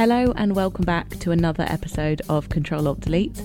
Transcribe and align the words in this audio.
Hello, 0.00 0.32
and 0.36 0.56
welcome 0.56 0.86
back 0.86 1.10
to 1.18 1.30
another 1.30 1.66
episode 1.68 2.22
of 2.30 2.48
Control 2.48 2.88
Alt 2.88 3.00
Delete. 3.00 3.42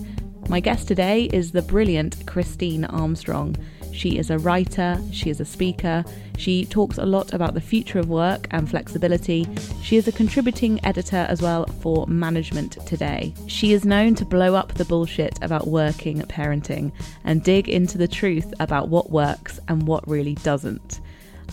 My 0.47 0.61
guest 0.61 0.87
today 0.87 1.25
is 1.33 1.51
the 1.51 1.61
brilliant 1.61 2.25
Christine 2.25 2.85
Armstrong. 2.85 3.57
She 3.91 4.17
is 4.17 4.29
a 4.29 4.39
writer, 4.39 4.97
she 5.11 5.29
is 5.29 5.41
a 5.41 5.45
speaker, 5.45 6.05
she 6.37 6.63
talks 6.63 6.97
a 6.97 7.05
lot 7.05 7.33
about 7.33 7.55
the 7.55 7.59
future 7.59 7.99
of 7.99 8.07
work 8.07 8.47
and 8.51 8.69
flexibility. 8.69 9.45
She 9.81 9.97
is 9.97 10.07
a 10.07 10.13
contributing 10.13 10.79
editor 10.85 11.25
as 11.27 11.41
well 11.41 11.65
for 11.81 12.07
Management 12.07 12.77
Today. 12.87 13.33
She 13.47 13.73
is 13.73 13.83
known 13.83 14.15
to 14.15 14.23
blow 14.23 14.55
up 14.55 14.75
the 14.75 14.85
bullshit 14.85 15.37
about 15.41 15.67
working 15.67 16.21
parenting 16.21 16.93
and 17.25 17.43
dig 17.43 17.67
into 17.67 17.97
the 17.97 18.07
truth 18.07 18.53
about 18.61 18.87
what 18.87 19.11
works 19.11 19.59
and 19.67 19.85
what 19.85 20.07
really 20.07 20.35
doesn't. 20.35 21.01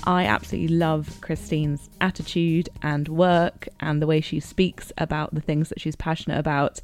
I 0.05 0.25
absolutely 0.25 0.77
love 0.77 1.21
Christine's 1.21 1.89
attitude 2.01 2.69
and 2.83 3.09
work 3.09 3.69
and 3.79 4.03
the 4.03 4.07
way 4.07 4.21
she 4.21 4.41
speaks 4.41 4.93
about 4.99 5.35
the 5.35 5.41
things 5.41 5.69
that 5.69 5.81
she's 5.81 5.97
passionate 5.97 6.39
about. 6.39 6.81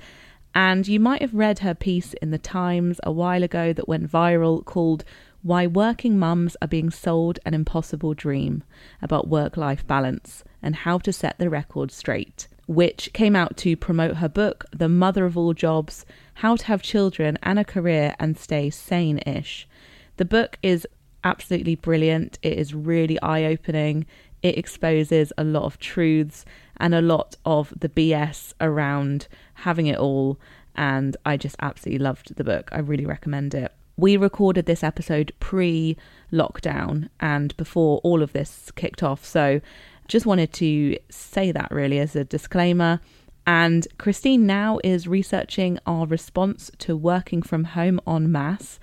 And 0.55 0.87
you 0.87 1.01
might 1.01 1.21
have 1.21 1.35
read 1.35 1.61
her 1.61 1.75
piece 1.75 2.15
in 2.15 2.31
the 2.31 2.39
Times 2.39 3.01
a 3.03 3.13
while 3.13 3.43
ago 3.43 3.73
that 3.73 3.89
went 3.89 4.11
viral 4.11 4.65
called 4.65 5.05
Why 5.43 5.67
Working 5.67 6.19
Mums 6.19 6.57
Are 6.63 6.69
Being 6.69 6.91
Sold 6.91 7.39
an 7.45 7.55
Impossible 7.55 8.15
Dream 8.15 8.63
about 9.03 9.29
work 9.29 9.57
life 9.57 9.87
balance 9.87 10.45
and 10.63 10.77
how 10.77 10.99
to 10.99 11.13
set 11.13 11.39
the 11.39 11.51
record 11.51 11.91
straight, 11.91 12.47
which 12.67 13.13
came 13.13 13.35
out 13.35 13.57
to 13.59 13.77
promote 13.77 14.17
her 14.17 14.29
book, 14.29 14.65
The 14.71 14.89
Mother 14.89 15.25
of 15.27 15.37
All 15.37 15.55
Jobs 15.55 16.07
How 16.35 16.57
to 16.57 16.67
Have 16.67 16.83
Children 16.83 17.39
and 17.43 17.59
a 17.59 17.65
Career 17.65 18.15
and 18.21 18.39
Stay 18.39 18.71
Sane 18.71 19.19
ish. 19.27 19.69
The 20.17 20.25
book 20.25 20.59
is 20.63 20.87
absolutely 21.25 21.75
brilliant. 21.75 22.39
It 22.43 22.59
is 22.59 22.75
really 22.75 23.21
eye 23.23 23.45
opening. 23.45 24.07
It 24.43 24.57
exposes 24.57 25.33
a 25.37 25.45
lot 25.45 25.65
of 25.65 25.79
truths 25.79 26.45
and 26.77 26.95
a 26.95 27.03
lot 27.03 27.37
of 27.45 27.73
the 27.79 27.89
BS 27.89 28.55
around 28.61 29.29
having 29.55 29.87
it 29.87 29.99
all. 29.99 30.39
And 30.77 31.17
I 31.27 31.37
just 31.37 31.57
absolutely 31.61 32.05
loved 32.05 32.37
the 32.37 32.45
book. 32.45 32.69
I 32.73 32.79
really 32.79 33.07
recommend 33.07 33.55
it. 33.55 33.73
We 33.97 34.17
recorded 34.17 34.67
this 34.67 34.85
episode 34.85 35.33
pre 35.41 35.97
lockdown 36.33 37.09
and 37.19 37.57
before 37.57 37.99
all 38.05 38.23
of 38.23 38.33
this 38.33 38.71
kicked 38.77 39.03
off. 39.03 39.25
So 39.25 39.61
just 40.07 40.25
wanted 40.25 40.53
to 40.55 40.97
say 41.11 41.51
that 41.51 41.73
really 41.73 41.99
as 41.99 42.15
a 42.15 42.25
disclaimer. 42.25 43.01
And 43.45 43.89
Christine 43.99 44.47
now 44.47 44.79
is 44.85 45.09
researching 45.09 45.79
our 45.87 46.07
response 46.07 46.71
to 46.79 46.97
working 46.97 47.43
from 47.43 47.65
home 47.65 47.99
en 48.07 48.31
masse 48.31 48.79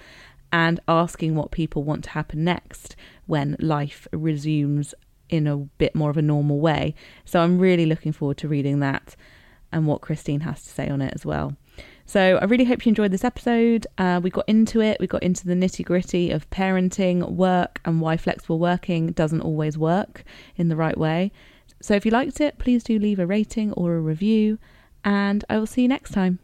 and 0.55 0.79
asking 0.87 1.35
what 1.35 1.51
people 1.51 1.83
want 1.83 2.01
to 2.01 2.11
happen 2.11 2.45
next 2.45 2.95
when 3.25 3.57
life 3.59 4.07
resumes 4.13 4.95
in 5.27 5.47
a 5.47 5.57
bit 5.57 5.93
more 5.93 6.09
of 6.09 6.15
a 6.15 6.21
normal 6.21 6.61
way. 6.61 6.95
So 7.25 7.41
I'm 7.41 7.59
really 7.59 7.85
looking 7.85 8.13
forward 8.13 8.37
to 8.37 8.47
reading 8.47 8.79
that 8.79 9.17
and 9.73 9.85
what 9.85 9.99
Christine 9.99 10.39
has 10.39 10.63
to 10.63 10.69
say 10.69 10.87
on 10.87 11.01
it 11.01 11.11
as 11.13 11.25
well. 11.25 11.57
So 12.05 12.39
I 12.41 12.45
really 12.45 12.63
hope 12.63 12.85
you 12.85 12.91
enjoyed 12.91 13.11
this 13.11 13.25
episode. 13.25 13.85
Uh, 13.97 14.21
we 14.23 14.29
got 14.29 14.47
into 14.47 14.79
it, 14.79 14.95
we 15.01 15.07
got 15.07 15.23
into 15.23 15.45
the 15.45 15.55
nitty 15.55 15.83
gritty 15.83 16.31
of 16.31 16.49
parenting, 16.51 17.31
work, 17.31 17.81
and 17.83 17.99
why 17.99 18.15
flexible 18.15 18.57
working 18.57 19.07
doesn't 19.07 19.41
always 19.41 19.77
work 19.77 20.23
in 20.55 20.69
the 20.69 20.77
right 20.77 20.97
way. 20.97 21.33
So 21.81 21.95
if 21.95 22.05
you 22.05 22.11
liked 22.11 22.39
it, 22.39 22.59
please 22.59 22.81
do 22.81 22.97
leave 22.97 23.19
a 23.19 23.27
rating 23.27 23.73
or 23.73 23.95
a 23.95 23.99
review, 23.99 24.57
and 25.03 25.43
I 25.49 25.57
will 25.57 25.67
see 25.67 25.81
you 25.81 25.89
next 25.89 26.11
time. 26.11 26.39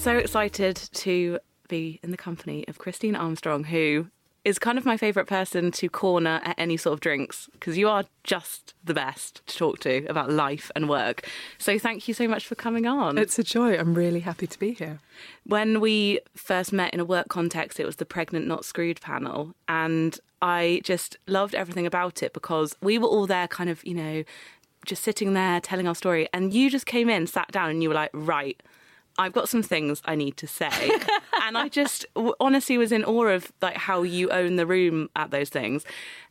So 0.00 0.16
excited 0.16 0.76
to 0.76 1.38
be 1.68 2.00
in 2.02 2.10
the 2.10 2.16
company 2.16 2.64
of 2.68 2.78
Christine 2.78 3.14
Armstrong, 3.14 3.64
who 3.64 4.06
is 4.46 4.58
kind 4.58 4.78
of 4.78 4.86
my 4.86 4.96
favourite 4.96 5.28
person 5.28 5.70
to 5.72 5.90
corner 5.90 6.40
at 6.42 6.54
any 6.58 6.78
sort 6.78 6.94
of 6.94 7.00
drinks 7.00 7.50
because 7.52 7.76
you 7.76 7.86
are 7.86 8.04
just 8.24 8.72
the 8.82 8.94
best 8.94 9.46
to 9.46 9.58
talk 9.58 9.78
to 9.80 10.06
about 10.06 10.30
life 10.30 10.70
and 10.74 10.88
work. 10.88 11.28
So 11.58 11.78
thank 11.78 12.08
you 12.08 12.14
so 12.14 12.26
much 12.26 12.46
for 12.46 12.54
coming 12.54 12.86
on. 12.86 13.18
It's 13.18 13.38
a 13.38 13.44
joy. 13.44 13.76
I'm 13.76 13.92
really 13.92 14.20
happy 14.20 14.46
to 14.46 14.58
be 14.58 14.72
here. 14.72 15.00
When 15.44 15.80
we 15.80 16.20
first 16.34 16.72
met 16.72 16.94
in 16.94 17.00
a 17.00 17.04
work 17.04 17.28
context, 17.28 17.78
it 17.78 17.84
was 17.84 17.96
the 17.96 18.06
Pregnant 18.06 18.46
Not 18.46 18.64
Screwed 18.64 19.02
panel. 19.02 19.54
And 19.68 20.18
I 20.40 20.80
just 20.82 21.18
loved 21.26 21.54
everything 21.54 21.84
about 21.84 22.22
it 22.22 22.32
because 22.32 22.74
we 22.80 22.96
were 22.96 23.08
all 23.08 23.26
there, 23.26 23.48
kind 23.48 23.68
of, 23.68 23.84
you 23.84 23.94
know, 23.94 24.24
just 24.86 25.04
sitting 25.04 25.34
there 25.34 25.60
telling 25.60 25.86
our 25.86 25.94
story. 25.94 26.26
And 26.32 26.54
you 26.54 26.70
just 26.70 26.86
came 26.86 27.10
in, 27.10 27.26
sat 27.26 27.52
down, 27.52 27.68
and 27.68 27.82
you 27.82 27.90
were 27.90 27.94
like, 27.94 28.10
right 28.14 28.58
I've 29.20 29.34
got 29.34 29.50
some 29.50 29.62
things 29.62 30.00
I 30.06 30.14
need 30.14 30.38
to 30.38 30.46
say. 30.46 30.90
and 31.42 31.58
I 31.58 31.68
just 31.68 32.06
honestly 32.40 32.78
was 32.78 32.90
in 32.90 33.04
awe 33.04 33.26
of 33.26 33.52
like 33.60 33.76
how 33.76 34.02
you 34.02 34.30
own 34.30 34.56
the 34.56 34.66
room 34.66 35.10
at 35.14 35.30
those 35.30 35.50
things. 35.50 35.84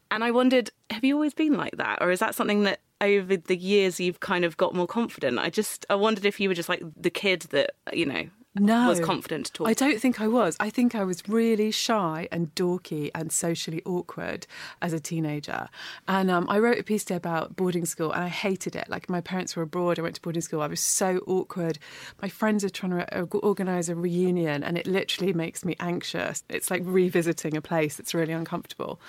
And 0.09 0.23
I 0.23 0.31
wondered, 0.31 0.71
have 0.89 1.03
you 1.03 1.13
always 1.13 1.35
been 1.35 1.53
like 1.53 1.77
that? 1.77 1.99
Or 2.01 2.09
is 2.09 2.19
that 2.19 2.33
something 2.33 2.63
that 2.63 2.79
over 2.99 3.37
the 3.37 3.55
years 3.55 3.99
you've 3.99 4.19
kind 4.21 4.43
of 4.43 4.57
got 4.57 4.73
more 4.73 4.87
confident? 4.87 5.37
I 5.37 5.51
just 5.51 5.85
I 5.91 5.95
wondered 5.95 6.25
if 6.25 6.39
you 6.39 6.49
were 6.49 6.55
just 6.55 6.67
like 6.67 6.81
the 6.99 7.11
kid 7.11 7.41
that, 7.51 7.75
you 7.93 8.07
know, 8.07 8.27
no, 8.55 8.89
was 8.89 8.99
confident 8.99 9.45
to 9.47 9.53
talk. 9.53 9.67
I 9.67 9.73
don't 9.73 9.99
think 9.99 10.19
I 10.19 10.27
was. 10.27 10.57
I 10.59 10.69
think 10.69 10.95
I 10.95 11.03
was 11.03 11.27
really 11.27 11.71
shy 11.71 12.27
and 12.31 12.53
dorky 12.55 13.11
and 13.13 13.31
socially 13.31 13.81
awkward 13.85 14.47
as 14.81 14.91
a 14.91 14.99
teenager. 14.99 15.69
And 16.07 16.31
um, 16.31 16.47
I 16.49 16.57
wrote 16.59 16.79
a 16.79 16.83
piece 16.83 17.03
today 17.03 17.17
about 17.17 17.55
boarding 17.55 17.85
school, 17.85 18.11
and 18.11 18.23
I 18.23 18.27
hated 18.27 18.75
it. 18.75 18.89
Like 18.89 19.09
my 19.09 19.21
parents 19.21 19.55
were 19.55 19.63
abroad, 19.63 19.99
I 19.99 20.01
went 20.01 20.15
to 20.15 20.21
boarding 20.21 20.41
school. 20.41 20.61
I 20.61 20.67
was 20.67 20.79
so 20.79 21.17
awkward. 21.27 21.77
My 22.21 22.29
friends 22.29 22.63
are 22.63 22.69
trying 22.69 22.91
to 22.91 23.23
organise 23.37 23.87
a 23.87 23.95
reunion, 23.95 24.63
and 24.63 24.77
it 24.77 24.87
literally 24.87 25.33
makes 25.33 25.63
me 25.63 25.75
anxious. 25.79 26.43
It's 26.49 26.71
like 26.71 26.81
revisiting 26.85 27.55
a 27.55 27.61
place 27.61 27.97
that's 27.97 28.13
really 28.13 28.33
uncomfortable. 28.33 28.99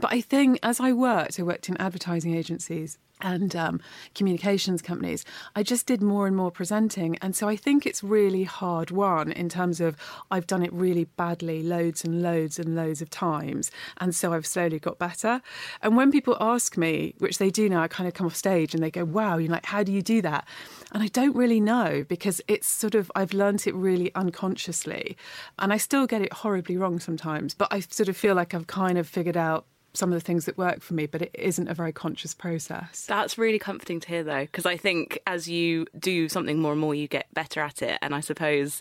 But 0.00 0.12
I 0.12 0.20
think 0.20 0.58
as 0.62 0.78
I 0.78 0.92
worked, 0.92 1.40
I 1.40 1.42
worked 1.42 1.68
in 1.68 1.76
advertising 1.78 2.34
agencies 2.34 2.98
and 3.20 3.54
um, 3.56 3.80
communications 4.14 4.82
companies, 4.82 5.24
I 5.54 5.62
just 5.62 5.86
did 5.86 6.02
more 6.02 6.26
and 6.26 6.36
more 6.36 6.50
presenting. 6.50 7.16
And 7.18 7.34
so 7.34 7.48
I 7.48 7.56
think 7.56 7.86
it's 7.86 8.02
really 8.02 8.44
hard 8.44 8.90
won 8.90 9.32
in 9.32 9.48
terms 9.48 9.80
of 9.80 9.96
I've 10.30 10.46
done 10.46 10.62
it 10.62 10.72
really 10.72 11.04
badly 11.04 11.62
loads 11.62 12.04
and 12.04 12.22
loads 12.22 12.58
and 12.58 12.74
loads 12.74 13.02
of 13.02 13.10
times. 13.10 13.70
And 13.98 14.14
so 14.14 14.32
I've 14.32 14.46
slowly 14.46 14.78
got 14.78 14.98
better. 14.98 15.40
And 15.82 15.96
when 15.96 16.12
people 16.12 16.36
ask 16.40 16.76
me, 16.76 17.14
which 17.18 17.38
they 17.38 17.50
do 17.50 17.68
now, 17.68 17.82
I 17.82 17.88
kind 17.88 18.08
of 18.08 18.14
come 18.14 18.26
off 18.26 18.36
stage 18.36 18.74
and 18.74 18.82
they 18.82 18.90
go, 18.90 19.04
wow, 19.04 19.38
you're 19.38 19.50
like, 19.50 19.66
how 19.66 19.82
do 19.82 19.92
you 19.92 20.02
do 20.02 20.22
that? 20.22 20.46
And 20.92 21.02
I 21.02 21.08
don't 21.08 21.36
really 21.36 21.60
know 21.60 22.04
because 22.08 22.40
it's 22.48 22.66
sort 22.66 22.94
of, 22.94 23.10
I've 23.14 23.32
learnt 23.32 23.66
it 23.66 23.74
really 23.74 24.14
unconsciously. 24.14 25.16
And 25.58 25.72
I 25.72 25.76
still 25.76 26.06
get 26.06 26.22
it 26.22 26.32
horribly 26.32 26.76
wrong 26.76 27.00
sometimes, 27.00 27.54
but 27.54 27.68
I 27.70 27.80
sort 27.80 28.08
of 28.08 28.16
feel 28.16 28.34
like 28.34 28.54
I've 28.54 28.66
kind 28.66 28.98
of 28.98 29.06
figured 29.06 29.36
out 29.36 29.66
some 29.98 30.12
of 30.12 30.14
the 30.14 30.24
things 30.24 30.46
that 30.46 30.56
work 30.56 30.80
for 30.80 30.94
me, 30.94 31.06
but 31.06 31.22
it 31.22 31.30
isn't 31.34 31.68
a 31.68 31.74
very 31.74 31.92
conscious 31.92 32.32
process. 32.32 33.04
That's 33.06 33.36
really 33.36 33.58
comforting 33.58 34.00
to 34.00 34.08
hear, 34.08 34.22
though, 34.22 34.42
because 34.44 34.64
I 34.64 34.76
think 34.76 35.18
as 35.26 35.48
you 35.48 35.86
do 35.98 36.28
something 36.28 36.60
more 36.60 36.72
and 36.72 36.80
more, 36.80 36.94
you 36.94 37.08
get 37.08 37.26
better 37.34 37.60
at 37.60 37.82
it. 37.82 37.98
And 38.00 38.14
I 38.14 38.20
suppose, 38.20 38.80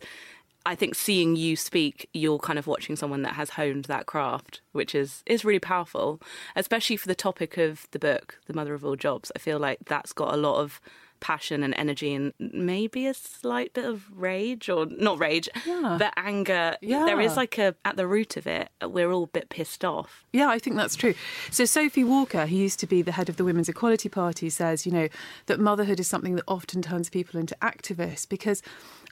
I 0.66 0.76
think 0.76 0.96
seeing 0.96 1.36
you 1.36 1.56
speak, 1.56 2.08
you're 2.14 2.40
kind 2.40 2.60
of 2.60 2.68
watching 2.68 2.96
someone 2.96 3.24
that 3.24 3.34
has 3.34 3.52
honed 3.52 3.86
that 3.86 4.06
craft, 4.06 4.62
which 4.72 4.94
is 4.94 5.24
is 5.26 5.44
really 5.44 5.60
powerful, 5.60 6.22
especially 6.56 6.98
for 6.98 7.08
the 7.08 7.16
topic 7.16 7.58
of 7.58 7.88
the 7.92 8.00
book, 8.00 8.40
"The 8.46 8.54
Mother 8.54 8.74
of 8.74 8.86
All 8.86 8.96
Jobs." 8.96 9.32
I 9.36 9.40
feel 9.40 9.60
like 9.60 9.80
that's 9.86 10.14
got 10.14 10.34
a 10.34 10.38
lot 10.38 10.60
of 10.60 10.80
passion 11.20 11.64
and 11.64 11.74
energy 11.78 12.14
and 12.14 12.34
maybe 12.40 13.08
a 13.08 13.14
slight 13.14 13.74
bit 13.74 13.86
of 13.86 14.06
rage 14.16 14.70
or 14.70 14.86
not 14.86 15.20
rage 15.20 15.50
yeah. 15.66 15.98
but 16.00 16.14
anger 16.18 16.76
yeah. 16.82 17.06
there 17.06 17.20
is 17.20 17.36
like 17.36 17.58
a 17.58 17.76
at 17.86 17.98
the 17.98 18.08
root 18.08 18.38
of 18.38 18.48
it 18.48 18.70
we're 18.84 19.12
all 19.12 19.24
a 19.24 19.28
bit 19.28 19.50
pissed 19.50 19.84
off 19.84 20.26
yeah 20.34 20.50
i 20.50 20.60
think 20.60 20.76
that's 20.76 20.96
true 20.96 21.14
so 21.52 21.66
sophie 21.66 22.04
walker 22.04 22.46
who 22.46 22.56
used 22.56 22.80
to 22.80 22.88
be 22.88 23.02
the 23.02 23.12
head 23.12 23.30
of 23.30 23.38
the 23.38 23.46
women's 23.46 23.70
equality 23.70 24.10
party 24.10 24.50
says 24.50 24.86
you 24.86 24.92
know 24.92 25.08
that 25.48 25.60
motherhood 25.60 26.00
is 26.00 26.08
something 26.08 26.36
that 26.36 26.46
often 26.48 26.82
turns 26.82 27.10
people 27.10 27.40
into 27.40 27.56
activists 27.62 28.28
because 28.28 28.62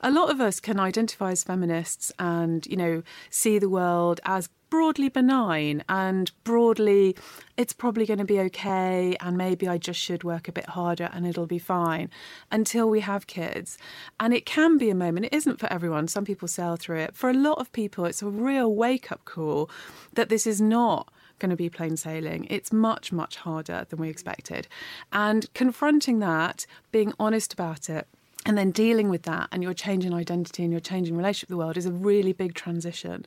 a 0.01 0.11
lot 0.11 0.29
of 0.29 0.41
us 0.41 0.59
can 0.59 0.79
identify 0.79 1.31
as 1.31 1.43
feminists 1.43 2.11
and 2.19 2.65
you 2.67 2.77
know 2.77 3.03
see 3.29 3.57
the 3.59 3.69
world 3.69 4.19
as 4.25 4.49
broadly 4.69 5.09
benign 5.09 5.83
and 5.87 6.31
broadly 6.43 7.15
it's 7.57 7.73
probably 7.73 8.05
going 8.05 8.19
to 8.19 8.25
be 8.25 8.39
okay 8.39 9.15
and 9.19 9.37
maybe 9.37 9.67
I 9.67 9.77
just 9.77 9.99
should 9.99 10.23
work 10.23 10.47
a 10.47 10.51
bit 10.51 10.69
harder 10.69 11.09
and 11.13 11.25
it'll 11.25 11.45
be 11.45 11.59
fine 11.59 12.09
until 12.51 12.89
we 12.89 12.99
have 13.01 13.27
kids. 13.27 13.77
And 14.19 14.33
it 14.33 14.45
can 14.45 14.77
be 14.77 14.89
a 14.89 14.95
moment, 14.95 15.27
it 15.27 15.33
isn't 15.33 15.59
for 15.59 15.71
everyone. 15.71 16.07
Some 16.07 16.25
people 16.25 16.47
sail 16.47 16.75
through 16.75 16.99
it. 16.99 17.15
For 17.15 17.29
a 17.29 17.33
lot 17.33 17.59
of 17.59 17.71
people, 17.71 18.05
it's 18.05 18.21
a 18.21 18.27
real 18.27 18.73
wake 18.73 19.11
up 19.11 19.25
call 19.25 19.69
that 20.13 20.29
this 20.29 20.45
is 20.45 20.59
not 20.59 21.11
going 21.39 21.49
to 21.49 21.55
be 21.55 21.69
plain 21.69 21.97
sailing. 21.97 22.47
It's 22.49 22.71
much, 22.71 23.11
much 23.11 23.37
harder 23.37 23.85
than 23.89 23.99
we 23.99 24.09
expected. 24.09 24.67
And 25.11 25.53
confronting 25.53 26.19
that, 26.19 26.65
being 26.91 27.13
honest 27.19 27.53
about 27.53 27.89
it, 27.89 28.07
and 28.45 28.55
then 28.55 28.69
dealing 28.69 29.09
with 29.09 29.23
that 29.23 29.49
and 29.51 29.63
your 29.63 29.73
changing 29.73 30.13
identity 30.13 30.61
and 30.61 30.71
your 30.71 30.79
changing 30.79 31.17
relationship 31.17 31.49
with 31.49 31.55
the 31.55 31.57
world 31.57 31.77
is 31.77 31.87
a 31.87 31.91
really 31.91 32.31
big 32.31 32.53
transition. 32.53 33.25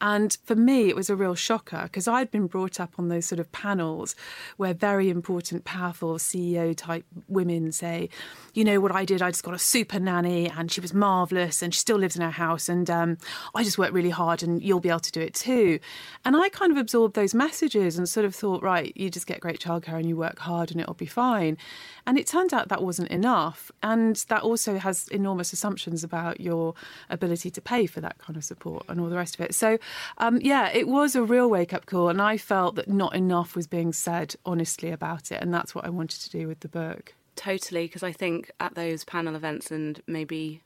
And 0.00 0.36
for 0.44 0.56
me, 0.56 0.88
it 0.88 0.96
was 0.96 1.10
a 1.10 1.16
real 1.16 1.34
shocker 1.34 1.82
because 1.82 2.08
I'd 2.08 2.30
been 2.30 2.46
brought 2.46 2.80
up 2.80 2.94
on 2.98 3.08
those 3.08 3.26
sort 3.26 3.40
of 3.40 3.52
panels 3.52 4.16
where 4.56 4.72
very 4.72 5.10
important, 5.10 5.66
powerful 5.66 6.14
CEO 6.14 6.74
type 6.74 7.04
women 7.28 7.72
say, 7.72 8.08
you 8.54 8.64
know, 8.64 8.80
what 8.80 8.92
I 8.92 9.04
did, 9.04 9.20
I 9.20 9.30
just 9.30 9.44
got 9.44 9.52
a 9.52 9.58
super 9.58 10.00
nanny 10.00 10.48
and 10.48 10.72
she 10.72 10.80
was 10.80 10.94
marvelous 10.94 11.60
and 11.60 11.74
she 11.74 11.80
still 11.80 11.98
lives 11.98 12.16
in 12.16 12.22
our 12.22 12.30
house 12.30 12.68
and 12.70 12.88
um, 12.88 13.18
I 13.54 13.64
just 13.64 13.76
worked 13.76 13.92
really 13.92 14.10
hard 14.10 14.42
and 14.42 14.62
you'll 14.62 14.80
be 14.80 14.88
able 14.88 15.00
to 15.00 15.12
do 15.12 15.20
it 15.20 15.34
too. 15.34 15.78
And 16.24 16.36
I 16.36 16.48
kind 16.48 16.72
of 16.72 16.78
absorbed 16.78 17.14
those 17.14 17.34
messages 17.34 17.98
and 17.98 18.08
sort 18.08 18.24
of 18.24 18.34
thought, 18.34 18.62
right, 18.62 18.96
you 18.96 19.10
just 19.10 19.26
get 19.26 19.40
great 19.40 19.60
childcare 19.60 19.98
and 19.98 20.08
you 20.08 20.16
work 20.16 20.38
hard 20.38 20.70
and 20.70 20.80
it'll 20.80 20.94
be 20.94 21.04
fine. 21.04 21.58
And 22.06 22.18
it 22.18 22.26
turned 22.26 22.54
out 22.54 22.68
that 22.68 22.82
wasn't 22.82 23.08
enough. 23.08 23.70
And 23.82 24.16
that 24.28 24.42
also 24.42 24.53
has 24.56 25.08
enormous 25.08 25.52
assumptions 25.52 26.04
about 26.04 26.40
your 26.40 26.74
ability 27.10 27.50
to 27.50 27.60
pay 27.60 27.86
for 27.86 28.00
that 28.00 28.18
kind 28.18 28.36
of 28.36 28.44
support 28.44 28.84
and 28.88 29.00
all 29.00 29.08
the 29.08 29.16
rest 29.16 29.34
of 29.34 29.40
it. 29.40 29.54
So, 29.54 29.78
um, 30.18 30.38
yeah, 30.40 30.70
it 30.72 30.88
was 30.88 31.14
a 31.14 31.22
real 31.22 31.48
wake 31.48 31.72
up 31.72 31.86
call. 31.86 32.08
And 32.08 32.20
I 32.20 32.36
felt 32.36 32.76
that 32.76 32.88
not 32.88 33.14
enough 33.14 33.56
was 33.56 33.66
being 33.66 33.92
said 33.92 34.34
honestly 34.44 34.90
about 34.90 35.30
it. 35.30 35.42
And 35.42 35.52
that's 35.52 35.74
what 35.74 35.84
I 35.84 35.90
wanted 35.90 36.20
to 36.20 36.30
do 36.30 36.48
with 36.48 36.60
the 36.60 36.68
book. 36.68 37.14
Totally, 37.36 37.86
because 37.86 38.02
I 38.02 38.12
think 38.12 38.50
at 38.60 38.74
those 38.74 39.04
panel 39.04 39.34
events 39.34 39.70
and 39.70 40.00
maybe, 40.06 40.62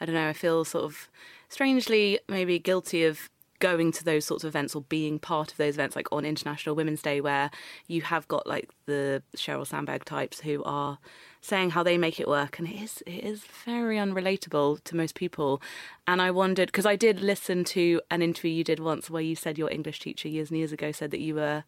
I 0.00 0.04
don't 0.04 0.14
know, 0.14 0.28
I 0.28 0.32
feel 0.32 0.64
sort 0.64 0.84
of 0.84 1.08
strangely 1.48 2.18
maybe 2.28 2.58
guilty 2.58 3.04
of 3.04 3.30
going 3.60 3.90
to 3.92 4.04
those 4.04 4.24
sorts 4.24 4.44
of 4.44 4.48
events 4.48 4.74
or 4.74 4.82
being 4.82 5.18
part 5.18 5.50
of 5.50 5.56
those 5.58 5.74
events, 5.74 5.96
like 5.96 6.10
on 6.12 6.24
International 6.24 6.74
Women's 6.74 7.02
Day, 7.02 7.20
where 7.20 7.50
you 7.86 8.02
have 8.02 8.26
got 8.28 8.46
like 8.46 8.70
the 8.86 9.22
Sheryl 9.36 9.66
Sandberg 9.66 10.04
types 10.04 10.40
who 10.40 10.62
are 10.64 10.98
saying 11.40 11.70
how 11.70 11.82
they 11.82 11.98
make 11.98 12.20
it 12.20 12.28
work, 12.28 12.58
and 12.58 12.68
it 12.68 12.80
is 12.80 13.02
it 13.06 13.24
is 13.24 13.44
very 13.64 13.96
unrelatable 13.96 14.82
to 14.84 14.96
most 14.96 15.14
people. 15.14 15.62
And 16.06 16.20
I 16.20 16.30
wondered 16.30 16.68
because 16.68 16.86
I 16.86 16.96
did 16.96 17.20
listen 17.20 17.64
to 17.64 18.00
an 18.10 18.22
interview 18.22 18.50
you 18.50 18.64
did 18.64 18.80
once 18.80 19.10
where 19.10 19.22
you 19.22 19.36
said 19.36 19.58
your 19.58 19.70
English 19.70 20.00
teacher 20.00 20.28
years 20.28 20.50
and 20.50 20.58
years 20.58 20.72
ago 20.72 20.92
said 20.92 21.10
that 21.10 21.20
you 21.20 21.34
were 21.34 21.64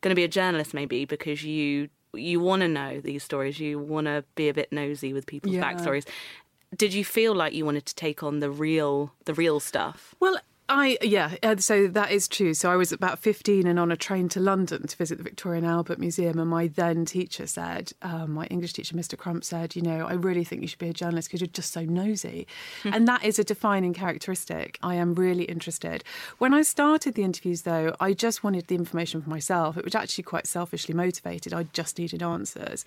going 0.00 0.10
to 0.10 0.16
be 0.16 0.24
a 0.24 0.28
journalist, 0.28 0.74
maybe 0.74 1.04
because 1.04 1.44
you 1.44 1.88
you 2.14 2.40
want 2.40 2.62
to 2.62 2.68
know 2.68 3.00
these 3.00 3.22
stories, 3.22 3.60
you 3.60 3.78
want 3.78 4.06
to 4.06 4.24
be 4.34 4.48
a 4.48 4.54
bit 4.54 4.72
nosy 4.72 5.12
with 5.12 5.26
people's 5.26 5.54
yeah. 5.54 5.62
backstories. 5.62 6.06
Did 6.74 6.94
you 6.94 7.04
feel 7.04 7.34
like 7.34 7.52
you 7.52 7.64
wanted 7.64 7.86
to 7.86 7.94
take 7.94 8.22
on 8.22 8.40
the 8.40 8.50
real 8.50 9.12
the 9.24 9.34
real 9.34 9.60
stuff? 9.60 10.14
Well, 10.20 10.38
I 10.68 10.98
yeah, 11.00 11.36
uh, 11.44 11.56
so 11.58 11.86
that 11.86 12.10
is 12.10 12.26
true. 12.26 12.52
So 12.52 12.72
I 12.72 12.76
was 12.76 12.90
about 12.90 13.20
fifteen 13.20 13.68
and 13.68 13.78
on 13.78 13.92
a 13.92 13.96
train 13.96 14.28
to 14.30 14.40
London 14.40 14.86
to 14.88 14.96
visit 14.96 15.16
the 15.16 15.22
Victoria 15.22 15.58
and 15.58 15.66
Albert 15.66 16.00
Museum, 16.00 16.40
and 16.40 16.50
my 16.50 16.66
then 16.66 17.04
teacher 17.04 17.46
said, 17.46 17.92
um, 18.02 18.32
my 18.32 18.46
English 18.46 18.72
teacher, 18.72 18.96
Mr. 18.96 19.16
Crump, 19.16 19.44
said, 19.44 19.76
you 19.76 19.82
know, 19.82 20.06
I 20.06 20.14
really 20.14 20.42
think 20.42 20.62
you 20.62 20.68
should 20.68 20.80
be 20.80 20.88
a 20.88 20.92
journalist 20.92 21.28
because 21.28 21.40
you're 21.40 21.48
just 21.48 21.72
so 21.72 21.84
nosy, 21.84 22.48
hmm. 22.82 22.92
and 22.92 23.06
that 23.06 23.24
is 23.24 23.38
a 23.38 23.44
defining 23.44 23.94
characteristic. 23.94 24.78
I 24.82 24.96
am 24.96 25.14
really 25.14 25.44
interested. 25.44 26.02
When 26.38 26.52
I 26.52 26.62
started 26.62 27.14
the 27.14 27.22
interviews, 27.22 27.62
though, 27.62 27.94
I 28.00 28.12
just 28.12 28.42
wanted 28.42 28.66
the 28.66 28.74
information 28.74 29.22
for 29.22 29.30
myself. 29.30 29.76
It 29.76 29.84
was 29.84 29.94
actually 29.94 30.24
quite 30.24 30.48
selfishly 30.48 30.94
motivated. 30.94 31.54
I 31.54 31.64
just 31.74 31.96
needed 31.96 32.24
answers, 32.24 32.84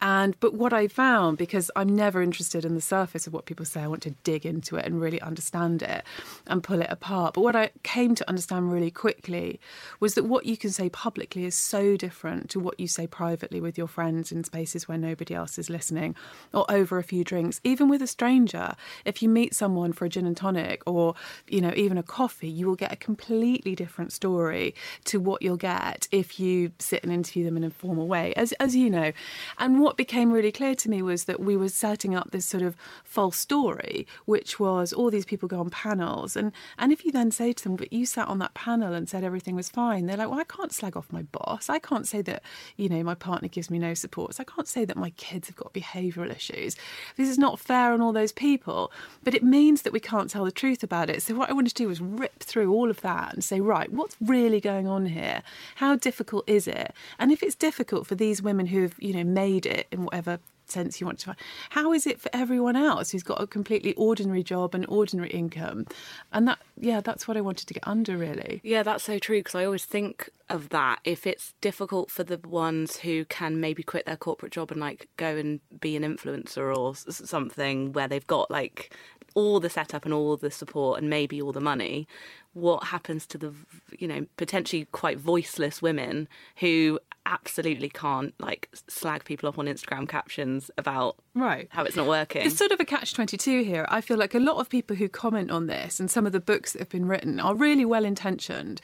and 0.00 0.34
but 0.40 0.54
what 0.54 0.72
I 0.72 0.88
found 0.88 1.38
because 1.38 1.70
I'm 1.76 1.94
never 1.94 2.22
interested 2.22 2.64
in 2.64 2.74
the 2.74 2.80
surface 2.80 3.28
of 3.28 3.32
what 3.32 3.46
people 3.46 3.64
say, 3.64 3.82
I 3.82 3.86
want 3.86 4.02
to 4.02 4.14
dig 4.24 4.44
into 4.44 4.74
it 4.76 4.84
and 4.84 5.00
really 5.00 5.20
understand 5.20 5.82
it 5.82 6.04
and 6.48 6.62
pull 6.62 6.80
it 6.80 6.90
apart 6.90 7.19
but 7.26 7.40
what 7.40 7.56
I 7.56 7.70
came 7.82 8.14
to 8.14 8.28
understand 8.28 8.72
really 8.72 8.90
quickly 8.90 9.60
was 9.98 10.14
that 10.14 10.24
what 10.24 10.46
you 10.46 10.56
can 10.56 10.70
say 10.70 10.88
publicly 10.88 11.44
is 11.44 11.54
so 11.54 11.96
different 11.96 12.48
to 12.50 12.60
what 12.60 12.78
you 12.78 12.86
say 12.86 13.06
privately 13.06 13.60
with 13.60 13.76
your 13.76 13.88
friends 13.88 14.32
in 14.32 14.44
spaces 14.44 14.86
where 14.86 14.98
nobody 14.98 15.34
else 15.34 15.58
is 15.58 15.68
listening 15.68 16.14
or 16.54 16.64
over 16.70 16.98
a 16.98 17.02
few 17.02 17.24
drinks. 17.24 17.60
Even 17.64 17.88
with 17.88 18.00
a 18.00 18.06
stranger, 18.06 18.74
if 19.04 19.22
you 19.22 19.28
meet 19.28 19.54
someone 19.54 19.92
for 19.92 20.04
a 20.04 20.08
gin 20.08 20.26
and 20.26 20.36
tonic 20.36 20.82
or, 20.86 21.14
you 21.48 21.60
know, 21.60 21.72
even 21.76 21.98
a 21.98 22.02
coffee, 22.02 22.48
you 22.48 22.66
will 22.66 22.76
get 22.76 22.92
a 22.92 22.96
completely 22.96 23.74
different 23.74 24.12
story 24.12 24.74
to 25.04 25.18
what 25.18 25.42
you'll 25.42 25.56
get 25.56 26.08
if 26.12 26.38
you 26.38 26.72
sit 26.78 27.02
and 27.02 27.12
interview 27.12 27.44
them 27.44 27.56
in 27.56 27.64
a 27.64 27.70
formal 27.70 28.06
way, 28.06 28.32
as, 28.34 28.52
as 28.52 28.76
you 28.76 28.88
know. 28.88 29.12
And 29.58 29.80
what 29.80 29.96
became 29.96 30.32
really 30.32 30.52
clear 30.52 30.74
to 30.76 30.90
me 30.90 31.02
was 31.02 31.24
that 31.24 31.40
we 31.40 31.56
were 31.56 31.68
setting 31.68 32.14
up 32.14 32.30
this 32.30 32.46
sort 32.46 32.62
of 32.62 32.76
false 33.04 33.36
story, 33.36 34.06
which 34.26 34.60
was 34.60 34.92
all 34.92 35.10
these 35.10 35.24
people 35.24 35.48
go 35.48 35.60
on 35.60 35.70
panels. 35.70 36.36
And, 36.36 36.52
and 36.78 36.92
if 36.92 37.04
you 37.04 37.09
then 37.10 37.30
say 37.30 37.52
to 37.52 37.62
them, 37.62 37.76
but 37.76 37.92
you 37.92 38.06
sat 38.06 38.28
on 38.28 38.38
that 38.38 38.54
panel 38.54 38.92
and 38.94 39.08
said 39.08 39.24
everything 39.24 39.54
was 39.54 39.68
fine, 39.68 40.06
they're 40.06 40.16
like, 40.16 40.30
well, 40.30 40.40
I 40.40 40.44
can't 40.44 40.72
slag 40.72 40.96
off 40.96 41.12
my 41.12 41.22
boss. 41.22 41.68
I 41.68 41.78
can't 41.78 42.06
say 42.06 42.22
that, 42.22 42.42
you 42.76 42.88
know, 42.88 43.02
my 43.02 43.14
partner 43.14 43.48
gives 43.48 43.70
me 43.70 43.78
no 43.78 43.94
support. 43.94 44.34
So 44.34 44.42
I 44.42 44.50
can't 44.52 44.68
say 44.68 44.84
that 44.84 44.96
my 44.96 45.10
kids 45.10 45.48
have 45.48 45.56
got 45.56 45.72
behavioural 45.72 46.34
issues. 46.34 46.76
This 47.16 47.28
is 47.28 47.38
not 47.38 47.58
fair 47.60 47.92
on 47.92 48.00
all 48.00 48.12
those 48.12 48.32
people. 48.32 48.92
But 49.22 49.34
it 49.34 49.42
means 49.42 49.82
that 49.82 49.92
we 49.92 50.00
can't 50.00 50.30
tell 50.30 50.44
the 50.44 50.52
truth 50.52 50.82
about 50.82 51.10
it. 51.10 51.22
So 51.22 51.34
what 51.34 51.50
I 51.50 51.52
wanted 51.52 51.70
to 51.70 51.82
do 51.82 51.88
was 51.88 52.00
rip 52.00 52.40
through 52.40 52.72
all 52.72 52.90
of 52.90 53.00
that 53.02 53.34
and 53.34 53.44
say, 53.44 53.60
right, 53.60 53.92
what's 53.92 54.16
really 54.20 54.60
going 54.60 54.86
on 54.86 55.06
here? 55.06 55.42
How 55.76 55.96
difficult 55.96 56.48
is 56.48 56.66
it? 56.66 56.92
And 57.18 57.32
if 57.32 57.42
it's 57.42 57.54
difficult 57.54 58.06
for 58.06 58.14
these 58.14 58.42
women 58.42 58.66
who 58.66 58.82
have, 58.82 58.94
you 58.98 59.12
know, 59.12 59.24
made 59.24 59.66
it 59.66 59.86
in 59.90 60.04
whatever 60.04 60.40
sense 60.70 61.00
you 61.00 61.06
want 61.06 61.18
to 61.20 61.26
find. 61.26 61.38
How 61.70 61.92
is 61.92 62.06
it 62.06 62.20
for 62.20 62.30
everyone 62.32 62.76
else 62.76 63.10
who's 63.10 63.22
got 63.22 63.40
a 63.40 63.46
completely 63.46 63.94
ordinary 63.94 64.42
job 64.42 64.74
and 64.74 64.86
ordinary 64.88 65.30
income? 65.30 65.86
And 66.32 66.48
that, 66.48 66.58
yeah, 66.76 67.00
that's 67.00 67.26
what 67.28 67.36
I 67.36 67.40
wanted 67.40 67.66
to 67.68 67.74
get 67.74 67.86
under 67.86 68.16
really. 68.16 68.60
Yeah, 68.62 68.82
that's 68.82 69.04
so 69.04 69.18
true 69.18 69.40
because 69.40 69.54
I 69.54 69.64
always 69.64 69.84
think 69.84 70.30
of 70.48 70.70
that. 70.70 71.00
If 71.04 71.26
it's 71.26 71.54
difficult 71.60 72.10
for 72.10 72.24
the 72.24 72.38
ones 72.38 72.98
who 72.98 73.24
can 73.26 73.60
maybe 73.60 73.82
quit 73.82 74.06
their 74.06 74.16
corporate 74.16 74.52
job 74.52 74.70
and 74.70 74.80
like 74.80 75.08
go 75.16 75.36
and 75.36 75.60
be 75.80 75.96
an 75.96 76.02
influencer 76.02 76.76
or 76.76 76.94
something 76.94 77.92
where 77.92 78.08
they've 78.08 78.26
got 78.26 78.50
like 78.50 78.94
all 79.34 79.60
the 79.60 79.70
setup 79.70 80.04
and 80.04 80.12
all 80.12 80.36
the 80.36 80.50
support 80.50 80.98
and 80.98 81.08
maybe 81.08 81.40
all 81.40 81.52
the 81.52 81.60
money 81.60 82.06
what 82.52 82.84
happens 82.84 83.26
to 83.26 83.38
the 83.38 83.54
you 83.96 84.08
know 84.08 84.26
potentially 84.36 84.86
quite 84.90 85.18
voiceless 85.18 85.80
women 85.80 86.28
who 86.56 86.98
absolutely 87.30 87.88
can't 87.88 88.34
like 88.40 88.68
slag 88.88 89.24
people 89.24 89.48
off 89.48 89.58
on 89.58 89.66
Instagram 89.66 90.08
captions 90.08 90.70
about 90.76 91.16
right 91.34 91.68
how 91.70 91.84
it's 91.84 91.94
not 91.94 92.08
working. 92.08 92.44
It's 92.44 92.58
sort 92.58 92.72
of 92.72 92.80
a 92.80 92.84
catch 92.84 93.14
twenty 93.14 93.36
two 93.36 93.62
here. 93.62 93.86
I 93.88 94.00
feel 94.00 94.18
like 94.18 94.34
a 94.34 94.40
lot 94.40 94.56
of 94.56 94.68
people 94.68 94.96
who 94.96 95.08
comment 95.08 95.50
on 95.50 95.68
this 95.68 96.00
and 96.00 96.10
some 96.10 96.26
of 96.26 96.32
the 96.32 96.40
books 96.40 96.72
that 96.72 96.80
have 96.80 96.88
been 96.88 97.06
written 97.06 97.38
are 97.38 97.54
really 97.54 97.84
well 97.84 98.04
intentioned, 98.04 98.80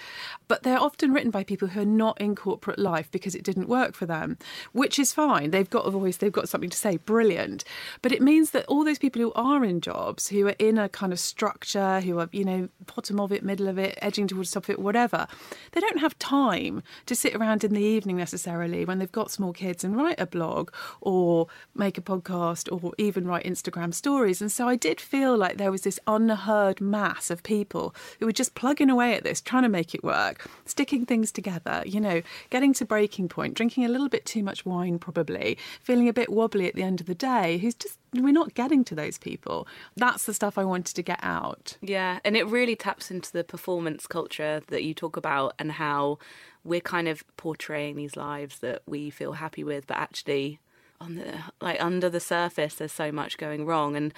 but 0.47 0.63
they're 0.63 0.79
often 0.79 1.13
written 1.13 1.33
by 1.33 1.43
people 1.43 1.69
who 1.69 1.81
are 1.81 1.85
not 1.85 2.21
in 2.21 2.37
corporate 2.37 2.79
life 2.79 3.11
because 3.11 3.35
it 3.35 3.43
didn't 3.43 3.69
work 3.69 3.95
for 3.95 4.07
them, 4.07 4.39
which 4.73 4.99
is 4.99 5.13
fine. 5.13 5.51
They've 5.51 5.69
got 5.69 5.87
a 5.87 5.91
voice, 5.91 6.19
they've 6.19 6.31
got 6.31 6.49
something 6.49 6.71
to 6.71 6.77
say, 6.79 6.99
brilliant. 6.99 7.65
But 8.01 8.13
it 8.13 8.23
means 8.23 8.53
that 8.53 8.65
all 8.67 8.85
those 8.85 9.01
people 9.01 9.21
who 9.21 9.33
are 9.35 9.65
in 9.65 9.81
jobs, 9.81 10.29
who 10.29 10.47
are 10.47 10.57
in 10.61 10.79
a 10.79 10.89
kind 10.89 11.13
of 11.13 11.19
structure, 11.19 12.01
who 12.01 12.21
are 12.21 12.29
you 12.31 12.45
know 12.45 12.69
bottom 12.95 13.19
of 13.19 13.33
it, 13.33 13.43
middle 13.43 13.67
of 13.67 13.77
it, 13.77 13.99
edging 14.01 14.29
towards 14.29 14.53
top 14.53 14.65
of 14.65 14.71
it, 14.71 14.79
whatever, 14.79 15.27
they 15.73 15.81
don't 15.81 15.99
have 15.99 16.17
time 16.21 16.85
to 17.07 17.17
sit 17.17 17.35
around 17.35 17.65
in 17.65 17.75
the 17.75 17.83
evening 17.83 18.17
necessarily 18.17 18.36
when 18.45 18.99
they've 18.99 19.13
got 19.13 19.31
small 19.31 19.53
kids 19.53 19.85
and 19.85 19.97
write 19.97 20.21
a 20.21 20.27
blog 20.27 20.71
or 21.01 21.47
make 21.75 21.99
a 21.99 22.03
podcast 22.03 22.71
or 22.71 22.93
even 22.99 23.27
write 23.27 23.45
Instagram 23.45 23.95
stories. 23.95 24.41
And 24.41 24.51
so 24.51 24.69
I 24.69 24.77
did 24.77 25.01
feel 25.01 25.37
like 25.37 25.57
there 25.57 25.71
was 25.71 25.83
this 25.83 26.01
unheard 26.07 26.81
mass 26.81 27.31
of 27.31 27.43
people 27.43 27.95
who 28.19 28.27
were 28.27 28.33
just 28.33 28.55
plugging 28.55 28.91
away 28.91 29.15
at 29.15 29.25
this, 29.25 29.41
trying 29.41 29.63
to 29.63 29.69
make 29.69 29.95
it 29.95 30.05
work, 30.05 30.49
sticking 30.65 31.07
things 31.07 31.33
together, 31.33 31.83
you 31.87 32.01
know, 32.01 32.23
getting 32.51 32.73
to 32.75 32.85
breaking 32.85 33.29
point, 33.29 33.55
drinking 33.55 33.85
a 33.85 33.89
little 33.89 34.09
bit 34.09 34.25
too 34.27 34.43
much 34.43 34.67
wine 34.67 34.99
probably, 34.99 35.59
feeling 35.81 36.09
a 36.09 36.13
bit 36.13 36.31
wobbly 36.31 36.67
at 36.67 36.75
the 36.75 36.83
end 36.83 37.01
of 37.01 37.07
the 37.07 37.15
day, 37.15 37.59
who's 37.59 37.75
just 37.75 37.99
we're 38.23 38.33
not 38.33 38.55
getting 38.55 38.85
to 38.85 38.95
those 38.95 39.19
people. 39.19 39.67
That's 39.97 40.25
the 40.25 40.35
stuff 40.35 40.59
I 40.59 40.65
wanted 40.65 40.95
to 40.97 41.03
get 41.03 41.21
out. 41.23 41.77
Yeah, 41.81 42.21
and 42.25 42.37
it 42.37 42.47
really 42.47 42.77
taps 42.77 43.11
into 43.11 43.33
the 43.33 43.45
performance 43.45 44.07
culture 44.07 44.63
that 44.69 44.85
you 44.85 44.95
talk 44.95 45.17
about 45.17 45.55
and 45.59 45.73
how 45.73 46.19
we're 46.67 46.81
kind 46.81 47.09
of 47.09 47.25
portraying 47.37 47.97
these 47.97 48.17
lives 48.17 48.59
that 48.61 48.83
we 48.87 49.11
feel 49.11 49.33
happy 49.33 49.65
with, 49.65 49.87
but 49.87 49.97
actually 49.97 50.59
on 50.99 51.17
the 51.17 51.35
like 51.61 51.77
under 51.79 52.09
the 52.09 52.21
surface 52.21 52.77
there's 52.77 52.93
so 52.93 53.13
much 53.13 53.37
going 53.37 53.67
wrong. 53.67 53.97
And 53.97 54.15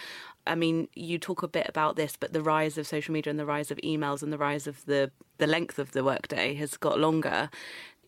i 0.47 0.55
mean 0.55 0.89
you 0.95 1.19
talk 1.19 1.43
a 1.43 1.49
bit 1.49 1.67
about 1.69 1.97
this 1.97 2.17
but 2.17 2.33
the 2.33 2.41
rise 2.41 2.79
of 2.79 2.87
social 2.87 3.13
media 3.13 3.31
and 3.31 3.39
the 3.39 3.45
rise 3.45 3.71
of 3.73 3.79
emails 3.79 4.23
and 4.23 4.33
the 4.33 4.39
rise 4.39 4.67
of 4.69 4.85
the 4.87 5.11
the 5.39 5.47
length 5.47 5.79
of 5.79 5.91
the 5.93 6.05
workday 6.05 6.55
has 6.55 6.77
got 6.77 6.99
longer. 6.99 7.51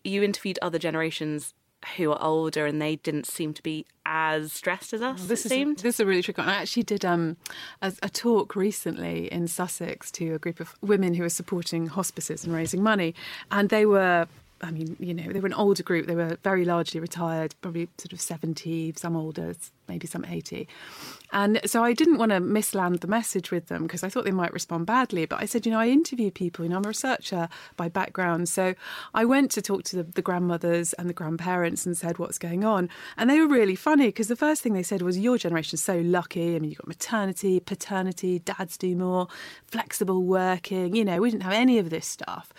You 0.03 0.23
interviewed 0.23 0.57
other 0.61 0.79
generations 0.79 1.53
who 1.97 2.11
are 2.11 2.21
older 2.21 2.65
and 2.65 2.81
they 2.81 2.97
didn't 2.97 3.25
seem 3.25 3.53
to 3.53 3.63
be 3.63 3.85
as 4.05 4.53
stressed 4.53 4.93
as 4.93 5.01
us. 5.01 5.25
This 5.25 5.45
is 5.45 5.51
seemed. 5.51 5.77
this 5.79 5.95
is 5.95 5.99
a 5.99 6.05
really 6.05 6.21
tricky 6.21 6.41
one. 6.41 6.49
I 6.49 6.55
actually 6.55 6.83
did 6.83 7.05
um, 7.05 7.37
a, 7.81 7.93
a, 8.03 8.09
talk 8.09 8.55
recently 8.55 9.31
in 9.31 9.47
Sussex 9.47 10.11
to 10.11 10.33
a 10.33 10.39
group 10.39 10.59
of 10.59 10.75
women 10.81 11.13
who 11.13 11.23
were 11.23 11.29
supporting 11.29 11.87
hospices 11.87 12.43
and 12.43 12.53
raising 12.53 12.83
money, 12.83 13.15
and 13.51 13.69
they 13.69 13.85
were 13.85 14.27
I 14.63 14.71
mean, 14.71 14.95
you 14.99 15.13
know, 15.13 15.31
they 15.31 15.39
were 15.39 15.47
an 15.47 15.53
older 15.53 15.83
group. 15.83 16.07
They 16.07 16.15
were 16.15 16.37
very 16.43 16.65
largely 16.65 16.99
retired, 16.99 17.55
probably 17.61 17.89
sort 17.97 18.13
of 18.13 18.21
70, 18.21 18.93
some 18.95 19.15
older, 19.15 19.55
maybe 19.87 20.07
some 20.07 20.25
80. 20.25 20.67
And 21.31 21.59
so 21.65 21.83
I 21.83 21.93
didn't 21.93 22.17
want 22.17 22.31
to 22.31 22.39
misland 22.39 22.99
the 22.99 23.07
message 23.07 23.51
with 23.51 23.67
them 23.67 23.83
because 23.83 24.03
I 24.03 24.09
thought 24.09 24.25
they 24.25 24.31
might 24.31 24.53
respond 24.53 24.85
badly. 24.85 25.25
But 25.25 25.41
I 25.41 25.45
said, 25.45 25.65
you 25.65 25.71
know, 25.71 25.79
I 25.79 25.87
interview 25.87 26.31
people, 26.31 26.65
you 26.65 26.69
know, 26.69 26.77
I'm 26.77 26.85
a 26.85 26.89
researcher 26.89 27.49
by 27.77 27.89
background. 27.89 28.49
So 28.49 28.75
I 29.13 29.25
went 29.25 29.51
to 29.51 29.61
talk 29.61 29.83
to 29.85 29.97
the, 29.97 30.03
the 30.03 30.21
grandmothers 30.21 30.93
and 30.93 31.09
the 31.09 31.13
grandparents 31.13 31.85
and 31.85 31.97
said 31.97 32.17
what's 32.19 32.37
going 32.37 32.63
on. 32.63 32.89
And 33.17 33.29
they 33.29 33.39
were 33.39 33.47
really 33.47 33.75
funny 33.75 34.07
because 34.07 34.27
the 34.27 34.35
first 34.35 34.61
thing 34.61 34.73
they 34.73 34.83
said 34.83 35.01
was, 35.01 35.17
your 35.17 35.37
generation's 35.37 35.83
so 35.83 35.99
lucky. 35.99 36.55
I 36.55 36.59
mean, 36.59 36.71
you've 36.71 36.79
got 36.79 36.87
maternity, 36.87 37.59
paternity, 37.59 38.39
dads 38.39 38.77
do 38.77 38.95
more, 38.95 39.27
flexible 39.65 40.23
working. 40.23 40.95
You 40.95 41.05
know, 41.05 41.19
we 41.19 41.31
didn't 41.31 41.43
have 41.43 41.53
any 41.53 41.77
of 41.79 41.89
this 41.89 42.05
stuff. 42.05 42.53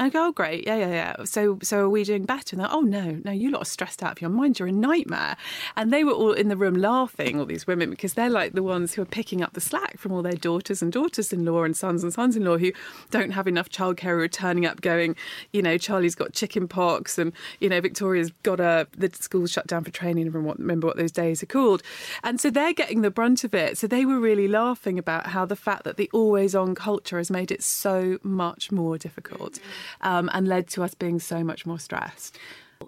I 0.00 0.08
go, 0.10 0.26
oh, 0.28 0.32
great, 0.32 0.66
yeah, 0.66 0.76
yeah, 0.76 0.88
yeah. 0.88 1.24
So, 1.24 1.58
so 1.62 1.80
are 1.80 1.88
we 1.88 2.04
doing 2.04 2.24
better? 2.24 2.54
And 2.54 2.60
they're, 2.60 2.72
oh 2.72 2.80
no, 2.80 3.20
no, 3.24 3.32
you 3.32 3.50
lot 3.50 3.62
are 3.62 3.64
stressed 3.64 4.02
out 4.02 4.12
of 4.12 4.20
your 4.20 4.30
mind. 4.30 4.58
You're 4.58 4.68
a 4.68 4.72
nightmare. 4.72 5.36
And 5.76 5.92
they 5.92 6.04
were 6.04 6.12
all 6.12 6.32
in 6.32 6.48
the 6.48 6.56
room 6.56 6.74
laughing, 6.74 7.38
all 7.38 7.46
these 7.46 7.66
women, 7.66 7.90
because 7.90 8.14
they're 8.14 8.30
like 8.30 8.52
the 8.52 8.62
ones 8.62 8.94
who 8.94 9.02
are 9.02 9.06
picking 9.06 9.42
up 9.42 9.54
the 9.54 9.60
slack 9.60 9.98
from 9.98 10.12
all 10.12 10.22
their 10.22 10.32
daughters 10.32 10.82
and 10.82 10.92
daughters-in-law 10.92 11.64
and 11.64 11.76
sons 11.76 12.02
and 12.02 12.12
sons-in-law 12.12 12.58
who 12.58 12.72
don't 13.10 13.32
have 13.32 13.48
enough 13.48 13.68
childcare 13.68 14.16
who 14.16 14.20
are 14.20 14.28
turning 14.28 14.66
up, 14.66 14.80
going, 14.80 15.16
you 15.52 15.62
know, 15.62 15.78
Charlie's 15.78 16.14
got 16.14 16.32
chicken 16.32 16.68
pox, 16.68 17.18
and 17.18 17.32
you 17.60 17.68
know, 17.68 17.80
Victoria's 17.80 18.30
got 18.42 18.60
a 18.60 18.86
the 18.96 19.10
school's 19.12 19.50
shut 19.50 19.66
down 19.66 19.84
for 19.84 19.90
training. 19.90 20.30
Remember 20.30 20.86
what 20.86 20.96
those 20.96 21.12
days 21.12 21.42
are 21.42 21.46
called. 21.46 21.82
And 22.22 22.40
so 22.40 22.50
they're 22.50 22.72
getting 22.72 23.02
the 23.02 23.10
brunt 23.10 23.44
of 23.44 23.54
it. 23.54 23.78
So 23.78 23.86
they 23.86 24.04
were 24.04 24.20
really 24.20 24.48
laughing 24.48 24.98
about 24.98 25.28
how 25.28 25.44
the 25.44 25.56
fact 25.56 25.84
that 25.84 25.96
the 25.96 26.10
always-on 26.12 26.74
culture 26.74 27.18
has 27.18 27.30
made 27.30 27.50
it 27.50 27.62
so 27.62 28.18
much 28.22 28.70
more 28.70 28.98
difficult 28.98 29.58
um, 30.00 30.30
and 30.32 30.48
led 30.48 30.68
to 30.68 30.82
us 30.82 30.94
being 30.94 31.18
so 31.18 31.42
much 31.44 31.66
more 31.66 31.78
stressed. 31.78 32.38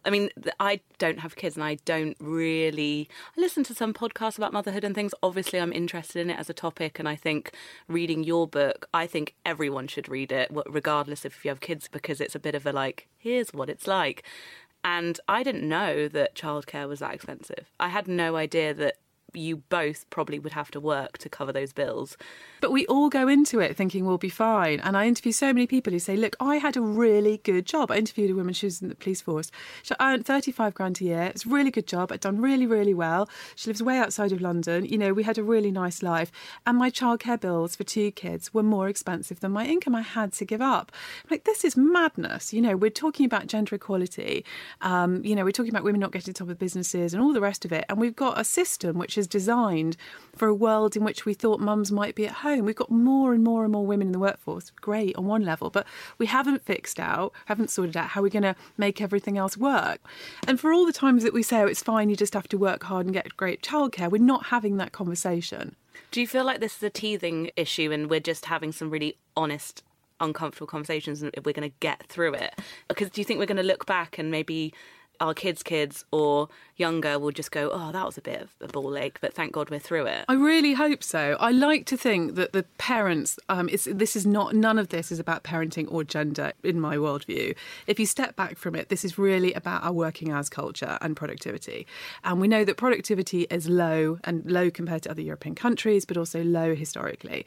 I 0.05 0.11
mean, 0.11 0.31
I 0.59 0.81
don't 0.99 1.19
have 1.19 1.37
kids 1.37 1.57
and 1.57 1.65
I 1.65 1.77
don't 1.85 2.17
really. 2.21 3.09
I 3.37 3.41
listen 3.41 3.65
to 3.65 3.75
some 3.75 3.93
podcasts 3.93 4.39
about 4.39 4.53
motherhood 4.53 4.85
and 4.85 4.95
things. 4.95 5.15
Obviously, 5.23 5.61
I'm 5.61 5.73
interested 5.73 6.21
in 6.21 6.31
it 6.31 6.39
as 6.39 6.49
a 6.49 6.55
topic. 6.55 6.99
And 6.99 7.09
I 7.09 7.17
think 7.17 7.53
reading 7.89 8.23
your 8.23 8.47
book, 8.47 8.89
I 8.95 9.07
think 9.07 9.35
everyone 9.45 9.89
should 9.89 10.09
read 10.09 10.33
it, 10.33 10.51
regardless 10.69 11.25
if 11.25 11.45
you 11.45 11.49
have 11.49 11.61
kids, 11.61 11.89
because 11.89 12.21
it's 12.21 12.35
a 12.35 12.41
bit 12.41 12.55
of 12.55 12.67
a 12.67 12.73
like, 12.73 13.09
here's 13.19 13.53
what 13.53 13.69
it's 13.69 13.87
like. 13.87 14.23
And 14.83 15.21
I 15.29 15.43
didn't 15.43 15.69
know 15.69 16.09
that 16.09 16.35
childcare 16.35 16.89
was 16.89 17.01
that 17.01 17.15
expensive. 17.15 17.67
I 17.79 17.89
had 17.89 18.09
no 18.09 18.37
idea 18.37 18.73
that 18.75 18.97
you 19.35 19.59
both 19.69 20.09
probably 20.11 20.39
would 20.39 20.53
have 20.53 20.71
to 20.73 20.81
work 20.81 21.19
to 21.19 21.29
cover 21.29 21.53
those 21.53 21.73
bills. 21.73 22.17
But 22.61 22.73
we 22.73 22.87
all 22.87 23.09
go 23.09 23.29
into 23.29 23.61
it 23.61 23.77
thinking 23.77 24.05
we'll 24.05 24.19
be 24.19 24.29
fine. 24.29 24.81
And 24.81 24.97
I 24.97 25.07
interview 25.07 25.33
so 25.33 25.53
many 25.53 25.67
people 25.67 25.93
who 25.93 25.99
say, 25.99 26.17
Look, 26.17 26.37
I 26.41 26.57
had 26.57 26.77
a 26.77 26.81
really 26.81 27.39
good 27.39 27.67
job. 27.67 27.91
I 27.91 27.97
interviewed 27.97 28.31
a 28.31 28.35
woman, 28.35 28.55
she 28.55 28.67
was 28.67 28.83
in 28.83 28.89
the 28.89 28.95
police 28.95 29.21
force. 29.21 29.51
She 29.83 29.95
earned 30.01 30.27
35 30.27 30.75
grand 30.75 31.01
a 31.01 31.05
year. 31.05 31.23
It's 31.23 31.47
a 31.47 31.49
really 31.49 31.71
good 31.71 31.87
job. 31.87 32.13
I'd 32.13 32.21
done 32.21 32.41
really, 32.41 32.67
really 32.67 32.95
well. 32.95 33.29
She 33.55 33.71
lives 33.71 33.83
way 33.83 33.99
outside 33.99 34.33
of 34.33 34.41
London. 34.41 34.85
You 34.85 34.99
know, 34.99 35.13
we 35.13 35.23
had 35.23 35.39
a 35.39 35.43
really 35.43 35.71
nice 35.71 36.03
life. 36.03 36.33
And 36.67 36.79
my 36.79 36.91
childcare 36.91 37.41
bills 37.41 37.77
for 37.77 37.85
two 37.85 38.11
kids 38.11 38.53
were 38.53 38.63
more 38.63 38.89
expensive 38.89 39.41
than 39.41 39.53
my 39.53 39.67
income. 39.67 39.95
I 39.95 40.03
had 40.03 40.33
to 40.35 40.45
give 40.45 40.61
up. 40.61 40.93
I'm 41.25 41.29
like, 41.31 41.45
this 41.45 41.65
is 41.65 41.77
madness. 41.77 42.53
You 42.53 42.63
know, 42.63 42.77
we're 42.77 42.91
talking 42.91 43.27
about 43.27 43.47
gender 43.47 43.77
equality. 43.77 44.45
Um, 44.81 45.25
you 45.25 45.35
know, 45.35 45.45
we're 45.45 45.53
talking 45.53 45.71
about 45.71 45.85
women 45.85 46.01
not 46.01 46.13
getting 46.13 46.35
top 46.35 46.49
of 46.49 46.59
businesses 46.59 47.15
and 47.15 47.23
all 47.23 47.33
the 47.33 47.41
rest 47.41 47.65
of 47.65 47.73
it. 47.73 47.85
And 47.89 47.99
we've 47.99 48.17
got 48.17 48.39
a 48.39 48.45
system 48.45 48.99
which 48.99 49.17
is 49.19 49.20
designed 49.27 49.97
for 50.37 50.49
a 50.49 50.55
world 50.55 50.97
in 50.97 51.05
which 51.05 51.25
we 51.25 51.35
thought 51.35 51.61
mums 51.61 51.93
might 51.93 52.15
be 52.15 52.27
at 52.27 52.33
home. 52.33 52.65
We've 52.65 52.75
got 52.75 52.91
more 52.91 53.33
and 53.33 53.43
more 53.43 53.65
and 53.65 53.73
more 53.73 53.87
women 53.87 54.09
in 54.09 54.13
the 54.13 54.19
workforce. 54.19 54.71
Great 54.81 55.17
on 55.17 55.27
one 55.27 55.45
level, 55.45 55.71
but 55.71 55.87
we 56.19 56.27
haven't 56.27 56.65
fixed 56.65 56.99
out, 56.99 57.33
haven't 57.47 57.71
sorted 57.71 57.97
out 57.97 58.11
how 58.11 58.23
we're 58.23 58.29
going 58.29 58.43
to 58.43 58.57
make 58.77 59.01
everything 59.01 59.37
else 59.39 59.57
work. 59.57 60.01
And 60.47 60.59
for 60.59 60.73
all 60.73 60.87
the 60.87 60.93
times 60.93 61.23
that 61.23 61.35
we 61.35 61.43
say, 61.43 61.61
oh, 61.61 61.67
it's 61.67 61.83
fine, 61.83 62.09
you 62.09 62.17
just 62.17 62.35
have 62.35 62.49
to 62.49 62.59
work 62.59 62.85
hard 62.85 63.07
and 63.07 63.13
get 63.13 63.37
great 63.37 63.63
childcare, 63.63 64.11
we're 64.11 64.23
not 64.23 64.47
having 64.47 64.77
that 64.79 64.93
conversation. 64.93 65.77
Do 66.11 66.21
you 66.21 66.27
feel 66.27 66.45
like 66.45 66.61
this 66.61 66.77
is 66.77 66.83
a 66.83 66.91
teething 66.91 67.51
issue 67.57 67.93
and 67.93 68.11
we're 68.11 68.21
just 68.21 68.47
having 68.47 68.73
some 68.73 68.91
really 68.91 69.17
honest 69.37 69.83
uncomfortable 70.21 70.67
conversations 70.67 71.23
and 71.23 71.31
if 71.35 71.45
we're 71.47 71.53
going 71.53 71.69
to 71.69 71.77
get 71.81 72.07
through 72.07 72.35
it 72.35 72.59
because 72.89 73.09
do 73.09 73.21
you 73.21 73.25
think 73.25 73.41
we're 73.41 73.47
going 73.47 73.57
to 73.57 73.63
look 73.63 73.87
back 73.87 74.19
and 74.19 74.31
maybe 74.31 74.73
our 75.21 75.35
kids' 75.35 75.63
kids 75.63 76.05
or 76.11 76.49
younger 76.77 77.19
will 77.19 77.31
just 77.31 77.53
go, 77.53 77.71
oh, 77.73 77.93
that 77.93 78.05
was 78.07 78.17
a 78.17 78.23
bit 78.23 78.41
of 78.41 78.55
a 78.61 78.69
ball 78.69 78.97
ache, 78.97 79.19
but 79.21 79.35
thank 79.35 79.53
God 79.53 79.71
we're 79.71 79.79
through 79.79 80.07
it. 80.07 80.25
I 80.29 80.35
really 80.35 80.73
hope 80.73 81.05
so. 81.05 81.37
I 81.39 81.51
like 81.51 81.85
to 81.87 81.97
think 81.97 82.35
that 82.37 82.53
the 82.53 82.65
parents, 82.79 83.39
um, 83.49 83.69
this 83.69 84.17
is 84.17 84.27
not, 84.27 84.55
none 84.55 84.79
of 84.79 84.89
this 84.89 85.13
is 85.13 85.19
about 85.19 85.45
parenting 85.45 85.93
or 85.93 86.05
gender 86.05 86.53
in 86.65 86.81
my 86.81 86.97
worldview. 86.97 87.55
If 87.87 88.01
you 88.01 88.07
step 88.07 88.35
back 88.35 88.57
from 88.57 88.75
it, 88.75 88.89
this 88.89 89.05
is 89.05 89.19
really 89.19 89.53
about 89.53 89.85
our 89.85 89.93
working 89.93 90.33
hours 90.33 90.49
culture 90.49 90.97
and 91.03 91.15
productivity. 91.15 91.87
And 92.25 92.41
we 92.41 92.49
know 92.49 92.65
that 92.65 92.79
productivity 92.79 93.43
is 93.51 93.69
low 93.69 94.19
and 94.25 94.51
low 94.51 94.71
compared 94.71 95.03
to 95.03 95.11
other 95.11 95.23
European 95.23 95.55
countries, 95.55 96.07
but 96.07 96.17
also 96.17 96.43
low 96.43 96.75
historically. 96.75 97.45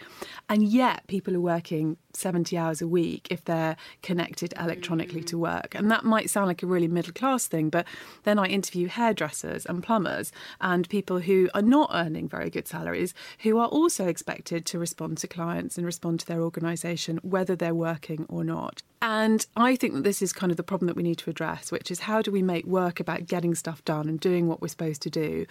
And 0.48 0.63
yet 0.63 1.08
people 1.08 1.36
are 1.36 1.42
working 1.42 1.98
70 2.15 2.58
hours 2.58 2.82
a 2.82 2.88
week 2.88 3.27
if 3.29 3.43
they're 3.46 3.75
connected 4.01 4.53
electronically 4.60 5.22
mm. 5.22 5.27
to 5.27 5.38
work. 5.38 5.75
And 5.75 5.89
that 5.91 6.03
might 6.03 6.29
sound 6.29 6.48
like 6.48 6.63
a 6.63 6.67
really 6.67 6.88
middle 6.88 7.13
class 7.13 7.48
thing, 7.48 7.70
but 7.70 7.86
then 8.24 8.39
I 8.39 8.46
interview 8.46 8.88
hairdressers 8.88 9.65
and 9.65 9.84
plumbers 9.84 10.32
and 10.62 10.88
people 10.89 11.20
who 11.20 11.50
are 11.53 11.62
not 11.62 11.89
earning 11.93 12.27
very 12.27 12.50
good 12.50 12.67
salaries 12.67 13.13
who 13.39 13.58
are 13.58 13.67
also 13.67 14.08
expected 14.08 14.65
to 14.67 14.79
respond 14.79 15.17
to 15.20 15.27
clients 15.27 15.77
and 15.77 15.86
respond 15.86 16.20
to 16.22 16.27
their 16.27 16.41
organisation, 16.41 17.17
whether 17.24 17.55
they're 17.55 17.75
working 17.75 18.25
or 18.29 18.43
not. 18.43 18.82
And 19.01 19.46
I 19.58 19.75
think 19.75 19.96
that 19.96 20.05
this 20.05 20.22
is 20.22 20.32
kind 20.32 20.50
of 20.50 20.55
the 20.55 20.63
problem 20.63 20.88
that 20.88 20.96
we 20.96 21.03
need 21.03 21.17
to 21.17 21.29
address, 21.29 21.74
which 21.74 21.91
is 21.91 22.00
how 22.01 22.22
do 22.22 22.32
we 22.32 22.41
make 22.41 22.65
work 22.65 23.01
about 23.01 23.27
getting 23.27 23.53
stuff 23.53 23.84
done 23.84 24.08
and 24.08 24.17
doing 24.17 24.48
what 24.48 24.62
we're 24.62 24.70
supposed 24.70 25.01
to 25.01 25.10
do 25.10 25.46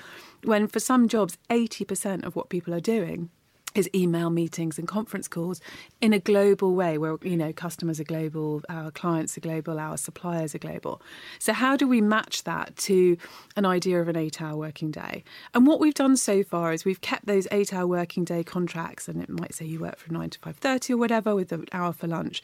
when 0.45 0.69
for 0.69 0.81
some 0.81 1.09
jobs, 1.09 1.38
80% 1.50 2.25
of 2.25 2.35
what 2.37 2.49
people 2.49 2.75
are 2.75 2.81
doing 2.81 3.31
is 3.75 3.88
email 3.95 4.31
meetings 4.31 4.79
and 4.79 4.87
conference 4.87 5.29
calls 5.29 5.61
in 6.00 6.12
a 6.12 6.19
global 6.19 6.75
way 6.75 6.99
where 6.99 7.17
you 7.23 7.37
know 7.37 7.52
customers 7.52 8.00
are 8.00 8.05
global 8.05 8.62
our 8.69 8.91
clients 8.91 9.37
are 9.37 9.41
global 9.41 9.79
our 9.79 9.97
suppliers 9.97 10.55
are 10.55 10.59
global. 10.59 11.00
So 11.38 11.52
how 11.52 11.76
do 11.76 11.87
we 11.87 12.00
match 12.00 12.45
that 12.45 12.76
to 12.88 13.17
an 13.57 13.64
idea 13.64 14.00
of 14.00 14.09
an 14.09 14.17
8 14.17 14.43
hour 14.43 14.57
working 14.57 14.91
day? 14.91 15.25
And 15.55 15.67
what 15.67 15.81
we've 15.81 15.95
done 15.95 16.17
so 16.17 16.43
far 16.43 16.73
is 16.73 16.85
we've 16.85 17.00
kept 17.00 17.26
those 17.26 17.47
8 17.50 17.73
hour 17.73 17.87
working 17.87 18.25
day 18.25 18.45
contracts 18.45 19.09
and 19.09 19.23
it 19.23 19.29
might 19.29 19.55
say 19.55 19.64
you 19.64 19.81
work 19.81 19.99
from 19.99 20.14
9 20.14 20.31
to 20.31 20.38
5:30 20.38 20.95
or 20.95 20.97
whatever 20.97 21.35
with 21.35 21.52
an 21.52 21.67
hour 21.73 21.93
for 21.93 22.07
lunch 22.07 22.43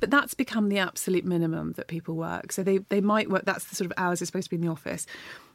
but 0.00 0.10
that's 0.10 0.34
become 0.34 0.68
the 0.68 0.78
absolute 0.78 1.24
minimum 1.24 1.72
that 1.72 1.86
people 1.86 2.14
work. 2.16 2.52
So 2.52 2.62
they 2.62 2.78
they 2.78 3.00
might 3.00 3.30
work 3.30 3.44
that's 3.44 3.64
the 3.64 3.76
sort 3.76 3.90
of 3.90 3.92
hours 3.96 4.20
they're 4.20 4.26
supposed 4.26 4.46
to 4.46 4.50
be 4.50 4.56
in 4.56 4.62
the 4.62 4.72
office 4.72 5.06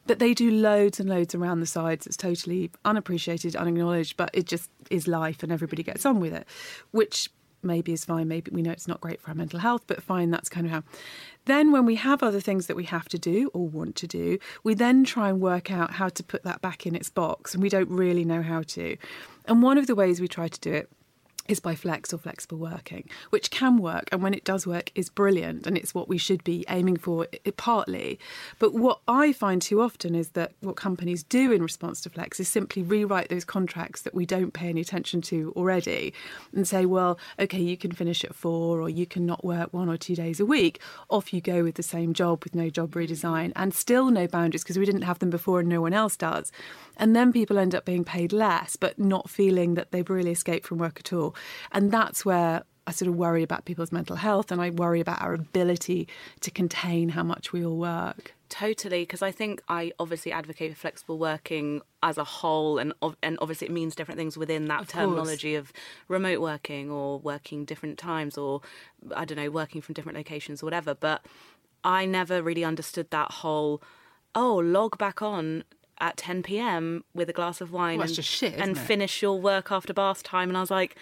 but 0.08 0.20
they 0.20 0.34
do 0.34 0.52
loads 0.52 1.00
and 1.00 1.10
loads 1.10 1.36
around 1.36 1.60
the 1.60 1.66
sides. 1.66 2.08
It's 2.08 2.18
totally 2.18 2.72
unappreciated, 2.86 3.56
unacknowledged, 3.56 4.18
but 4.18 4.30
it 4.34 4.46
just 4.46 4.70
is 4.90 5.08
life 5.08 5.44
and 5.44 5.52
everybody 5.52 5.84
gets 5.84 6.06
on 6.06 6.20
with 6.20 6.34
it, 6.34 6.46
which 6.92 7.30
maybe 7.64 7.94
is 7.94 8.06
fine. 8.06 8.28
Maybe 8.28 8.52
we 8.52 8.62
know 8.62 8.72
it's 8.72 8.88
not 8.88 9.02
great 9.02 9.22
for 9.22 9.30
our 9.30 9.36
mental 9.36 9.60
health, 9.60 9.84
but 9.88 10.02
fine, 10.02 10.32
that's 10.32 10.50
kind 10.50 10.66
of 10.66 10.72
how. 10.72 10.84
Then, 11.46 11.72
when 11.72 11.86
we 11.86 11.96
have 11.96 12.22
other 12.24 12.40
things 12.40 12.68
that 12.68 12.76
we 12.76 12.84
have 12.86 13.10
to 13.10 13.18
do 13.18 13.50
or 13.54 13.68
want 13.68 13.96
to 13.98 14.08
do, 14.08 14.38
we 14.64 14.74
then 14.74 15.04
try 15.04 15.30
and 15.30 15.42
work 15.42 15.72
out 15.72 15.92
how 15.92 16.10
to 16.10 16.24
put 16.24 16.44
that 16.44 16.62
back 16.62 16.86
in 16.86 16.96
its 16.96 17.10
box, 17.10 17.54
and 17.54 17.64
we 17.64 17.70
don't 17.70 17.90
really 17.90 18.26
know 18.26 18.42
how 18.42 18.62
to. 18.64 18.98
And 19.46 19.64
one 19.64 19.78
of 19.78 19.88
the 19.88 19.96
ways 19.96 20.22
we 20.22 20.28
try 20.28 20.48
to 20.48 20.60
do 20.60 20.74
it 20.74 20.90
is 21.52 21.60
by 21.60 21.76
flex 21.76 22.14
or 22.14 22.18
flexible 22.18 22.58
working, 22.58 23.10
which 23.30 23.52
can 23.52 23.78
work. 23.78 24.08
And 24.12 24.24
when 24.24 24.34
it 24.34 24.44
does 24.44 24.66
work, 24.66 24.92
is 24.96 25.10
brilliant. 25.10 25.68
And 25.68 25.78
it's 25.78 25.94
what 25.94 26.08
we 26.08 26.18
should 26.18 26.44
be 26.44 26.66
aiming 26.70 26.98
for 26.98 27.28
partly. 27.58 28.20
But 28.60 28.74
what 28.74 29.00
I 29.08 29.34
find 29.34 29.62
too 29.62 29.82
often 29.82 30.16
is 30.16 30.30
that 30.30 30.54
what 30.62 30.76
companies 30.76 31.24
do 31.24 31.52
in 31.52 31.62
response 31.62 32.02
to 32.02 32.10
flex 32.10 32.40
is 32.40 32.48
simply 32.48 32.82
rewrite 32.82 33.30
those 33.30 33.46
contracts 33.46 34.02
that 34.02 34.16
we 34.16 34.26
don't 34.26 34.54
pay 34.54 34.70
any 34.70 34.82
attention 34.82 35.22
to 35.24 35.54
already 35.56 36.14
and 36.56 36.68
say, 36.68 36.86
well, 36.86 37.20
okay, 37.40 37.60
you 37.60 37.78
can 37.78 37.92
finish 37.92 38.24
at 38.24 38.34
four 38.36 38.80
or 38.82 38.90
you 38.90 39.06
can 39.06 39.26
not 39.26 39.44
work 39.44 39.74
one 39.74 39.90
or 39.90 39.98
two 39.98 40.16
days 40.16 40.40
a 40.40 40.46
week. 40.46 40.80
Off 41.10 41.34
you 41.34 41.42
go 41.42 41.64
with 41.64 41.76
the 41.76 41.84
same 41.84 42.14
job 42.14 42.44
with 42.44 42.56
no 42.56 42.70
job 42.70 42.92
redesign 42.92 43.52
and 43.56 43.74
still 43.74 44.10
no 44.10 44.28
boundaries 44.28 44.64
because 44.64 44.78
we 44.78 44.86
didn't 44.86 45.04
have 45.04 45.20
them 45.20 45.30
before 45.30 45.60
and 45.60 45.70
no 45.70 45.82
one 45.82 45.94
else 45.94 46.16
does. 46.16 46.52
And 46.98 47.16
then 47.16 47.34
people 47.34 47.58
end 47.58 47.74
up 47.74 47.86
being 47.86 48.04
paid 48.04 48.32
less, 48.32 48.76
but 48.76 49.00
not 49.00 49.30
feeling 49.30 49.74
that 49.76 49.92
they've 49.92 50.10
really 50.10 50.32
escaped 50.32 50.68
from 50.68 50.78
work 50.78 51.00
at 51.00 51.14
all. 51.14 51.36
And 51.72 51.92
that's 51.92 52.26
where 52.26 52.64
I 52.88 52.92
sort 52.92 53.10
of 53.10 53.16
worry 53.16 53.44
about 53.44 53.66
people's 53.66 53.92
mental 53.92 54.16
health 54.16 54.52
and 54.52 54.60
I 54.60 54.72
worry 54.72 55.00
about 55.00 55.22
our 55.22 55.34
ability 55.34 56.08
to 56.40 56.52
contain 56.52 57.10
how 57.10 57.24
much 57.24 57.54
we 57.54 57.66
all 57.66 57.78
work. 57.78 58.34
Totally, 58.50 59.04
because 59.04 59.22
I 59.22 59.32
think 59.32 59.62
I 59.70 59.94
obviously 59.98 60.32
advocate 60.32 60.74
for 60.74 60.78
flexible 60.78 61.18
working 61.18 61.82
as 62.04 62.18
a 62.18 62.26
whole, 62.26 62.80
and 62.80 62.92
and 63.24 63.38
obviously 63.40 63.68
it 63.68 63.72
means 63.72 63.96
different 63.96 64.18
things 64.18 64.36
within 64.36 64.66
that 64.66 64.82
of 64.82 64.88
terminology 64.90 65.54
course. 65.54 65.70
of 65.70 65.74
remote 66.10 66.42
working 66.42 66.92
or 66.92 67.20
working 67.20 67.64
different 67.64 67.98
times 67.98 68.38
or 68.38 68.62
I 69.16 69.24
don't 69.24 69.38
know 69.38 69.50
working 69.50 69.82
from 69.82 69.94
different 69.94 70.18
locations 70.18 70.62
or 70.62 70.66
whatever. 70.66 70.94
But 70.94 71.26
I 71.86 72.06
never 72.06 72.42
really 72.42 72.66
understood 72.66 73.10
that 73.12 73.32
whole 73.32 73.82
oh 74.36 74.56
log 74.56 74.98
back 74.98 75.22
on 75.22 75.64
at 76.02 76.18
10 76.18 76.44
p.m. 76.44 77.06
with 77.14 77.30
a 77.30 77.34
glass 77.34 77.62
of 77.62 77.72
wine 77.72 78.00
well, 78.00 78.08
and, 78.08 78.26
shit, 78.26 78.56
and 78.56 78.78
finish 78.78 79.22
your 79.22 79.40
work 79.40 79.72
after 79.72 79.94
bath 79.94 80.24
time. 80.24 80.50
And 80.50 80.58
I 80.58 80.60
was 80.62 80.72
like, 80.72 80.98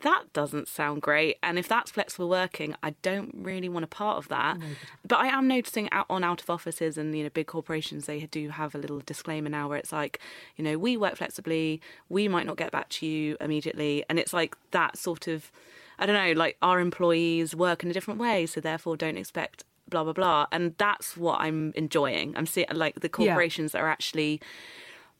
that 0.00 0.32
doesn't 0.32 0.68
sound 0.68 1.02
great. 1.02 1.38
And 1.42 1.58
if 1.58 1.68
that's 1.68 1.90
flexible 1.90 2.28
working, 2.28 2.74
I 2.82 2.94
don't 3.02 3.34
really 3.34 3.68
want 3.68 3.84
a 3.84 3.88
part 3.88 4.18
of 4.18 4.28
that. 4.28 4.58
No, 4.58 4.66
but 5.06 5.18
I 5.18 5.28
am 5.28 5.48
noticing 5.48 5.90
out 5.92 6.06
on 6.10 6.24
out 6.24 6.42
of 6.42 6.50
offices 6.50 6.98
and 6.98 7.16
you 7.16 7.24
know 7.24 7.30
big 7.30 7.46
corporations, 7.46 8.06
they 8.06 8.20
do 8.20 8.48
have 8.50 8.74
a 8.74 8.78
little 8.78 9.00
disclaimer 9.00 9.48
now 9.48 9.68
where 9.68 9.78
it's 9.78 9.92
like, 9.92 10.20
you 10.56 10.64
know, 10.64 10.78
we 10.78 10.96
work 10.96 11.16
flexibly, 11.16 11.80
we 12.08 12.28
might 12.28 12.46
not 12.46 12.56
get 12.56 12.70
back 12.70 12.88
to 12.90 13.06
you 13.06 13.36
immediately, 13.40 14.04
and 14.08 14.18
it's 14.18 14.32
like 14.32 14.56
that 14.70 14.96
sort 14.96 15.28
of, 15.28 15.50
I 15.98 16.06
don't 16.06 16.14
know, 16.14 16.32
like 16.32 16.56
our 16.62 16.80
employees 16.80 17.54
work 17.54 17.82
in 17.82 17.90
a 17.90 17.92
different 17.92 18.20
way, 18.20 18.46
so 18.46 18.60
therefore 18.60 18.96
don't 18.96 19.16
expect 19.16 19.64
blah 19.88 20.04
blah 20.04 20.12
blah, 20.12 20.46
and 20.52 20.74
that's 20.78 21.16
what 21.16 21.40
I'm 21.40 21.72
enjoying. 21.74 22.36
I'm 22.36 22.46
seeing 22.46 22.66
like 22.72 23.00
the 23.00 23.08
corporations 23.08 23.74
yeah. 23.74 23.80
that 23.80 23.84
are 23.84 23.90
actually 23.90 24.40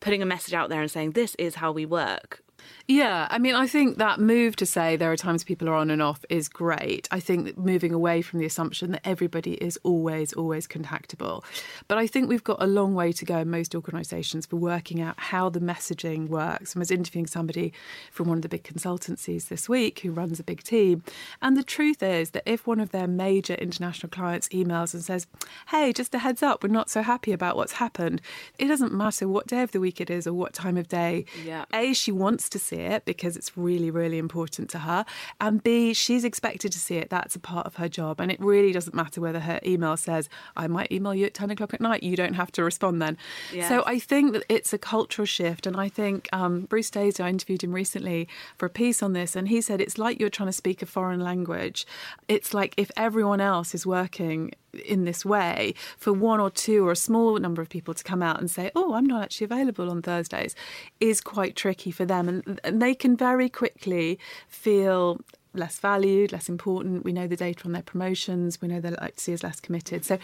putting 0.00 0.22
a 0.22 0.26
message 0.26 0.54
out 0.54 0.70
there 0.70 0.80
and 0.80 0.90
saying 0.90 1.12
this 1.12 1.34
is 1.34 1.56
how 1.56 1.72
we 1.72 1.84
work 1.84 2.42
yeah, 2.90 3.28
I 3.30 3.38
mean, 3.38 3.54
I 3.54 3.68
think 3.68 3.98
that 3.98 4.18
move 4.18 4.56
to 4.56 4.66
say 4.66 4.96
there 4.96 5.12
are 5.12 5.16
times 5.16 5.44
people 5.44 5.68
are 5.68 5.74
on 5.74 5.90
and 5.90 6.02
off 6.02 6.24
is 6.28 6.48
great. 6.48 7.06
I 7.12 7.20
think 7.20 7.56
moving 7.56 7.94
away 7.94 8.20
from 8.20 8.40
the 8.40 8.46
assumption 8.46 8.90
that 8.90 9.02
everybody 9.04 9.54
is 9.54 9.78
always, 9.84 10.32
always 10.32 10.66
contactable. 10.66 11.44
But 11.86 11.98
I 11.98 12.08
think 12.08 12.28
we've 12.28 12.42
got 12.42 12.60
a 12.60 12.66
long 12.66 12.94
way 12.94 13.12
to 13.12 13.24
go 13.24 13.38
in 13.38 13.50
most 13.50 13.76
organisations 13.76 14.44
for 14.44 14.56
working 14.56 15.00
out 15.00 15.14
how 15.18 15.48
the 15.48 15.60
messaging 15.60 16.28
works. 16.28 16.74
I 16.74 16.80
was 16.80 16.90
interviewing 16.90 17.28
somebody 17.28 17.72
from 18.10 18.28
one 18.28 18.38
of 18.38 18.42
the 18.42 18.48
big 18.48 18.64
consultancies 18.64 19.48
this 19.48 19.68
week 19.68 20.00
who 20.00 20.10
runs 20.10 20.40
a 20.40 20.44
big 20.44 20.62
team. 20.64 21.04
And 21.40 21.56
the 21.56 21.62
truth 21.62 22.02
is 22.02 22.30
that 22.30 22.42
if 22.44 22.66
one 22.66 22.80
of 22.80 22.90
their 22.90 23.06
major 23.06 23.54
international 23.54 24.10
clients 24.10 24.48
emails 24.48 24.94
and 24.94 25.02
says, 25.02 25.28
hey, 25.68 25.92
just 25.92 26.14
a 26.14 26.18
heads 26.18 26.42
up, 26.42 26.62
we're 26.62 26.70
not 26.70 26.90
so 26.90 27.02
happy 27.02 27.32
about 27.32 27.56
what's 27.56 27.74
happened, 27.74 28.20
it 28.58 28.66
doesn't 28.66 28.92
matter 28.92 29.28
what 29.28 29.46
day 29.46 29.62
of 29.62 29.70
the 29.70 29.80
week 29.80 30.00
it 30.00 30.10
is 30.10 30.26
or 30.26 30.32
what 30.32 30.52
time 30.52 30.76
of 30.76 30.88
day. 30.88 31.24
Yeah. 31.44 31.66
A, 31.72 31.92
she 31.92 32.10
wants 32.10 32.48
to 32.50 32.58
see 32.58 32.76
it 32.76 33.04
because 33.04 33.36
it's 33.36 33.56
really, 33.56 33.90
really 33.90 34.18
important 34.18 34.70
to 34.70 34.80
her. 34.80 35.04
And 35.40 35.62
B, 35.62 35.94
she's 35.94 36.24
expected 36.24 36.72
to 36.72 36.78
see 36.78 36.96
it. 36.96 37.10
That's 37.10 37.36
a 37.36 37.40
part 37.40 37.66
of 37.66 37.76
her 37.76 37.88
job. 37.88 38.20
And 38.20 38.30
it 38.30 38.40
really 38.40 38.72
doesn't 38.72 38.94
matter 38.94 39.20
whether 39.20 39.40
her 39.40 39.60
email 39.64 39.96
says, 39.96 40.28
I 40.56 40.66
might 40.66 40.90
email 40.92 41.14
you 41.14 41.26
at 41.26 41.34
10 41.34 41.50
o'clock 41.50 41.74
at 41.74 41.80
night. 41.80 42.02
You 42.02 42.16
don't 42.16 42.34
have 42.34 42.52
to 42.52 42.64
respond 42.64 43.00
then. 43.00 43.16
Yes. 43.52 43.68
So 43.68 43.82
I 43.86 43.98
think 43.98 44.32
that 44.32 44.44
it's 44.48 44.72
a 44.72 44.78
cultural 44.78 45.26
shift. 45.26 45.66
And 45.66 45.76
I 45.76 45.88
think 45.88 46.28
um, 46.32 46.62
Bruce 46.62 46.90
Daisley, 46.90 47.24
I 47.24 47.28
interviewed 47.28 47.62
him 47.62 47.72
recently 47.72 48.28
for 48.56 48.66
a 48.66 48.70
piece 48.70 49.02
on 49.02 49.12
this, 49.12 49.36
and 49.36 49.48
he 49.48 49.60
said 49.60 49.80
it's 49.80 49.98
like 49.98 50.20
you're 50.20 50.30
trying 50.30 50.48
to 50.48 50.52
speak 50.52 50.82
a 50.82 50.86
foreign 50.86 51.20
language. 51.20 51.86
It's 52.28 52.54
like 52.54 52.74
if 52.76 52.90
everyone 52.96 53.40
else 53.40 53.74
is 53.74 53.86
working 53.86 54.52
in 54.72 55.04
this 55.04 55.24
way 55.24 55.74
for 55.96 56.12
one 56.12 56.40
or 56.40 56.50
two 56.50 56.86
or 56.86 56.92
a 56.92 56.96
small 56.96 57.38
number 57.38 57.62
of 57.62 57.68
people 57.68 57.94
to 57.94 58.04
come 58.04 58.22
out 58.22 58.40
and 58.40 58.50
say, 58.50 58.70
"Oh, 58.74 58.94
I'm 58.94 59.06
not 59.06 59.22
actually 59.22 59.46
available 59.46 59.90
on 59.90 60.02
Thursdays," 60.02 60.54
is 61.00 61.20
quite 61.20 61.56
tricky 61.56 61.90
for 61.90 62.04
them, 62.04 62.28
and, 62.28 62.60
and 62.64 62.80
they 62.80 62.94
can 62.94 63.16
very 63.16 63.48
quickly 63.48 64.18
feel 64.48 65.20
less 65.52 65.78
valued, 65.78 66.32
less 66.32 66.48
important. 66.48 67.04
We 67.04 67.12
know 67.12 67.26
the 67.26 67.36
data 67.36 67.64
on 67.64 67.72
their 67.72 67.82
promotions. 67.82 68.60
We 68.60 68.68
know 68.68 68.80
they 68.80 68.90
like 68.90 69.16
to 69.16 69.20
see 69.20 69.34
us 69.34 69.42
less 69.42 69.60
committed. 69.60 70.04
So 70.04 70.18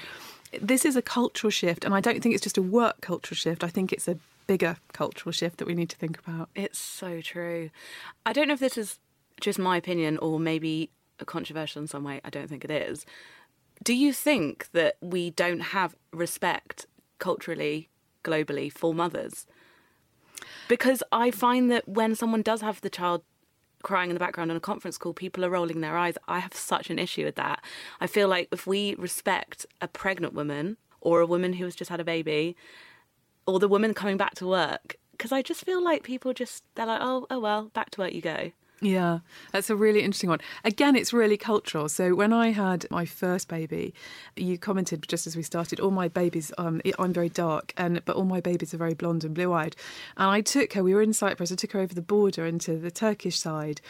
this 0.61 0.85
is 0.85 0.97
a 0.97 1.03
cultural 1.03 1.50
shift, 1.50 1.85
and 1.85 1.95
I 1.95 2.00
don't 2.00 2.23
think 2.23 2.35
it's 2.35 2.45
just 2.45 2.59
a 2.59 2.62
work 2.62 3.00
cultural 3.00 3.37
shift. 3.37 3.65
I 3.65 3.69
think 3.69 3.93
it's 3.93 4.09
a 4.09 4.19
bigger 4.47 4.76
cultural 4.93 5.33
shift 5.33 5.59
that 5.59 5.67
we 5.67 5.75
need 5.75 5.91
to 5.91 5.97
think 5.97 6.19
about. 6.19 6.49
It's 6.55 6.79
so 6.79 7.21
true. 7.21 7.71
I 8.25 8.33
don't 8.33 8.49
know 8.49 8.55
if 8.55 8.61
this 8.61 8.79
is 8.79 8.99
just 9.41 9.59
my 9.59 9.76
opinion 9.76 10.19
or 10.19 10.38
maybe 10.38 10.91
controversial 11.25 11.83
in 11.83 11.88
some 11.88 12.05
way. 12.05 12.21
I 12.25 12.31
don't 12.31 12.49
think 12.49 12.65
it 12.65 12.71
is. 12.71 13.05
Do 13.83 13.95
you 13.95 14.12
think 14.12 14.68
that 14.73 14.97
we 15.00 15.30
don't 15.30 15.61
have 15.61 15.95
respect 16.12 16.87
culturally, 17.18 17.88
globally 18.25 18.73
for 18.73 18.95
mothers? 18.95 19.47
Because 20.68 21.02
I 21.12 21.30
find 21.30 21.71
that 21.71 21.88
when 21.88 22.14
someone 22.14 22.42
does 22.42 22.61
have 22.61 22.80
the 22.80 22.90
child 22.90 23.23
crying 23.83 24.11
in 24.11 24.14
the 24.14 24.21
background 24.21 24.50
on 24.50 24.56
a 24.56 24.61
conference 24.61 24.99
call, 24.99 25.12
people 25.12 25.45
are 25.45 25.50
rolling 25.50 25.80
their 25.80 25.97
eyes. 25.97 26.18
I 26.26 26.40
have 26.40 26.54
such 26.54 26.90
an 26.90 26.99
issue 26.99 27.25
with 27.25 27.37
that. 27.37 27.62
I 28.00 28.06
feel 28.06 28.28
like 28.28 28.49
if 28.50 28.66
we 28.66 28.97
respect 28.97 29.64
a 29.80 29.88
pregnant 29.88 30.35
woman 30.35 30.76
or 31.00 31.21
a 31.21 31.26
woman 31.26 31.52
who 31.54 31.64
has 31.64 31.76
just 31.76 31.90
had 31.90 32.00
a 32.00 32.04
baby 32.04 32.56
or 33.47 33.61
the 33.61 33.68
woman 33.68 33.95
coming 33.95 34.16
back 34.16 34.35
to 34.37 34.47
work, 34.47 34.97
because 35.12 35.30
I 35.30 35.42
just 35.42 35.64
feel 35.64 35.83
like 35.83 36.02
people 36.02 36.33
just, 36.33 36.64
they're 36.75 36.87
like, 36.87 37.00
oh, 37.00 37.26
oh 37.30 37.38
well, 37.38 37.66
back 37.75 37.90
to 37.90 38.00
work 38.00 38.12
you 38.12 38.21
go. 38.21 38.50
Yeah, 38.83 39.21
that's 39.52 39.71
a 39.71 39.76
really 39.76 40.02
interesting 40.02 40.28
one. 40.28 40.40
Again, 40.62 40.97
it's 40.97 41.11
really 41.11 41.38
cultural. 41.38 41.88
So 41.88 42.14
when 42.14 42.35
I 42.35 42.50
had 42.50 42.85
my 42.90 43.06
first 43.06 43.49
baby, 43.49 43.95
you 44.37 44.59
commented 44.59 45.09
just 45.09 45.26
as 45.26 45.35
we 45.35 45.42
started, 45.42 45.80
all 45.80 45.90
my 45.90 46.09
babies, 46.09 46.52
um, 46.59 46.83
I'm 46.99 47.14
very 47.14 47.30
dark, 47.30 47.73
and 47.78 48.04
but 48.04 48.16
all 48.16 48.26
my 48.26 48.42
babies 48.42 48.75
are 48.75 48.76
very 48.76 48.92
blonde 48.92 49.25
and 49.25 49.35
blue-eyed. 49.35 49.76
And 50.18 50.28
I 50.28 50.42
took 50.42 50.75
her. 50.75 50.85
We 50.85 50.92
were 50.92 51.00
in 51.00 51.14
Cyprus. 51.14 51.50
I 51.50 51.54
took 51.54 51.73
her 51.73 51.80
over 51.80 51.95
the 51.95 52.02
border 52.02 52.45
into 52.45 52.76
the 52.76 52.90
Turkish 52.90 53.38
side, 53.38 53.80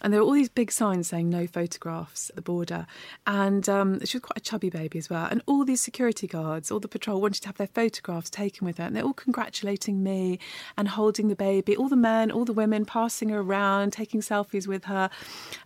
and 0.00 0.12
there 0.12 0.20
were 0.20 0.26
all 0.26 0.32
these 0.32 0.48
big 0.48 0.70
signs 0.70 1.08
saying 1.08 1.28
no 1.28 1.48
photographs 1.48 2.30
at 2.30 2.36
the 2.36 2.42
border. 2.42 2.86
And 3.26 3.68
um, 3.68 3.98
she 4.04 4.18
was 4.18 4.22
quite 4.22 4.36
a 4.36 4.40
chubby 4.40 4.70
baby 4.70 4.96
as 4.96 5.10
well. 5.10 5.26
And 5.28 5.42
all 5.46 5.64
these 5.64 5.80
security 5.80 6.28
guards, 6.28 6.70
all 6.70 6.78
the 6.78 6.86
patrol 6.86 7.20
wanted 7.20 7.42
to 7.42 7.48
have 7.48 7.56
their 7.56 7.66
photographs 7.66 8.30
taken 8.30 8.64
with 8.64 8.78
her, 8.78 8.84
and 8.84 8.94
they're 8.94 9.02
all 9.02 9.12
congratulating 9.12 10.04
me 10.04 10.38
and 10.76 10.86
holding 10.86 11.26
the 11.26 11.34
baby. 11.34 11.76
All 11.76 11.88
the 11.88 11.96
men, 11.96 12.30
all 12.30 12.44
the 12.44 12.52
women 12.52 12.84
passing 12.84 13.30
her 13.30 13.40
around, 13.40 13.92
taking 13.92 14.20
selfies 14.20 14.35
selfies 14.36 14.66
with 14.66 14.84
her. 14.84 15.10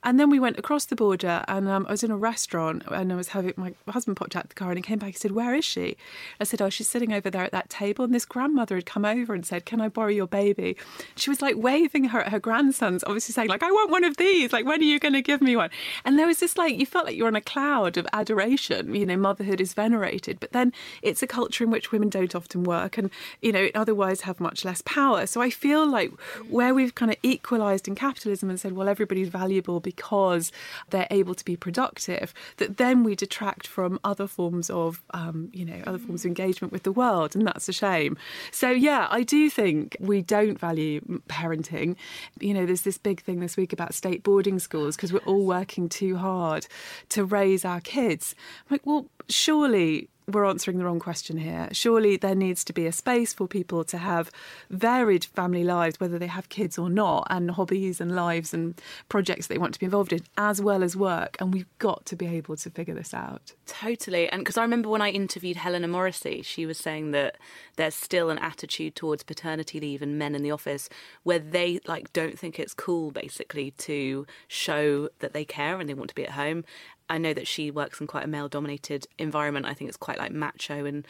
And 0.02 0.18
then 0.18 0.30
we 0.30 0.40
went 0.40 0.58
across 0.58 0.84
the 0.86 0.96
border 0.96 1.44
and 1.48 1.68
um, 1.68 1.86
I 1.88 1.92
was 1.92 2.02
in 2.02 2.10
a 2.10 2.16
restaurant 2.16 2.82
and 2.90 3.12
I 3.12 3.16
was 3.16 3.28
having 3.28 3.52
my 3.56 3.74
husband 3.88 4.16
popped 4.16 4.36
out 4.36 4.48
the 4.48 4.54
car 4.54 4.70
and 4.70 4.78
he 4.78 4.82
came 4.82 4.98
back 4.98 5.08
and 5.08 5.16
said, 5.16 5.32
Where 5.32 5.54
is 5.54 5.64
she? 5.64 5.96
I 6.40 6.44
said, 6.44 6.62
Oh, 6.62 6.70
she's 6.70 6.88
sitting 6.88 7.12
over 7.12 7.30
there 7.30 7.44
at 7.44 7.52
that 7.52 7.68
table. 7.68 8.04
And 8.04 8.14
this 8.14 8.24
grandmother 8.24 8.76
had 8.76 8.86
come 8.86 9.04
over 9.04 9.34
and 9.34 9.44
said, 9.44 9.66
Can 9.66 9.80
I 9.80 9.88
borrow 9.88 10.08
your 10.08 10.26
baby? 10.26 10.76
She 11.16 11.30
was 11.30 11.42
like 11.42 11.56
waving 11.56 12.04
her 12.04 12.20
at 12.20 12.32
her 12.32 12.38
grandsons, 12.38 13.04
obviously 13.06 13.32
saying, 13.32 13.48
like, 13.48 13.62
I 13.62 13.70
want 13.70 13.90
one 13.90 14.04
of 14.04 14.16
these. 14.16 14.52
Like, 14.52 14.64
when 14.64 14.80
are 14.80 14.84
you 14.84 14.98
going 14.98 15.14
to 15.14 15.22
give 15.22 15.40
me 15.40 15.56
one? 15.56 15.70
And 16.04 16.18
there 16.18 16.26
was 16.26 16.40
this 16.40 16.56
like, 16.56 16.78
you 16.78 16.86
felt 16.86 17.06
like 17.06 17.16
you're 17.16 17.26
on 17.26 17.36
a 17.36 17.40
cloud 17.40 17.96
of 17.96 18.06
adoration. 18.12 18.94
You 18.94 19.06
know, 19.06 19.16
motherhood 19.16 19.60
is 19.60 19.74
venerated. 19.74 20.40
But 20.40 20.52
then 20.52 20.72
it's 21.02 21.22
a 21.22 21.26
culture 21.26 21.64
in 21.64 21.70
which 21.70 21.92
women 21.92 22.08
don't 22.08 22.34
often 22.34 22.64
work 22.64 22.98
and, 22.98 23.10
you 23.42 23.52
know, 23.52 23.68
otherwise 23.74 24.22
have 24.22 24.40
much 24.40 24.64
less 24.64 24.82
power. 24.82 25.26
So 25.26 25.40
I 25.40 25.50
feel 25.50 25.86
like 25.86 26.12
where 26.48 26.74
we've 26.74 26.94
kind 26.94 27.10
of 27.10 27.16
equalized 27.22 27.88
in 27.88 27.94
capitalism 27.94 28.50
and 28.50 28.59
said, 28.60 28.72
well, 28.72 28.88
everybody's 28.88 29.28
valuable 29.28 29.80
because 29.80 30.52
they're 30.90 31.08
able 31.10 31.34
to 31.34 31.44
be 31.44 31.56
productive, 31.56 32.32
that 32.58 32.76
then 32.76 33.02
we 33.04 33.14
detract 33.14 33.66
from 33.66 33.98
other 34.04 34.26
forms 34.26 34.70
of, 34.70 35.02
um, 35.12 35.48
you 35.52 35.64
know, 35.64 35.82
other 35.86 35.98
forms 35.98 36.24
of 36.24 36.28
engagement 36.28 36.72
with 36.72 36.82
the 36.82 36.92
world. 36.92 37.34
And 37.34 37.46
that's 37.46 37.68
a 37.68 37.72
shame. 37.72 38.16
So, 38.50 38.70
yeah, 38.70 39.06
I 39.10 39.22
do 39.22 39.50
think 39.50 39.96
we 40.00 40.22
don't 40.22 40.58
value 40.58 41.00
parenting. 41.28 41.96
You 42.38 42.54
know, 42.54 42.66
there's 42.66 42.82
this 42.82 42.98
big 42.98 43.22
thing 43.22 43.40
this 43.40 43.56
week 43.56 43.72
about 43.72 43.94
state 43.94 44.22
boarding 44.22 44.58
schools 44.58 44.96
because 44.96 45.12
we're 45.12 45.18
all 45.20 45.46
working 45.46 45.88
too 45.88 46.16
hard 46.16 46.66
to 47.10 47.24
raise 47.24 47.64
our 47.64 47.80
kids. 47.80 48.34
I'm 48.62 48.74
like, 48.74 48.86
well, 48.86 49.06
surely 49.28 50.08
we're 50.30 50.44
answering 50.44 50.78
the 50.78 50.84
wrong 50.84 50.98
question 50.98 51.38
here. 51.38 51.68
Surely 51.72 52.16
there 52.16 52.34
needs 52.34 52.64
to 52.64 52.72
be 52.72 52.86
a 52.86 52.92
space 52.92 53.32
for 53.32 53.46
people 53.46 53.84
to 53.84 53.98
have 53.98 54.30
varied 54.70 55.24
family 55.24 55.64
lives, 55.64 56.00
whether 56.00 56.18
they 56.18 56.26
have 56.26 56.48
kids 56.48 56.78
or 56.78 56.88
not, 56.88 57.26
and 57.30 57.52
hobbies 57.52 58.00
and 58.00 58.14
lives 58.14 58.54
and 58.54 58.80
projects 59.08 59.46
they 59.46 59.58
want 59.58 59.74
to 59.74 59.80
be 59.80 59.86
involved 59.86 60.12
in, 60.12 60.20
as 60.36 60.60
well 60.60 60.82
as 60.82 60.96
work. 60.96 61.36
And 61.40 61.52
we've 61.52 61.78
got 61.78 62.06
to 62.06 62.16
be 62.16 62.26
able 62.26 62.56
to 62.56 62.70
figure 62.70 62.94
this 62.94 63.12
out. 63.12 63.52
Totally. 63.66 64.28
And 64.28 64.40
because 64.40 64.56
I 64.56 64.62
remember 64.62 64.88
when 64.88 65.02
I 65.02 65.10
interviewed 65.10 65.56
Helena 65.56 65.88
Morrissey, 65.88 66.42
she 66.42 66.66
was 66.66 66.78
saying 66.78 67.10
that 67.12 67.36
there's 67.76 67.94
still 67.94 68.30
an 68.30 68.38
attitude 68.38 68.94
towards 68.94 69.22
paternity 69.22 69.80
leave 69.80 70.02
and 70.02 70.18
men 70.18 70.34
in 70.34 70.42
the 70.42 70.50
office 70.50 70.88
where 71.22 71.38
they 71.38 71.80
like 71.86 72.12
don't 72.12 72.38
think 72.38 72.58
it's 72.58 72.74
cool 72.74 73.10
basically 73.10 73.70
to 73.72 74.26
show 74.48 75.08
that 75.20 75.32
they 75.32 75.44
care 75.44 75.80
and 75.80 75.88
they 75.88 75.94
want 75.94 76.08
to 76.08 76.14
be 76.14 76.24
at 76.24 76.32
home 76.32 76.64
I 77.10 77.18
know 77.18 77.34
that 77.34 77.46
she 77.46 77.70
works 77.70 78.00
in 78.00 78.06
quite 78.06 78.24
a 78.24 78.28
male 78.28 78.48
dominated 78.48 79.06
environment. 79.18 79.66
I 79.66 79.74
think 79.74 79.88
it's 79.88 79.96
quite 79.96 80.18
like 80.18 80.32
macho 80.32 80.86
and 80.86 81.06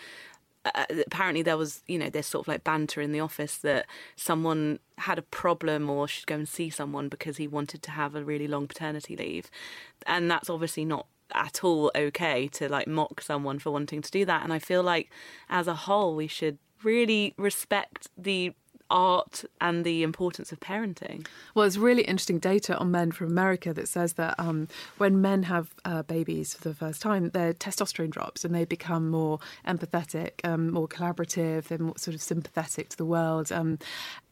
uh, 0.64 0.70
uh, 0.74 0.84
apparently 1.06 1.42
there 1.42 1.56
was 1.56 1.82
you 1.86 1.98
know 1.98 2.10
this 2.10 2.26
sort 2.26 2.44
of 2.44 2.48
like 2.48 2.64
banter 2.64 3.00
in 3.00 3.12
the 3.12 3.20
office 3.20 3.56
that 3.58 3.86
someone 4.16 4.78
had 4.98 5.18
a 5.18 5.22
problem 5.22 5.88
or 5.88 6.06
should 6.06 6.26
go 6.26 6.34
and 6.34 6.48
see 6.48 6.68
someone 6.68 7.08
because 7.08 7.38
he 7.38 7.46
wanted 7.46 7.82
to 7.82 7.90
have 7.90 8.14
a 8.14 8.24
really 8.24 8.46
long 8.46 8.66
paternity 8.66 9.16
leave 9.16 9.50
and 10.06 10.30
that's 10.30 10.50
obviously 10.50 10.84
not 10.84 11.06
at 11.32 11.64
all 11.64 11.90
okay 11.94 12.46
to 12.48 12.68
like 12.68 12.86
mock 12.86 13.22
someone 13.22 13.58
for 13.58 13.70
wanting 13.70 14.02
to 14.02 14.10
do 14.10 14.24
that 14.26 14.42
and 14.42 14.52
i 14.52 14.58
feel 14.58 14.82
like 14.82 15.10
as 15.48 15.66
a 15.66 15.74
whole 15.74 16.14
we 16.14 16.26
should 16.26 16.58
really 16.82 17.32
respect 17.38 18.08
the 18.18 18.52
art 18.90 19.44
and 19.60 19.84
the 19.84 20.02
importance 20.02 20.52
of 20.52 20.60
parenting? 20.60 21.26
Well, 21.54 21.62
there's 21.62 21.78
really 21.78 22.02
interesting 22.02 22.38
data 22.38 22.76
on 22.76 22.90
men 22.90 23.12
from 23.12 23.28
America 23.28 23.72
that 23.72 23.88
says 23.88 24.14
that 24.14 24.34
um, 24.38 24.68
when 24.98 25.20
men 25.20 25.44
have 25.44 25.74
uh, 25.84 26.02
babies 26.02 26.54
for 26.54 26.68
the 26.68 26.74
first 26.74 27.00
time, 27.00 27.30
their 27.30 27.52
testosterone 27.52 28.10
drops 28.10 28.44
and 28.44 28.54
they 28.54 28.64
become 28.64 29.08
more 29.10 29.38
empathetic, 29.66 30.32
um, 30.44 30.70
more 30.70 30.88
collaborative, 30.88 31.64
they're 31.64 31.78
more 31.78 31.96
sort 31.96 32.14
of 32.14 32.22
sympathetic 32.22 32.88
to 32.90 32.96
the 32.96 33.04
world. 33.04 33.52
Um, 33.52 33.78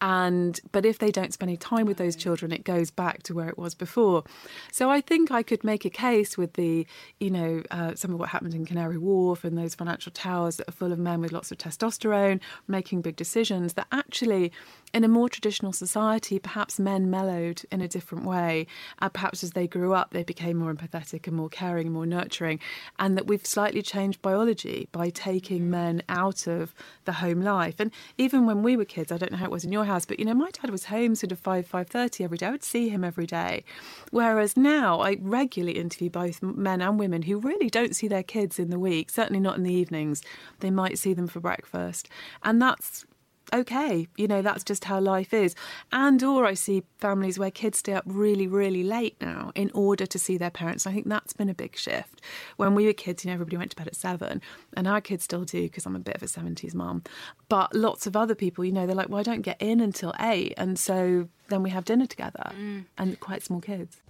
and 0.00 0.60
but 0.72 0.84
if 0.84 0.98
they 0.98 1.10
don't 1.10 1.32
spend 1.32 1.48
any 1.48 1.56
time 1.56 1.86
with 1.86 1.96
those 1.96 2.16
children, 2.16 2.52
it 2.52 2.64
goes 2.64 2.90
back 2.90 3.22
to 3.24 3.34
where 3.34 3.48
it 3.48 3.58
was 3.58 3.74
before. 3.74 4.24
So 4.72 4.90
I 4.90 5.00
think 5.00 5.30
I 5.30 5.42
could 5.42 5.64
make 5.64 5.84
a 5.84 5.90
case 5.90 6.36
with 6.36 6.54
the, 6.54 6.86
you 7.20 7.30
know, 7.30 7.62
uh, 7.70 7.94
some 7.94 8.12
of 8.12 8.20
what 8.20 8.28
happened 8.30 8.54
in 8.54 8.66
Canary 8.66 8.98
Wharf 8.98 9.44
and 9.44 9.56
those 9.56 9.74
financial 9.74 10.12
towers 10.12 10.56
that 10.56 10.68
are 10.68 10.72
full 10.72 10.92
of 10.92 10.98
men 10.98 11.20
with 11.20 11.32
lots 11.32 11.50
of 11.50 11.58
testosterone 11.58 12.40
making 12.66 13.00
big 13.00 13.16
decisions 13.16 13.74
that 13.74 13.86
actually 13.92 14.47
in 14.94 15.04
a 15.04 15.08
more 15.08 15.28
traditional 15.28 15.72
society, 15.72 16.38
perhaps 16.38 16.78
men 16.78 17.10
mellowed 17.10 17.62
in 17.70 17.80
a 17.80 17.88
different 17.88 18.24
way. 18.24 18.66
Uh, 19.00 19.08
perhaps 19.08 19.44
as 19.44 19.52
they 19.52 19.66
grew 19.66 19.92
up, 19.92 20.12
they 20.12 20.22
became 20.22 20.56
more 20.56 20.72
empathetic 20.72 21.26
and 21.26 21.36
more 21.36 21.48
caring 21.48 21.86
and 21.86 21.94
more 21.94 22.06
nurturing. 22.06 22.58
And 22.98 23.16
that 23.16 23.26
we've 23.26 23.44
slightly 23.44 23.82
changed 23.82 24.22
biology 24.22 24.88
by 24.92 25.10
taking 25.10 25.68
men 25.70 26.02
out 26.08 26.46
of 26.46 26.74
the 27.04 27.12
home 27.12 27.42
life. 27.42 27.74
And 27.78 27.90
even 28.16 28.46
when 28.46 28.62
we 28.62 28.76
were 28.76 28.84
kids, 28.84 29.12
I 29.12 29.18
don't 29.18 29.32
know 29.32 29.38
how 29.38 29.46
it 29.46 29.50
was 29.50 29.64
in 29.64 29.72
your 29.72 29.84
house, 29.84 30.06
but 30.06 30.18
you 30.18 30.24
know, 30.24 30.34
my 30.34 30.50
dad 30.50 30.70
was 30.70 30.86
home 30.86 31.14
sort 31.14 31.32
of 31.32 31.38
five 31.38 31.66
five 31.66 31.88
thirty 31.88 32.24
every 32.24 32.38
day. 32.38 32.46
I 32.46 32.50
would 32.50 32.64
see 32.64 32.88
him 32.88 33.04
every 33.04 33.26
day. 33.26 33.64
Whereas 34.10 34.56
now, 34.56 35.00
I 35.00 35.18
regularly 35.20 35.78
interview 35.78 36.08
both 36.10 36.42
men 36.42 36.80
and 36.80 36.98
women 36.98 37.22
who 37.22 37.38
really 37.38 37.68
don't 37.68 37.94
see 37.94 38.08
their 38.08 38.22
kids 38.22 38.58
in 38.58 38.70
the 38.70 38.78
week. 38.78 39.10
Certainly 39.10 39.40
not 39.40 39.56
in 39.56 39.64
the 39.64 39.72
evenings. 39.72 40.22
They 40.60 40.70
might 40.70 40.98
see 40.98 41.12
them 41.12 41.26
for 41.26 41.40
breakfast, 41.40 42.08
and 42.42 42.60
that's 42.62 43.04
okay 43.52 44.06
you 44.16 44.26
know 44.26 44.42
that's 44.42 44.64
just 44.64 44.84
how 44.84 45.00
life 45.00 45.32
is. 45.32 45.54
And 45.92 46.22
or 46.22 46.44
i 46.44 46.54
see 46.54 46.82
families 46.98 47.38
where 47.38 47.50
kids 47.50 47.78
stay 47.78 47.94
up 47.94 48.04
really 48.06 48.46
really 48.46 48.82
late 48.82 49.16
now 49.20 49.52
in 49.54 49.70
order 49.74 50.06
to 50.06 50.18
see 50.18 50.36
their 50.36 50.50
parents. 50.50 50.86
I 50.86 50.92
think 50.92 51.08
that's 51.08 51.32
been 51.32 51.48
a 51.48 51.54
big 51.54 51.76
shift. 51.76 52.20
When 52.56 52.74
we 52.74 52.86
were 52.86 52.92
kids 52.92 53.24
you 53.24 53.28
know 53.28 53.34
everybody 53.34 53.56
went 53.56 53.70
to 53.70 53.76
bed 53.76 53.88
at 53.88 53.96
seven 53.96 54.40
and 54.76 54.86
our 54.86 55.00
kids 55.00 55.24
still 55.24 55.44
do 55.44 55.62
because 55.62 55.86
i'm 55.86 55.96
a 55.96 56.00
bit 56.00 56.16
of 56.16 56.22
a 56.22 56.26
70s 56.26 56.74
mom. 56.74 57.02
But 57.48 57.74
lots 57.74 58.06
of 58.06 58.16
other 58.16 58.34
people 58.34 58.64
you 58.64 58.72
know 58.72 58.86
they're 58.86 58.96
like 58.96 59.08
well 59.08 59.20
i 59.20 59.22
don't 59.22 59.42
get 59.42 59.60
in 59.60 59.80
until 59.80 60.14
eight 60.20 60.54
and 60.56 60.78
so 60.78 61.28
then 61.48 61.62
we 61.62 61.70
have 61.70 61.84
dinner 61.84 62.06
together 62.06 62.52
mm. 62.54 62.84
and 62.98 63.18
quite 63.20 63.42
small 63.42 63.60
kids 63.60 64.00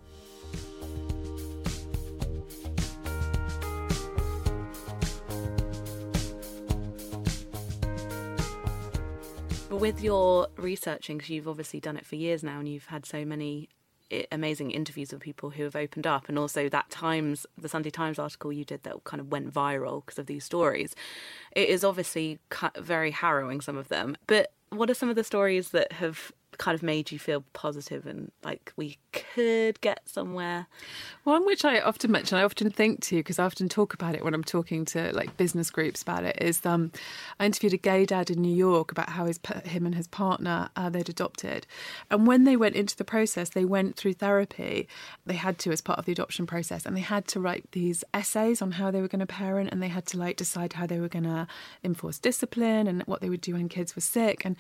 with 9.79 10.03
your 10.03 10.49
researching, 10.57 11.19
because 11.19 11.31
you've 11.31 11.49
obviously 11.49 11.81
done 11.81 11.97
it 11.97 12.05
for 12.05 12.17
years 12.17 12.43
now, 12.43 12.59
and 12.59 12.69
you've 12.69 12.87
had 12.87 13.07
so 13.07 13.25
many 13.25 13.69
eh, 14.11 14.25
amazing 14.33 14.71
interviews 14.71 15.13
with 15.13 15.21
people 15.21 15.51
who 15.51 15.63
have 15.63 15.77
opened 15.77 16.07
up, 16.07 16.29
and 16.29 16.39
also 16.39 16.69
that 16.69 16.91
Times, 16.91 17.47
the 17.57 17.69
Sunday 17.69 17.91
Times 17.91 18.19
article 18.19 18.53
you 18.53 18.65
did 18.65 18.83
that 18.83 19.05
kind 19.05 19.21
of 19.21 19.31
went 19.31 19.53
viral 19.53 20.05
because 20.05 20.19
of 20.19 20.27
these 20.27 20.45
stories. 20.45 20.95
It 21.53 21.69
is 21.69 21.85
obviously 21.85 22.39
very 22.79 23.11
harrowing, 23.11 23.61
some 23.61 23.77
of 23.77 23.89
them. 23.89 24.17
But 24.27 24.53
what 24.71 24.91
are 24.91 24.95
some 24.95 25.09
of 25.09 25.17
the 25.17 25.25
stories 25.25 25.71
that 25.71 25.93
have 25.93 26.33
kind 26.59 26.75
of 26.75 26.83
made 26.83 27.11
you 27.13 27.19
feel 27.19 27.45
positive 27.53 28.05
and 28.05 28.31
like 28.45 28.73
we 28.77 28.99
could 29.13 29.81
get 29.81 30.01
somewhere? 30.07 30.67
One 31.25 31.47
which 31.47 31.65
I 31.65 31.81
often 31.81 32.11
mention, 32.11 32.37
I 32.37 32.43
often 32.43 32.71
think 32.71 33.01
to 33.05 33.17
because 33.17 33.39
I 33.39 33.45
often 33.45 33.69
talk 33.69 33.95
about 33.95 34.15
it 34.15 34.25
when 34.25 34.35
I'm 34.35 34.45
talking 34.45 34.85
to 34.87 35.13
like 35.13 35.37
business 35.37 35.71
groups 35.71 36.03
about 36.03 36.25
it. 36.25 36.37
Is 36.41 36.65
um, 36.67 36.93
I 37.39 37.47
interviewed 37.47 37.75
a 37.75 37.79
gay 37.79 38.05
dad 38.05 38.29
in 38.29 38.43
New 38.43 38.55
York 38.55 38.91
about 38.91 39.09
how 39.11 39.27
his 39.27 39.39
him 39.65 39.87
and 39.87 39.95
his 39.95 40.09
partner 40.09 40.69
uh, 40.77 40.91
they'd 40.91 41.09
adopted, 41.09 41.67
and 42.11 42.27
when 42.27 42.45
they 42.45 42.57
went 42.57 42.75
into 42.75 42.97
the 42.97 43.05
process, 43.05 43.51
they 43.51 43.65
went 43.65 43.97
through 43.97 44.15
therapy. 44.15 44.89
They 45.27 45.35
had 45.35 45.59
to 45.61 45.71
as 45.71 45.81
part 45.81 45.99
of 45.99 46.07
the 46.07 46.13
adoption 46.13 46.47
process, 46.47 46.85
and 46.85 46.97
they 46.97 47.01
had 47.01 47.27
to 47.29 47.41
write 47.41 47.71
these 47.73 48.03
essays 48.13 48.61
on 48.61 48.73
how 48.73 48.91
they 48.91 49.01
were 49.01 49.09
going 49.09 49.21
to 49.21 49.27
parent, 49.27 49.71
and 49.71 49.83
they 49.83 49.89
had 49.89 50.07
to 50.07 50.19
like 50.19 50.37
decide 50.37 50.73
how 50.73 50.87
they 50.87 50.99
were 50.99 51.09
going 51.09 51.25
to 51.25 51.47
enforce 51.85 52.19
discipline 52.19 52.87
and 52.87 53.03
what 53.05 53.21
they 53.21 53.29
would 53.29 53.41
do 53.41 53.55
when 53.55 53.69
kids 53.69 53.95
were 53.95 54.03
sick, 54.03 54.45
and 54.45 54.57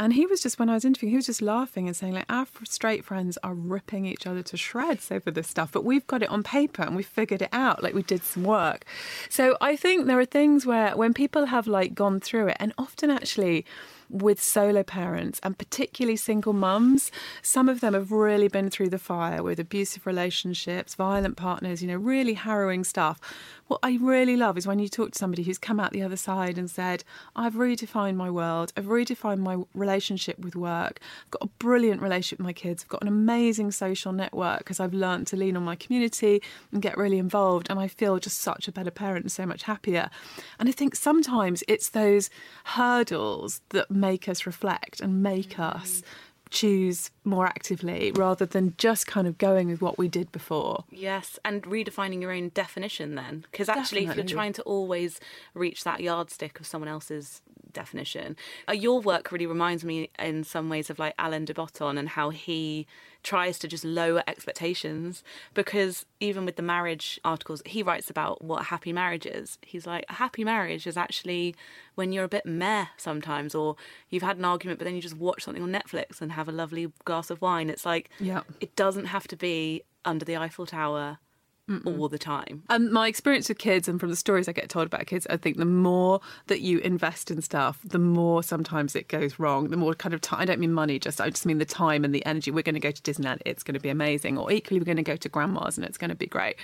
and 0.00 0.14
he 0.14 0.24
was 0.24 0.40
just, 0.40 0.58
when 0.58 0.70
I 0.70 0.74
was 0.74 0.86
interviewing, 0.86 1.10
he 1.10 1.16
was 1.16 1.26
just 1.26 1.42
laughing 1.42 1.86
and 1.86 1.94
saying, 1.94 2.14
like, 2.14 2.24
our 2.30 2.46
straight 2.64 3.04
friends 3.04 3.36
are 3.44 3.52
ripping 3.52 4.06
each 4.06 4.26
other 4.26 4.42
to 4.42 4.56
shreds 4.56 5.12
over 5.12 5.30
this 5.30 5.46
stuff, 5.46 5.70
but 5.70 5.84
we've 5.84 6.06
got 6.06 6.22
it 6.22 6.30
on 6.30 6.42
paper 6.42 6.80
and 6.82 6.96
we 6.96 7.02
figured 7.02 7.42
it 7.42 7.50
out. 7.52 7.82
Like, 7.82 7.92
we 7.92 8.02
did 8.02 8.24
some 8.24 8.42
work. 8.42 8.86
So 9.28 9.58
I 9.60 9.76
think 9.76 10.06
there 10.06 10.18
are 10.18 10.24
things 10.24 10.64
where 10.64 10.96
when 10.96 11.12
people 11.12 11.44
have, 11.44 11.66
like, 11.66 11.94
gone 11.94 12.18
through 12.18 12.48
it, 12.48 12.56
and 12.58 12.72
often 12.78 13.10
actually, 13.10 13.66
with 14.10 14.42
solo 14.42 14.82
parents 14.82 15.40
and 15.42 15.56
particularly 15.56 16.16
single 16.16 16.52
mums. 16.52 17.12
Some 17.42 17.68
of 17.68 17.80
them 17.80 17.94
have 17.94 18.10
really 18.10 18.48
been 18.48 18.70
through 18.70 18.90
the 18.90 18.98
fire 18.98 19.42
with 19.42 19.60
abusive 19.60 20.06
relationships, 20.06 20.94
violent 20.94 21.36
partners, 21.36 21.80
you 21.80 21.88
know, 21.88 21.96
really 21.96 22.34
harrowing 22.34 22.84
stuff. 22.84 23.20
What 23.68 23.80
I 23.84 23.98
really 24.00 24.36
love 24.36 24.58
is 24.58 24.66
when 24.66 24.80
you 24.80 24.88
talk 24.88 25.12
to 25.12 25.18
somebody 25.18 25.44
who's 25.44 25.56
come 25.56 25.78
out 25.78 25.92
the 25.92 26.02
other 26.02 26.16
side 26.16 26.58
and 26.58 26.68
said, 26.68 27.04
I've 27.36 27.54
redefined 27.54 28.16
my 28.16 28.28
world, 28.28 28.72
I've 28.76 28.86
redefined 28.86 29.38
my 29.38 29.58
relationship 29.74 30.40
with 30.40 30.56
work, 30.56 30.98
I've 31.26 31.30
got 31.30 31.44
a 31.44 31.50
brilliant 31.60 32.02
relationship 32.02 32.40
with 32.40 32.46
my 32.46 32.52
kids, 32.52 32.82
I've 32.82 32.88
got 32.88 33.02
an 33.02 33.06
amazing 33.06 33.70
social 33.70 34.12
network 34.12 34.58
because 34.58 34.80
I've 34.80 34.92
learned 34.92 35.28
to 35.28 35.36
lean 35.36 35.56
on 35.56 35.62
my 35.62 35.76
community 35.76 36.42
and 36.72 36.82
get 36.82 36.98
really 36.98 37.18
involved, 37.18 37.68
and 37.70 37.78
I 37.78 37.86
feel 37.86 38.18
just 38.18 38.38
such 38.38 38.66
a 38.66 38.72
better 38.72 38.90
parent 38.90 39.24
and 39.24 39.30
so 39.30 39.46
much 39.46 39.62
happier. 39.62 40.10
And 40.58 40.68
I 40.68 40.72
think 40.72 40.96
sometimes 40.96 41.62
it's 41.68 41.90
those 41.90 42.28
hurdles 42.64 43.60
that 43.68 43.88
make 44.00 44.28
us 44.28 44.46
reflect 44.46 45.00
and 45.00 45.22
make 45.22 45.50
mm-hmm. 45.50 45.78
us 45.78 46.02
choose 46.50 47.10
more 47.24 47.46
actively 47.46 48.12
rather 48.12 48.44
than 48.44 48.74
just 48.76 49.06
kind 49.06 49.26
of 49.26 49.38
going 49.38 49.68
with 49.68 49.80
what 49.80 49.96
we 49.98 50.08
did 50.08 50.30
before. 50.32 50.84
Yes, 50.90 51.38
and 51.44 51.62
redefining 51.62 52.20
your 52.20 52.32
own 52.32 52.50
definition 52.50 53.14
then. 53.14 53.46
Because 53.50 53.68
actually, 53.68 54.00
Definitely. 54.02 54.22
if 54.24 54.30
you're 54.30 54.36
trying 54.36 54.52
to 54.54 54.62
always 54.62 55.20
reach 55.54 55.84
that 55.84 56.00
yardstick 56.00 56.58
of 56.60 56.66
someone 56.66 56.88
else's 56.88 57.40
definition, 57.72 58.36
uh, 58.68 58.72
your 58.72 59.00
work 59.00 59.30
really 59.30 59.46
reminds 59.46 59.84
me 59.84 60.10
in 60.18 60.42
some 60.42 60.68
ways 60.68 60.90
of 60.90 60.98
like 60.98 61.14
Alain 61.18 61.44
de 61.44 61.54
Botton 61.54 61.96
and 61.96 62.08
how 62.08 62.30
he 62.30 62.86
tries 63.22 63.58
to 63.58 63.68
just 63.68 63.84
lower 63.84 64.22
expectations 64.26 65.22
because 65.54 66.06
even 66.20 66.44
with 66.44 66.56
the 66.56 66.62
marriage 66.62 67.20
articles 67.24 67.62
he 67.66 67.82
writes 67.82 68.08
about 68.08 68.42
what 68.42 68.62
a 68.62 68.64
happy 68.64 68.92
marriage 68.92 69.26
is 69.26 69.58
he's 69.62 69.86
like 69.86 70.04
a 70.08 70.14
happy 70.14 70.44
marriage 70.44 70.86
is 70.86 70.96
actually 70.96 71.54
when 71.94 72.12
you're 72.12 72.24
a 72.24 72.28
bit 72.28 72.46
meh 72.46 72.86
sometimes 72.96 73.54
or 73.54 73.76
you've 74.08 74.22
had 74.22 74.38
an 74.38 74.44
argument 74.44 74.78
but 74.78 74.84
then 74.84 74.94
you 74.94 75.02
just 75.02 75.16
watch 75.16 75.44
something 75.44 75.62
on 75.62 75.70
netflix 75.70 76.20
and 76.20 76.32
have 76.32 76.48
a 76.48 76.52
lovely 76.52 76.90
glass 77.04 77.30
of 77.30 77.40
wine 77.42 77.68
it's 77.68 77.84
like 77.84 78.08
yeah. 78.18 78.40
it 78.60 78.74
doesn't 78.76 79.06
have 79.06 79.28
to 79.28 79.36
be 79.36 79.82
under 80.04 80.24
the 80.24 80.36
eiffel 80.36 80.66
tower 80.66 81.18
Mm-mm. 81.68 81.98
all 81.98 82.08
the 82.08 82.18
time. 82.18 82.64
And 82.68 82.90
my 82.90 83.06
experience 83.06 83.48
with 83.48 83.58
kids 83.58 83.86
and 83.86 84.00
from 84.00 84.10
the 84.10 84.16
stories 84.16 84.48
I 84.48 84.52
get 84.52 84.68
told 84.68 84.86
about 84.86 85.06
kids, 85.06 85.26
I 85.30 85.36
think 85.36 85.56
the 85.56 85.64
more 85.64 86.20
that 86.48 86.60
you 86.62 86.78
invest 86.80 87.30
in 87.30 87.40
stuff, 87.42 87.78
the 87.84 87.98
more 87.98 88.42
sometimes 88.42 88.96
it 88.96 89.06
goes 89.06 89.38
wrong. 89.38 89.68
The 89.68 89.76
more 89.76 89.94
kind 89.94 90.12
of 90.12 90.20
time, 90.20 90.40
I 90.40 90.44
don't 90.46 90.58
mean 90.58 90.72
money, 90.72 90.98
just 90.98 91.20
I 91.20 91.30
just 91.30 91.46
mean 91.46 91.58
the 91.58 91.64
time 91.64 92.04
and 92.04 92.14
the 92.14 92.26
energy. 92.26 92.50
We're 92.50 92.62
going 92.62 92.74
to 92.74 92.80
go 92.80 92.90
to 92.90 93.02
Disneyland, 93.02 93.40
it's 93.46 93.62
going 93.62 93.74
to 93.74 93.80
be 93.80 93.88
amazing. 93.88 94.36
Or 94.36 94.50
equally, 94.50 94.80
we're 94.80 94.84
going 94.84 94.96
to 94.96 95.02
go 95.02 95.16
to 95.16 95.28
grandma's 95.28 95.76
and 95.76 95.86
it's 95.86 95.98
going 95.98 96.10
to 96.10 96.16
be 96.16 96.26
great. 96.26 96.56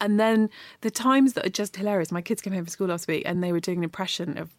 And 0.00 0.18
then 0.18 0.50
the 0.80 0.90
times 0.90 1.34
that 1.34 1.46
are 1.46 1.50
just 1.50 1.76
hilarious. 1.76 2.10
My 2.10 2.22
kids 2.22 2.42
came 2.42 2.52
home 2.52 2.64
from 2.64 2.70
school 2.70 2.88
last 2.88 3.06
week 3.06 3.22
and 3.26 3.42
they 3.42 3.52
were 3.52 3.60
doing 3.60 3.78
an 3.78 3.84
impression 3.84 4.38
of 4.38 4.52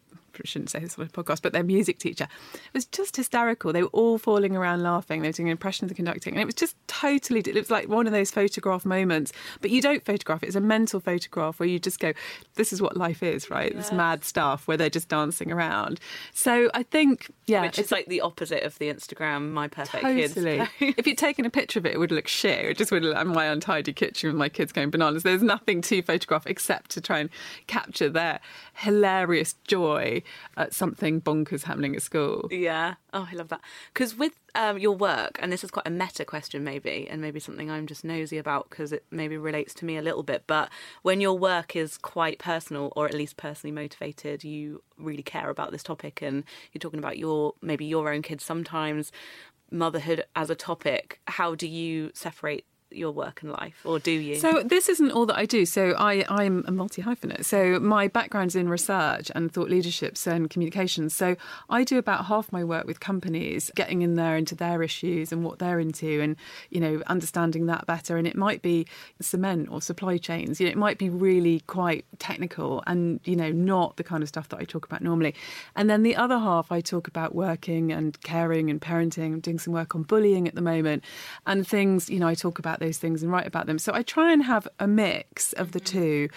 shouldn't 0.44 0.70
say 0.70 0.80
this 0.80 0.98
on 0.98 1.06
a 1.06 1.08
podcast, 1.08 1.42
but 1.42 1.52
their 1.52 1.62
music 1.62 1.98
teacher. 1.98 2.28
It 2.54 2.74
was 2.74 2.86
just 2.86 3.16
hysterical. 3.16 3.72
They 3.72 3.82
were 3.82 3.88
all 3.88 4.18
falling 4.18 4.56
around 4.56 4.82
laughing. 4.82 5.22
They 5.22 5.28
were 5.28 5.32
doing 5.32 5.48
an 5.48 5.52
impression 5.52 5.84
of 5.84 5.88
the 5.88 5.94
conducting. 5.94 6.34
And 6.34 6.42
it 6.42 6.46
was 6.46 6.54
just 6.54 6.76
totally, 6.86 7.40
it 7.40 7.54
was 7.54 7.70
like 7.70 7.88
one 7.88 8.06
of 8.06 8.12
those 8.12 8.30
photograph 8.30 8.84
moments. 8.84 9.32
But 9.60 9.70
you 9.70 9.80
don't 9.80 10.04
photograph 10.04 10.42
it. 10.42 10.46
It's 10.46 10.56
a 10.56 10.60
mental 10.60 11.00
photograph 11.00 11.60
where 11.60 11.68
you 11.68 11.78
just 11.78 12.00
go, 12.00 12.12
this 12.54 12.72
is 12.72 12.80
what 12.82 12.96
life 12.96 13.22
is, 13.22 13.50
right? 13.50 13.72
Yes. 13.74 13.90
This 13.90 13.92
mad 13.92 14.24
stuff 14.24 14.66
where 14.66 14.76
they're 14.76 14.90
just 14.90 15.08
dancing 15.08 15.50
around. 15.52 16.00
So 16.32 16.70
I 16.74 16.82
think, 16.82 17.30
yeah. 17.46 17.62
Which 17.62 17.78
is 17.78 17.90
like 17.90 18.06
the 18.06 18.20
opposite 18.20 18.62
of 18.62 18.78
the 18.78 18.92
Instagram, 18.92 19.50
my 19.50 19.68
perfect 19.68 20.02
totally. 20.02 20.58
kids. 20.58 20.96
if 20.98 21.06
you'd 21.06 21.18
taken 21.18 21.44
a 21.44 21.50
picture 21.50 21.78
of 21.78 21.86
it, 21.86 21.94
it 21.94 21.98
would 21.98 22.12
look 22.12 22.28
shit. 22.28 22.64
It 22.64 22.78
just 22.78 22.92
would 22.92 23.02
look 23.02 23.14
like 23.14 23.26
my 23.26 23.46
untidy 23.46 23.92
kitchen 23.92 24.28
with 24.28 24.36
my 24.36 24.48
kids 24.48 24.72
going 24.72 24.90
bananas. 24.90 25.22
There's 25.22 25.42
nothing 25.42 25.82
to 25.82 26.02
photograph 26.02 26.46
except 26.46 26.90
to 26.92 27.00
try 27.00 27.18
and 27.18 27.30
capture 27.66 28.08
their 28.08 28.40
hilarious 28.74 29.54
joy 29.66 30.19
at 30.56 30.74
something 30.74 31.20
bonkers 31.20 31.64
happening 31.64 31.94
at 31.94 32.02
school. 32.02 32.48
Yeah. 32.50 32.94
Oh, 33.12 33.28
I 33.30 33.34
love 33.34 33.48
that. 33.48 33.60
Because 33.92 34.16
with 34.16 34.34
um, 34.54 34.78
your 34.78 34.94
work, 34.96 35.38
and 35.42 35.52
this 35.52 35.64
is 35.64 35.70
quite 35.70 35.86
a 35.86 35.90
meta 35.90 36.24
question, 36.24 36.64
maybe, 36.64 37.06
and 37.08 37.20
maybe 37.20 37.40
something 37.40 37.70
I'm 37.70 37.86
just 37.86 38.04
nosy 38.04 38.38
about 38.38 38.70
because 38.70 38.92
it 38.92 39.04
maybe 39.10 39.36
relates 39.36 39.74
to 39.74 39.84
me 39.84 39.96
a 39.96 40.02
little 40.02 40.22
bit. 40.22 40.44
But 40.46 40.70
when 41.02 41.20
your 41.20 41.38
work 41.38 41.76
is 41.76 41.98
quite 41.98 42.38
personal, 42.38 42.92
or 42.96 43.06
at 43.06 43.14
least 43.14 43.36
personally 43.36 43.72
motivated, 43.72 44.44
you 44.44 44.82
really 44.98 45.22
care 45.22 45.50
about 45.50 45.72
this 45.72 45.82
topic, 45.82 46.22
and 46.22 46.44
you're 46.72 46.80
talking 46.80 46.98
about 46.98 47.18
your 47.18 47.54
maybe 47.62 47.84
your 47.84 48.12
own 48.12 48.22
kids 48.22 48.44
sometimes 48.44 49.12
motherhood 49.72 50.24
as 50.34 50.50
a 50.50 50.54
topic 50.56 51.20
how 51.28 51.54
do 51.54 51.68
you 51.68 52.10
separate 52.12 52.64
your 52.90 53.12
work 53.12 53.42
and 53.42 53.52
life, 53.52 53.80
or 53.84 53.98
do 53.98 54.10
you? 54.10 54.36
So 54.36 54.62
this 54.64 54.88
isn't 54.88 55.12
all 55.12 55.26
that 55.26 55.36
I 55.36 55.46
do. 55.46 55.64
So 55.64 55.94
I, 55.98 56.24
I'm 56.28 56.64
a 56.66 56.70
multi 56.70 57.02
hyphenate. 57.02 57.44
So 57.44 57.78
my 57.78 58.08
background's 58.08 58.56
in 58.56 58.68
research 58.68 59.30
and 59.34 59.52
thought 59.52 59.70
leaderships 59.70 60.26
and 60.26 60.50
communications. 60.50 61.14
So 61.14 61.36
I 61.68 61.84
do 61.84 61.98
about 61.98 62.26
half 62.26 62.52
my 62.52 62.64
work 62.64 62.86
with 62.86 63.00
companies, 63.00 63.70
getting 63.74 64.02
in 64.02 64.14
there 64.14 64.36
into 64.36 64.54
their 64.54 64.82
issues 64.82 65.32
and 65.32 65.44
what 65.44 65.58
they're 65.58 65.80
into, 65.80 66.20
and 66.20 66.36
you 66.70 66.80
know 66.80 67.02
understanding 67.06 67.66
that 67.66 67.86
better. 67.86 68.16
And 68.16 68.26
it 68.26 68.36
might 68.36 68.62
be 68.62 68.86
cement 69.20 69.68
or 69.70 69.80
supply 69.80 70.18
chains. 70.18 70.60
You 70.60 70.66
know, 70.66 70.72
it 70.72 70.78
might 70.78 70.98
be 70.98 71.08
really 71.08 71.60
quite 71.60 72.04
technical 72.18 72.82
and 72.86 73.20
you 73.24 73.36
know 73.36 73.52
not 73.52 73.96
the 73.96 74.04
kind 74.04 74.22
of 74.22 74.28
stuff 74.28 74.48
that 74.48 74.58
I 74.58 74.64
talk 74.64 74.84
about 74.84 75.02
normally. 75.02 75.34
And 75.76 75.88
then 75.88 76.02
the 76.02 76.16
other 76.16 76.38
half, 76.38 76.72
I 76.72 76.80
talk 76.80 77.06
about 77.08 77.34
working 77.34 77.92
and 77.92 78.20
caring 78.22 78.70
and 78.70 78.80
parenting. 78.80 79.26
I'm 79.34 79.40
doing 79.40 79.58
some 79.58 79.72
work 79.72 79.94
on 79.94 80.02
bullying 80.02 80.48
at 80.48 80.54
the 80.54 80.62
moment, 80.62 81.04
and 81.46 81.66
things. 81.66 82.10
You 82.10 82.18
know, 82.18 82.28
I 82.28 82.34
talk 82.34 82.58
about 82.58 82.79
about 82.80 82.86
those 82.86 82.98
things 82.98 83.22
and 83.22 83.30
write 83.30 83.46
about 83.46 83.66
them. 83.66 83.78
So 83.78 83.92
I 83.94 84.02
try 84.02 84.32
and 84.32 84.42
have 84.42 84.66
a 84.78 84.86
mix 84.86 85.52
of 85.54 85.72
the 85.72 85.80
mm-hmm. 85.80 85.98
two. 85.98 86.28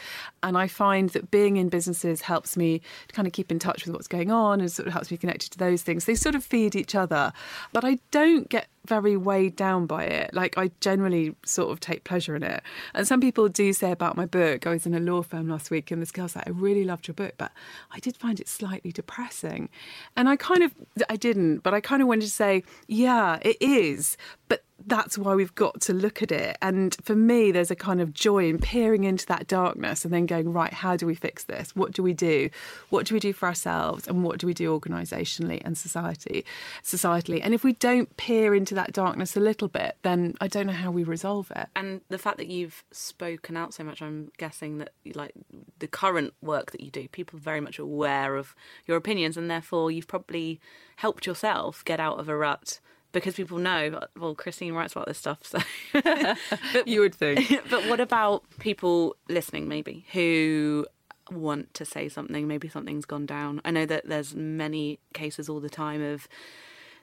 And 0.41 0.58
I 0.58 0.67
find 0.67 1.10
that 1.10 1.32
being 1.32 1.58
in 1.58 1.69
businesses 1.69 2.21
helps 2.21 2.58
me 2.58 2.82
to 3.08 3.15
kind 3.15 3.27
of 3.27 3.34
keep 3.34 3.51
in 3.51 3.60
touch 3.60 3.86
with 3.86 3.93
what's 3.93 4.08
going 4.08 4.32
on 4.32 4.60
and 4.60 4.71
sort 4.71 4.88
of 4.88 4.93
helps 4.93 5.10
me 5.10 5.17
connected 5.17 5.51
to 5.51 5.58
those 5.58 5.82
things. 5.82 6.06
They 6.06 6.15
sort 6.15 6.36
of 6.36 6.43
feed 6.43 6.75
each 6.75 6.95
other. 6.95 7.34
But 7.71 7.86
I 7.86 7.99
don't 8.12 8.49
get 8.49 8.67
very 8.85 9.15
weighed 9.15 9.55
down 9.55 9.85
by 9.85 10.03
it. 10.03 10.33
Like 10.33 10.57
I 10.57 10.71
generally 10.81 11.35
sort 11.45 11.71
of 11.71 11.79
take 11.79 12.03
pleasure 12.03 12.35
in 12.35 12.43
it. 12.43 12.61
And 12.93 13.07
some 13.07 13.21
people 13.21 13.47
do 13.47 13.71
say 13.73 13.91
about 13.91 14.17
my 14.17 14.25
book, 14.25 14.67
I 14.67 14.71
was 14.71 14.85
in 14.85 14.93
a 14.93 14.99
law 14.99 15.21
firm 15.21 15.47
last 15.47 15.71
week 15.71 15.91
and 15.91 16.01
this 16.01 16.11
girl's 16.11 16.35
like, 16.35 16.47
I 16.47 16.51
really 16.51 16.83
loved 16.83 17.07
your 17.07 17.15
book, 17.15 17.35
but 17.37 17.51
I 17.91 17.99
did 17.99 18.17
find 18.17 18.39
it 18.39 18.47
slightly 18.47 18.91
depressing. 18.91 19.69
And 20.15 20.27
I 20.27 20.35
kind 20.35 20.63
of 20.63 20.73
I 21.09 21.15
didn't, 21.15 21.59
but 21.59 21.73
I 21.73 21.81
kind 21.81 22.01
of 22.01 22.07
wanted 22.07 22.25
to 22.25 22.31
say, 22.31 22.63
yeah, 22.87 23.39
it 23.41 23.57
is. 23.61 24.17
But 24.49 24.63
that's 24.85 25.17
why 25.17 25.35
we've 25.35 25.55
got 25.55 25.79
to 25.81 25.93
look 25.93 26.21
at 26.21 26.31
it. 26.31 26.57
And 26.61 26.95
for 27.03 27.15
me, 27.15 27.51
there's 27.51 27.71
a 27.71 27.75
kind 27.75 28.01
of 28.01 28.13
joy 28.13 28.49
in 28.49 28.59
peering 28.59 29.03
into 29.03 29.25
that 29.27 29.47
darkness 29.47 30.03
and 30.03 30.13
then 30.13 30.25
going, 30.25 30.51
right, 30.51 30.73
how 30.73 30.95
do 30.95 31.05
we 31.05 31.15
fix 31.15 31.45
this? 31.45 31.75
What 31.75 31.91
do 31.91 32.03
we 32.03 32.13
do? 32.13 32.49
What 32.89 33.05
do 33.05 33.13
we 33.13 33.19
do 33.19 33.33
for 33.33 33.47
ourselves? 33.47 34.07
And 34.07 34.23
what 34.23 34.39
do 34.39 34.47
we 34.47 34.53
do 34.53 34.77
organisationally 34.77 35.61
and 35.63 35.77
society, 35.77 36.45
societally? 36.83 37.39
And 37.43 37.53
if 37.53 37.63
we 37.63 37.73
don't 37.73 38.15
peer 38.17 38.53
into 38.53 38.72
that 38.75 38.93
darkness 38.93 39.36
a 39.36 39.39
little 39.39 39.67
bit, 39.67 39.97
then 40.03 40.36
I 40.41 40.47
don't 40.47 40.67
know 40.67 40.73
how 40.73 40.91
we 40.91 41.03
resolve 41.03 41.51
it. 41.55 41.67
And 41.75 42.01
the 42.09 42.17
fact 42.17 42.38
that 42.38 42.47
you've 42.47 42.83
spoken 42.91 43.57
out 43.57 43.73
so 43.73 43.83
much, 43.83 44.01
I'm 44.01 44.31
guessing 44.38 44.77
that 44.79 44.91
like 45.13 45.33
the 45.79 45.88
current 45.88 46.33
work 46.41 46.71
that 46.71 46.81
you 46.81 46.91
do, 46.91 47.07
people 47.07 47.38
are 47.38 47.41
very 47.41 47.62
much 47.62 47.79
aware 47.79 48.36
of 48.36 48.55
your 48.86 48.97
opinions, 48.97 49.38
and 49.38 49.49
therefore 49.49 49.91
you've 49.91 50.07
probably 50.07 50.59
helped 50.97 51.25
yourself 51.25 51.83
get 51.86 51.99
out 51.99 52.19
of 52.19 52.29
a 52.29 52.38
rut 52.38 52.79
because 53.13 53.36
people 53.36 53.59
know, 53.59 54.01
well, 54.19 54.36
Christine 54.36 54.73
writes 54.73 54.93
about 54.93 55.07
this 55.07 55.19
stuff. 55.19 55.39
So, 55.43 55.59
but, 55.93 56.88
you 56.88 56.99
would 56.99 57.15
think. 57.15 57.62
but 57.69 57.88
what 57.88 58.01
about 58.01 58.43
people 58.59 59.15
listening, 59.29 59.69
maybe 59.69 60.05
who 60.12 60.86
want 61.31 61.73
to 61.75 61.86
say 61.86 62.09
something? 62.09 62.47
Maybe 62.47 62.67
something's 62.67 63.05
gone 63.05 63.25
down. 63.25 63.62
I 63.63 63.71
know 63.71 63.86
that 63.86 64.09
there's 64.09 64.36
many 64.36 64.99
cases 65.13 65.47
all 65.47 65.59
the 65.59 65.69
time 65.69 66.01
of 66.01 66.27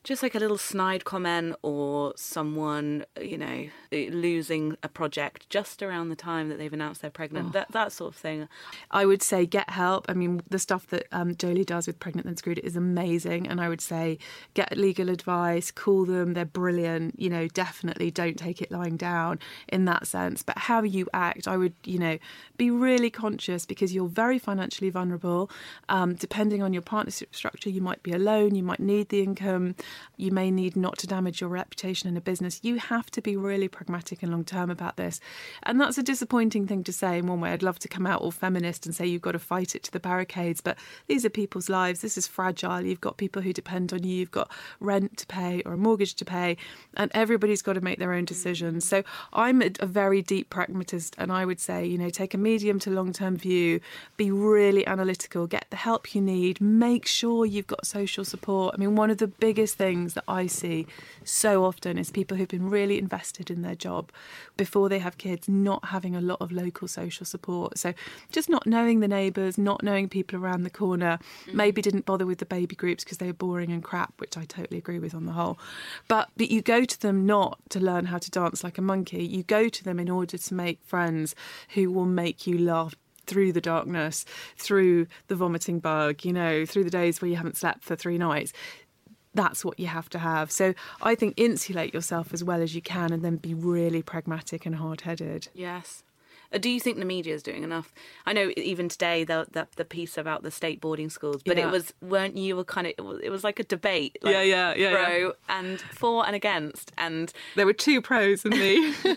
just 0.02 0.22
like 0.22 0.34
a 0.34 0.38
little 0.38 0.58
snide 0.58 1.04
comment 1.04 1.54
or 1.62 2.14
someone, 2.16 3.04
you 3.20 3.36
know, 3.36 3.68
losing 3.92 4.76
a 4.82 4.88
project 4.88 5.48
just 5.50 5.82
around 5.82 6.08
the 6.08 6.16
time 6.16 6.48
that 6.48 6.58
they've 6.58 6.72
announced 6.72 7.02
they're 7.02 7.10
pregnant, 7.10 7.48
oh. 7.48 7.52
that 7.52 7.70
that 7.72 7.92
sort 7.92 8.14
of 8.14 8.18
thing. 8.18 8.48
I 8.90 9.04
would 9.04 9.22
say 9.22 9.44
get 9.44 9.70
help. 9.70 10.06
I 10.08 10.14
mean, 10.14 10.42
the 10.48 10.58
stuff 10.58 10.86
that 10.88 11.06
um, 11.12 11.34
Joeli 11.34 11.66
does 11.66 11.86
with 11.86 11.98
Pregnant 11.98 12.26
Then 12.26 12.36
Screwed 12.36 12.58
is 12.60 12.76
amazing, 12.76 13.46
and 13.46 13.60
I 13.60 13.68
would 13.68 13.80
say 13.80 14.18
get 14.54 14.76
legal 14.76 15.10
advice, 15.10 15.70
call 15.70 16.06
them. 16.06 16.32
They're 16.32 16.44
brilliant. 16.44 17.20
You 17.20 17.28
know, 17.28 17.48
definitely 17.48 18.10
don't 18.10 18.38
take 18.38 18.62
it 18.62 18.70
lying 18.70 18.96
down 18.96 19.38
in 19.68 19.84
that 19.84 20.06
sense. 20.06 20.42
But 20.42 20.56
how 20.58 20.82
you 20.82 21.08
act, 21.12 21.46
I 21.46 21.56
would, 21.58 21.74
you 21.84 21.98
know, 21.98 22.18
be 22.56 22.70
really 22.70 23.10
conscious 23.10 23.66
because 23.66 23.94
you're 23.94 24.08
very 24.08 24.38
financially 24.38 24.90
vulnerable. 24.90 25.50
Um, 25.90 26.14
depending 26.14 26.62
on 26.62 26.72
your 26.72 26.82
partnership 26.82 27.34
structure, 27.34 27.68
you 27.68 27.82
might 27.82 28.02
be 28.02 28.12
alone. 28.12 28.54
You 28.54 28.62
might 28.62 28.80
need 28.80 29.10
the 29.10 29.22
income 29.22 29.74
you 30.16 30.30
may 30.30 30.50
need 30.50 30.76
not 30.76 30.98
to 30.98 31.06
damage 31.06 31.40
your 31.40 31.50
reputation 31.50 32.08
in 32.08 32.16
a 32.16 32.20
business. 32.20 32.60
You 32.62 32.78
have 32.78 33.10
to 33.12 33.22
be 33.22 33.36
really 33.36 33.68
pragmatic 33.68 34.22
and 34.22 34.30
long 34.30 34.44
term 34.44 34.70
about 34.70 34.96
this. 34.96 35.20
And 35.62 35.80
that's 35.80 35.98
a 35.98 36.02
disappointing 36.02 36.66
thing 36.66 36.84
to 36.84 36.92
say 36.92 37.18
in 37.18 37.26
one 37.26 37.40
way. 37.40 37.52
I'd 37.52 37.62
love 37.62 37.78
to 37.80 37.88
come 37.88 38.06
out 38.06 38.22
all 38.22 38.30
feminist 38.30 38.86
and 38.86 38.94
say 38.94 39.06
you've 39.06 39.22
got 39.22 39.32
to 39.32 39.38
fight 39.38 39.74
it 39.74 39.82
to 39.84 39.92
the 39.92 40.00
barricades, 40.00 40.60
but 40.60 40.78
these 41.06 41.24
are 41.24 41.30
people's 41.30 41.68
lives. 41.68 42.00
This 42.00 42.18
is 42.18 42.26
fragile. 42.26 42.82
You've 42.82 43.00
got 43.00 43.16
people 43.16 43.42
who 43.42 43.52
depend 43.52 43.92
on 43.92 44.02
you, 44.02 44.16
you've 44.16 44.30
got 44.30 44.50
rent 44.80 45.16
to 45.18 45.26
pay 45.26 45.62
or 45.64 45.72
a 45.72 45.76
mortgage 45.76 46.14
to 46.14 46.24
pay, 46.24 46.56
and 46.96 47.10
everybody's 47.14 47.62
got 47.62 47.74
to 47.74 47.80
make 47.80 47.98
their 47.98 48.12
own 48.12 48.24
decisions. 48.24 48.86
So 48.86 49.02
I'm 49.32 49.62
a, 49.62 49.70
a 49.80 49.86
very 49.86 50.22
deep 50.22 50.50
pragmatist, 50.50 51.14
and 51.18 51.32
I 51.32 51.44
would 51.44 51.60
say, 51.60 51.84
you 51.84 51.98
know, 51.98 52.10
take 52.10 52.34
a 52.34 52.38
medium 52.38 52.78
to 52.80 52.90
long 52.90 53.12
term 53.12 53.36
view, 53.36 53.80
be 54.16 54.30
really 54.30 54.86
analytical, 54.86 55.46
get 55.46 55.66
the 55.70 55.76
help 55.76 56.14
you 56.14 56.20
need, 56.20 56.60
make 56.60 57.06
sure 57.06 57.46
you've 57.46 57.66
got 57.66 57.86
social 57.86 58.24
support. 58.24 58.74
I 58.74 58.78
mean, 58.78 58.96
one 58.96 59.10
of 59.10 59.18
the 59.18 59.26
biggest 59.26 59.78
things 59.80 60.12
that 60.12 60.24
I 60.28 60.46
see 60.46 60.86
so 61.24 61.64
often 61.64 61.96
is 61.96 62.10
people 62.10 62.36
who've 62.36 62.46
been 62.46 62.68
really 62.68 62.98
invested 62.98 63.50
in 63.50 63.62
their 63.62 63.74
job 63.74 64.12
before 64.58 64.90
they 64.90 64.98
have 64.98 65.16
kids, 65.16 65.48
not 65.48 65.86
having 65.86 66.14
a 66.14 66.20
lot 66.20 66.38
of 66.42 66.52
local 66.52 66.86
social 66.86 67.24
support. 67.24 67.78
So 67.78 67.94
just 68.30 68.50
not 68.50 68.66
knowing 68.66 69.00
the 69.00 69.08
neighbours, 69.08 69.56
not 69.56 69.82
knowing 69.82 70.10
people 70.10 70.38
around 70.38 70.64
the 70.64 70.70
corner, 70.70 71.18
mm. 71.46 71.54
maybe 71.54 71.80
didn't 71.80 72.04
bother 72.04 72.26
with 72.26 72.40
the 72.40 72.44
baby 72.44 72.76
groups 72.76 73.04
because 73.04 73.16
they 73.16 73.28
were 73.28 73.32
boring 73.32 73.72
and 73.72 73.82
crap, 73.82 74.12
which 74.18 74.36
I 74.36 74.44
totally 74.44 74.76
agree 74.76 74.98
with 74.98 75.14
on 75.14 75.24
the 75.24 75.32
whole. 75.32 75.58
But, 76.08 76.28
but 76.36 76.50
you 76.50 76.60
go 76.60 76.84
to 76.84 77.00
them 77.00 77.24
not 77.24 77.58
to 77.70 77.80
learn 77.80 78.04
how 78.04 78.18
to 78.18 78.30
dance 78.30 78.62
like 78.62 78.76
a 78.76 78.82
monkey, 78.82 79.24
you 79.24 79.44
go 79.44 79.70
to 79.70 79.82
them 79.82 79.98
in 79.98 80.10
order 80.10 80.36
to 80.36 80.54
make 80.54 80.84
friends 80.84 81.34
who 81.70 81.90
will 81.90 82.04
make 82.04 82.46
you 82.46 82.58
laugh 82.58 82.94
through 83.26 83.52
the 83.52 83.60
darkness, 83.62 84.26
through 84.58 85.06
the 85.28 85.36
vomiting 85.36 85.78
bug, 85.78 86.22
you 86.22 86.34
know, 86.34 86.66
through 86.66 86.84
the 86.84 86.90
days 86.90 87.22
where 87.22 87.30
you 87.30 87.36
haven't 87.36 87.56
slept 87.56 87.82
for 87.82 87.96
three 87.96 88.18
nights 88.18 88.52
that's 89.34 89.64
what 89.64 89.78
you 89.78 89.86
have 89.86 90.08
to 90.10 90.18
have. 90.18 90.50
So 90.50 90.74
I 91.00 91.14
think 91.14 91.34
insulate 91.36 91.94
yourself 91.94 92.32
as 92.32 92.42
well 92.42 92.62
as 92.62 92.74
you 92.74 92.82
can 92.82 93.12
and 93.12 93.24
then 93.24 93.36
be 93.36 93.54
really 93.54 94.02
pragmatic 94.02 94.66
and 94.66 94.76
hard 94.76 95.02
headed. 95.02 95.48
Yes. 95.54 96.02
Uh, 96.52 96.58
do 96.58 96.68
you 96.68 96.80
think 96.80 96.98
the 96.98 97.04
media 97.04 97.34
is 97.34 97.42
doing 97.42 97.62
enough? 97.62 97.92
I 98.26 98.32
know 98.32 98.50
even 98.56 98.88
today 98.88 99.24
the 99.24 99.46
the, 99.50 99.68
the 99.76 99.84
piece 99.84 100.18
about 100.18 100.42
the 100.42 100.50
state 100.50 100.80
boarding 100.80 101.10
schools, 101.10 101.42
but 101.44 101.56
yeah. 101.56 101.68
it 101.68 101.70
was 101.70 101.94
weren't 102.00 102.36
you 102.36 102.56
were 102.56 102.64
kind 102.64 102.86
of 102.88 102.94
it 102.98 103.04
was, 103.04 103.20
it 103.22 103.30
was 103.30 103.44
like 103.44 103.60
a 103.60 103.64
debate, 103.64 104.18
like 104.22 104.32
yeah, 104.32 104.42
yeah, 104.42 104.74
yeah, 104.74 104.90
pro 104.90 105.16
yeah. 105.18 105.30
and 105.48 105.80
for 105.80 106.26
and 106.26 106.34
against, 106.34 106.92
and 106.98 107.32
there 107.54 107.66
were 107.66 107.72
two 107.72 108.02
pros 108.02 108.44
and 108.44 108.58
me. 108.58 108.94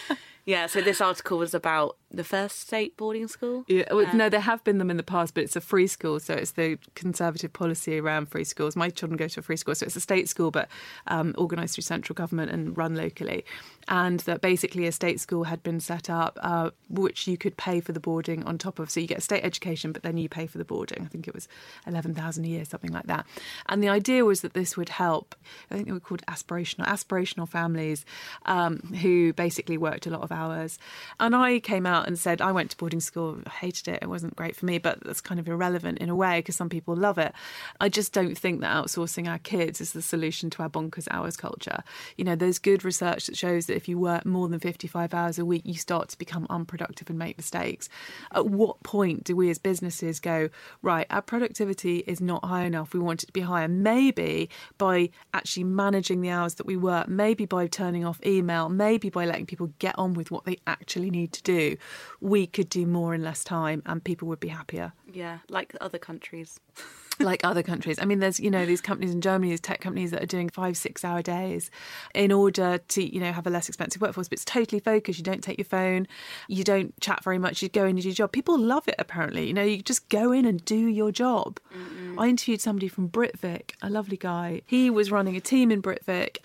yeah, 0.46 0.66
so 0.66 0.80
this 0.80 1.00
article 1.00 1.38
was 1.38 1.54
about 1.54 1.96
the 2.08 2.22
first 2.22 2.60
state 2.60 2.96
boarding 2.96 3.26
school? 3.26 3.64
Yeah, 3.66 3.92
well, 3.92 4.06
um, 4.06 4.16
no, 4.16 4.28
there 4.28 4.38
have 4.38 4.62
been 4.62 4.78
them 4.78 4.90
in 4.90 4.96
the 4.96 5.02
past, 5.02 5.34
but 5.34 5.42
it's 5.42 5.56
a 5.56 5.60
free 5.60 5.88
school, 5.88 6.20
so 6.20 6.34
it's 6.34 6.52
the 6.52 6.78
conservative 6.94 7.52
policy 7.52 7.98
around 7.98 8.26
free 8.26 8.44
schools. 8.44 8.76
My 8.76 8.88
children 8.88 9.16
go 9.16 9.26
to 9.26 9.40
a 9.40 9.42
free 9.42 9.56
school, 9.56 9.74
so 9.74 9.84
it's 9.84 9.96
a 9.96 10.00
state 10.00 10.28
school, 10.28 10.52
but 10.52 10.68
um, 11.08 11.34
organised 11.36 11.74
through 11.74 11.82
central 11.82 12.14
government 12.14 12.52
and 12.52 12.78
run 12.78 12.94
locally. 12.94 13.44
And 13.88 14.20
that 14.20 14.40
basically 14.40 14.86
a 14.86 14.92
state 14.92 15.20
school 15.20 15.44
had 15.44 15.62
been 15.62 15.80
set 15.80 16.10
up, 16.10 16.38
uh, 16.42 16.70
which 16.88 17.28
you 17.28 17.36
could 17.36 17.56
pay 17.56 17.80
for 17.80 17.92
the 17.92 18.00
boarding 18.00 18.44
on 18.44 18.58
top 18.58 18.78
of. 18.78 18.90
So 18.90 19.00
you 19.00 19.06
get 19.06 19.18
a 19.18 19.22
state 19.22 19.44
education, 19.44 19.92
but 19.92 20.02
then 20.02 20.16
you 20.16 20.28
pay 20.28 20.46
for 20.46 20.58
the 20.58 20.64
boarding. 20.64 21.02
I 21.04 21.08
think 21.08 21.28
it 21.28 21.34
was 21.34 21.48
eleven 21.86 22.14
thousand 22.14 22.44
a 22.44 22.48
year, 22.48 22.64
something 22.64 22.92
like 22.92 23.06
that. 23.06 23.26
And 23.66 23.82
the 23.82 23.88
idea 23.88 24.24
was 24.24 24.40
that 24.40 24.54
this 24.54 24.76
would 24.76 24.88
help. 24.88 25.34
I 25.70 25.74
think 25.74 25.86
they 25.86 25.92
were 25.92 26.00
called 26.00 26.22
aspirational 26.26 26.86
aspirational 26.86 27.48
families 27.48 28.04
um, 28.46 28.78
who 29.00 29.32
basically 29.32 29.78
worked 29.78 30.06
a 30.06 30.10
lot 30.10 30.22
of 30.22 30.32
hours. 30.32 30.78
And 31.20 31.34
I 31.36 31.60
came 31.60 31.86
out 31.86 32.06
and 32.06 32.18
said, 32.18 32.40
I 32.40 32.52
went 32.52 32.70
to 32.70 32.76
boarding 32.76 33.00
school, 33.00 33.38
I 33.46 33.50
hated 33.50 33.88
it, 33.88 34.00
it 34.02 34.08
wasn't 34.08 34.36
great 34.36 34.56
for 34.56 34.66
me, 34.66 34.78
but 34.78 35.00
that's 35.04 35.20
kind 35.20 35.38
of 35.38 35.48
irrelevant 35.48 35.98
in 35.98 36.08
a 36.08 36.16
way 36.16 36.38
because 36.38 36.56
some 36.56 36.68
people 36.68 36.96
love 36.96 37.18
it. 37.18 37.32
I 37.80 37.88
just 37.88 38.12
don't 38.12 38.36
think 38.36 38.60
that 38.60 38.74
outsourcing 38.74 39.28
our 39.28 39.38
kids 39.38 39.80
is 39.80 39.92
the 39.92 40.02
solution 40.02 40.50
to 40.50 40.62
our 40.62 40.70
bonkers 40.70 41.08
hours 41.10 41.36
culture. 41.36 41.82
You 42.16 42.24
know, 42.24 42.34
there's 42.34 42.58
good 42.58 42.84
research 42.84 43.26
that 43.26 43.36
shows 43.36 43.66
that 43.66 43.75
if 43.76 43.88
you 43.88 43.98
work 43.98 44.24
more 44.26 44.48
than 44.48 44.58
55 44.58 45.14
hours 45.14 45.38
a 45.38 45.44
week, 45.44 45.62
you 45.64 45.74
start 45.74 46.08
to 46.10 46.18
become 46.18 46.46
unproductive 46.50 47.08
and 47.08 47.18
make 47.18 47.36
mistakes. 47.36 47.88
At 48.32 48.46
what 48.46 48.82
point 48.82 49.24
do 49.24 49.36
we 49.36 49.50
as 49.50 49.58
businesses 49.58 50.20
go, 50.20 50.48
right, 50.82 51.06
our 51.10 51.22
productivity 51.22 51.98
is 52.06 52.20
not 52.20 52.44
high 52.44 52.64
enough, 52.64 52.92
we 52.92 53.00
want 53.00 53.22
it 53.22 53.26
to 53.26 53.32
be 53.32 53.42
higher? 53.42 53.68
Maybe 53.68 54.48
by 54.78 55.10
actually 55.34 55.64
managing 55.64 56.20
the 56.20 56.30
hours 56.30 56.54
that 56.54 56.66
we 56.66 56.76
work, 56.76 57.08
maybe 57.08 57.46
by 57.46 57.66
turning 57.66 58.04
off 58.04 58.20
email, 58.24 58.68
maybe 58.68 59.10
by 59.10 59.26
letting 59.26 59.46
people 59.46 59.72
get 59.78 59.94
on 59.98 60.14
with 60.14 60.30
what 60.30 60.44
they 60.44 60.58
actually 60.66 61.10
need 61.10 61.32
to 61.32 61.42
do 61.42 61.76
we 62.20 62.46
could 62.46 62.68
do 62.68 62.86
more 62.86 63.14
in 63.14 63.22
less 63.22 63.44
time 63.44 63.82
and 63.86 64.02
people 64.02 64.28
would 64.28 64.40
be 64.40 64.48
happier. 64.48 64.92
Yeah, 65.16 65.38
like 65.48 65.74
other 65.80 65.98
countries. 65.98 66.60
like 67.20 67.40
other 67.42 67.62
countries. 67.62 67.98
I 67.98 68.04
mean, 68.04 68.18
there's, 68.18 68.38
you 68.38 68.50
know, 68.50 68.66
these 68.66 68.82
companies 68.82 69.14
in 69.14 69.22
Germany, 69.22 69.50
these 69.50 69.60
tech 69.62 69.80
companies 69.80 70.10
that 70.10 70.22
are 70.22 70.26
doing 70.26 70.50
five, 70.50 70.76
six 70.76 71.06
hour 71.06 71.22
days 71.22 71.70
in 72.14 72.30
order 72.32 72.76
to, 72.76 73.02
you 73.02 73.18
know, 73.18 73.32
have 73.32 73.46
a 73.46 73.50
less 73.50 73.68
expensive 73.68 74.02
workforce, 74.02 74.28
but 74.28 74.34
it's 74.34 74.44
totally 74.44 74.78
focused. 74.78 75.18
You 75.18 75.24
don't 75.24 75.42
take 75.42 75.56
your 75.56 75.64
phone, 75.64 76.06
you 76.48 76.64
don't 76.64 76.98
chat 77.00 77.24
very 77.24 77.38
much, 77.38 77.62
you 77.62 77.70
go 77.70 77.84
in 77.84 77.90
and 77.90 78.02
do 78.02 78.08
your 78.08 78.14
job. 78.14 78.32
People 78.32 78.58
love 78.58 78.86
it, 78.88 78.96
apparently. 78.98 79.46
You 79.46 79.54
know, 79.54 79.62
you 79.62 79.80
just 79.80 80.06
go 80.10 80.32
in 80.32 80.44
and 80.44 80.62
do 80.66 80.76
your 80.76 81.10
job. 81.10 81.60
Mm-mm. 81.74 82.20
I 82.20 82.28
interviewed 82.28 82.60
somebody 82.60 82.88
from 82.88 83.08
Britvic, 83.08 83.70
a 83.80 83.88
lovely 83.88 84.18
guy. 84.18 84.60
He 84.66 84.90
was 84.90 85.10
running 85.10 85.34
a 85.34 85.40
team 85.40 85.70
in 85.70 85.80
Britvic. 85.80 86.38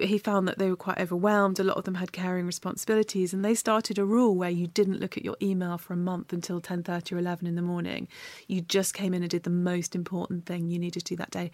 He 0.00 0.18
found 0.18 0.46
that 0.48 0.58
they 0.58 0.68
were 0.68 0.76
quite 0.76 0.98
overwhelmed. 0.98 1.58
A 1.58 1.64
lot 1.64 1.76
of 1.76 1.84
them 1.84 1.96
had 1.96 2.12
caring 2.12 2.46
responsibilities, 2.46 3.32
and 3.32 3.44
they 3.44 3.54
started 3.54 3.98
a 3.98 4.04
rule 4.04 4.34
where 4.34 4.50
you 4.50 4.66
didn't 4.66 5.00
look 5.00 5.16
at 5.16 5.24
your 5.24 5.36
email 5.40 5.78
for 5.78 5.92
a 5.92 5.96
month 5.96 6.32
until 6.32 6.60
10:30 6.60 7.12
or 7.12 7.18
11 7.18 7.46
in 7.46 7.54
the 7.54 7.62
morning. 7.62 8.08
You 8.46 8.60
just 8.60 8.94
came 8.94 9.14
in 9.14 9.22
and 9.22 9.30
did 9.30 9.44
the 9.44 9.50
most 9.50 9.94
important 9.94 10.08
important 10.08 10.46
thing 10.46 10.70
you 10.70 10.78
needed 10.78 11.04
to 11.04 11.14
do 11.14 11.16
that 11.16 11.30
day. 11.30 11.50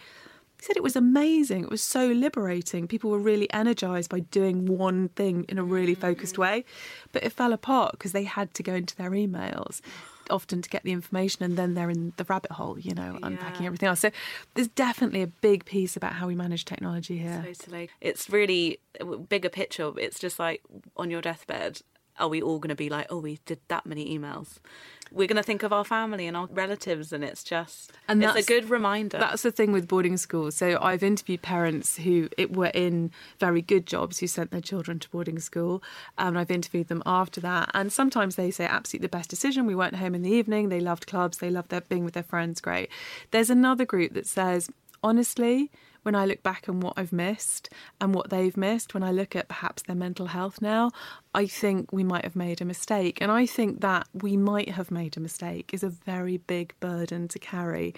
He 0.58 0.64
said 0.64 0.76
it 0.76 0.82
was 0.82 0.96
amazing. 0.96 1.64
It 1.64 1.70
was 1.70 1.82
so 1.82 2.06
liberating. 2.06 2.86
People 2.86 3.10
were 3.10 3.18
really 3.18 3.52
energized 3.52 4.08
by 4.08 4.20
doing 4.20 4.66
one 4.66 5.08
thing 5.10 5.44
in 5.48 5.58
a 5.58 5.64
really 5.64 5.94
focused 5.94 6.36
mm. 6.36 6.38
way. 6.38 6.64
But 7.12 7.24
it 7.24 7.32
fell 7.32 7.52
apart 7.52 7.92
because 7.92 8.12
they 8.12 8.24
had 8.24 8.54
to 8.54 8.62
go 8.62 8.74
into 8.74 8.96
their 8.96 9.10
emails. 9.10 9.80
Often 10.30 10.62
to 10.62 10.68
get 10.68 10.82
the 10.82 10.92
information 10.92 11.42
and 11.44 11.56
then 11.56 11.74
they're 11.74 11.90
in 11.90 12.12
the 12.16 12.24
rabbit 12.24 12.52
hole, 12.52 12.78
you 12.78 12.94
know, 12.94 13.18
unpacking 13.22 13.66
everything 13.66 13.88
else. 13.88 14.00
So 14.00 14.10
there's 14.54 14.68
definitely 14.68 15.22
a 15.22 15.26
big 15.26 15.64
piece 15.64 15.96
about 15.96 16.14
how 16.14 16.26
we 16.26 16.34
manage 16.34 16.64
technology 16.64 17.18
here. 17.18 17.42
Totally. 17.44 17.90
It's 18.00 18.30
really 18.30 18.80
bigger 19.28 19.48
picture. 19.48 19.92
It's 19.98 20.18
just 20.18 20.38
like 20.38 20.62
on 20.96 21.10
your 21.10 21.20
deathbed, 21.20 21.82
are 22.18 22.28
we 22.28 22.42
all 22.42 22.58
going 22.58 22.68
to 22.68 22.74
be 22.74 22.88
like, 22.88 23.06
oh, 23.10 23.18
we 23.18 23.40
did 23.46 23.60
that 23.68 23.86
many 23.86 24.16
emails? 24.16 24.58
We're 25.10 25.28
going 25.28 25.36
to 25.36 25.44
think 25.44 25.62
of 25.62 25.72
our 25.72 25.84
family 25.84 26.26
and 26.26 26.36
our 26.36 26.48
relatives, 26.50 27.12
and 27.12 27.22
it's 27.22 27.44
just, 27.44 27.92
And 28.08 28.22
it's 28.22 28.34
a 28.36 28.42
good 28.42 28.68
reminder. 28.68 29.18
That's 29.18 29.42
the 29.42 29.52
thing 29.52 29.70
with 29.70 29.86
boarding 29.86 30.16
schools. 30.16 30.56
So 30.56 30.78
I've 30.80 31.04
interviewed 31.04 31.42
parents 31.42 31.96
who 31.98 32.28
it 32.36 32.56
were 32.56 32.72
in 32.74 33.12
very 33.38 33.62
good 33.62 33.86
jobs 33.86 34.18
who 34.18 34.26
sent 34.26 34.50
their 34.50 34.60
children 34.60 34.98
to 34.98 35.08
boarding 35.10 35.38
school. 35.38 35.82
Um, 36.18 36.34
and 36.34 36.38
I've 36.40 36.50
interviewed 36.50 36.88
them 36.88 37.02
after 37.06 37.40
that. 37.42 37.70
And 37.74 37.92
sometimes 37.92 38.34
they 38.34 38.50
say 38.50 38.66
absolutely 38.66 39.04
the 39.06 39.16
best 39.16 39.30
decision. 39.30 39.66
We 39.66 39.76
went 39.76 39.94
home 39.94 40.16
in 40.16 40.22
the 40.22 40.32
evening. 40.32 40.68
They 40.68 40.80
loved 40.80 41.06
clubs. 41.06 41.38
They 41.38 41.50
loved 41.50 41.68
their, 41.68 41.80
being 41.82 42.04
with 42.04 42.14
their 42.14 42.24
friends. 42.24 42.60
Great. 42.60 42.90
There's 43.30 43.50
another 43.50 43.84
group 43.84 44.14
that 44.14 44.26
says, 44.26 44.68
honestly, 45.00 45.70
when 46.02 46.16
I 46.16 46.26
look 46.26 46.42
back 46.42 46.68
on 46.68 46.80
what 46.80 46.94
I've 46.96 47.12
missed 47.12 47.70
and 48.00 48.14
what 48.14 48.30
they've 48.30 48.56
missed, 48.56 48.94
when 48.94 49.04
I 49.04 49.12
look 49.12 49.36
at 49.36 49.46
perhaps 49.46 49.84
their 49.84 49.94
mental 49.94 50.26
health 50.26 50.60
now, 50.60 50.90
I 51.34 51.46
think 51.46 51.92
we 51.92 52.04
might 52.04 52.22
have 52.22 52.36
made 52.36 52.60
a 52.60 52.64
mistake. 52.64 53.18
And 53.20 53.30
I 53.30 53.44
think 53.44 53.80
that 53.80 54.06
we 54.12 54.36
might 54.36 54.70
have 54.70 54.90
made 54.90 55.16
a 55.16 55.20
mistake 55.20 55.70
is 55.72 55.82
a 55.82 55.88
very 55.88 56.36
big 56.36 56.74
burden 56.78 57.26
to 57.28 57.38
carry 57.40 57.94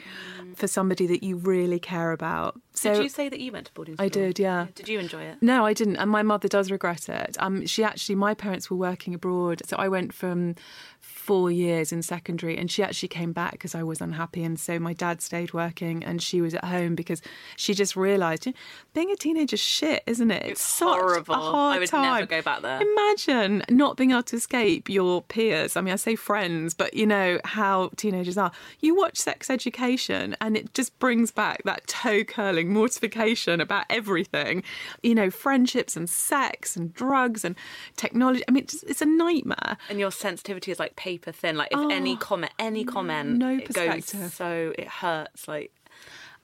for 0.55 0.67
somebody 0.67 1.07
that 1.07 1.23
you 1.23 1.37
really 1.37 1.79
care 1.79 2.13
about. 2.13 2.59
So 2.73 2.95
did 2.95 3.03
you 3.03 3.09
say 3.09 3.29
that 3.29 3.41
you 3.41 3.53
went 3.53 3.67
to 3.67 3.73
boarding 3.73 3.97
school? 3.97 4.07
I 4.07 4.09
did, 4.09 4.39
yeah. 4.39 4.69
Did 4.75 4.89
you 4.89 4.99
enjoy 4.99 5.23
it? 5.23 5.39
no, 5.43 5.67
I 5.67 5.75
didn't, 5.75 5.97
and 5.97 6.11
my 6.11 6.23
mother 6.23 6.49
does 6.49 6.71
regret 6.71 7.09
it. 7.09 7.37
Um, 7.39 7.67
she 7.67 7.85
actually, 7.85 8.15
my 8.15 8.35
parents 8.35 8.71
were 8.71 8.77
working 8.77 9.15
abroad, 9.15 9.63
so 9.67 9.77
I 9.77 9.89
went 9.89 10.13
from 10.13 10.55
four 11.01 11.51
years 11.51 11.93
in 11.93 12.03
secondary, 12.03 12.57
and 12.57 12.71
she 12.71 12.83
actually 12.83 13.09
came 13.09 13.33
back 13.33 13.53
because 13.53 13.75
I 13.75 13.83
was 13.83 14.01
unhappy, 14.01 14.45
and 14.45 14.59
so 14.59 14.79
my 14.79 14.93
dad 14.93 15.21
stayed 15.21 15.53
working, 15.53 16.05
and 16.05 16.23
she 16.23 16.41
was 16.41 16.55
at 16.55 16.65
home 16.65 16.95
because 16.95 17.23
she 17.57 17.75
just 17.75 17.97
realised 17.97 18.47
you 18.47 18.53
know, 18.53 18.59
being 18.95 19.11
a 19.11 19.17
teenager's 19.17 19.61
shit, 19.61 20.03
isn't 20.07 20.31
it? 20.31 20.45
It's, 20.45 20.63
such 20.63 20.89
horrible. 20.89 21.35
A 21.35 21.39
hard 21.39 21.77
I 21.77 21.79
would 21.79 21.89
time. 21.89 22.15
never 22.15 22.27
go 22.27 22.43
back 22.43 22.63
there. 22.63 22.81
Imagine 22.81 23.26
not 23.29 23.97
being 23.97 24.11
able 24.11 24.23
to 24.25 24.37
escape 24.37 24.89
your 24.89 25.23
peers. 25.23 25.77
I 25.77 25.81
mean, 25.81 25.93
I 25.93 25.97
say 25.97 26.17
friends, 26.17 26.75
but 26.75 26.95
you 26.95 27.07
know 27.07 27.41
how 27.45 27.91
teenagers 27.97 28.39
are. 28.39 28.53
You 28.81 28.95
watch 28.95 29.17
Sex 29.19 29.51
Education, 29.51 30.37
and 30.41 30.57
it 30.57 30.75
just 30.75 30.99
brings 30.99 31.31
back 31.31 31.63
that 31.65 31.87
toe 31.87 32.25
curling 32.25 32.73
mortification 32.73 33.61
about 33.61 33.85
everything. 33.91 34.63
You 35.03 35.15
know, 35.15 35.31
friendships 35.31 35.97
and 35.97 36.09
sex 36.09 36.77
and 36.77 36.93
drugs 36.93 37.45
and 37.45 37.57
technology. 37.97 38.43
I 38.49 38.53
mean, 38.53 38.65
it's, 38.65 38.83
it's 38.85 39.03
a 39.03 39.07
nightmare. 39.07 39.77
And 39.89 39.99
your 39.99 40.11
sensitivity 40.11 40.71
is 40.71 40.79
like 40.79 40.97
paper 40.97 41.33
thin. 41.33 41.57
Like 41.57 41.69
if 41.73 41.91
any 41.91 42.15
ah, 42.15 42.17
comment, 42.17 42.53
any 42.59 42.85
comment, 42.85 43.17
Oh, 43.27 43.33
no 43.33 43.57
it 43.57 43.73
goes 43.73 44.07
so 44.33 44.73
it 44.79 44.89
hurts. 44.89 45.49
Like 45.49 45.73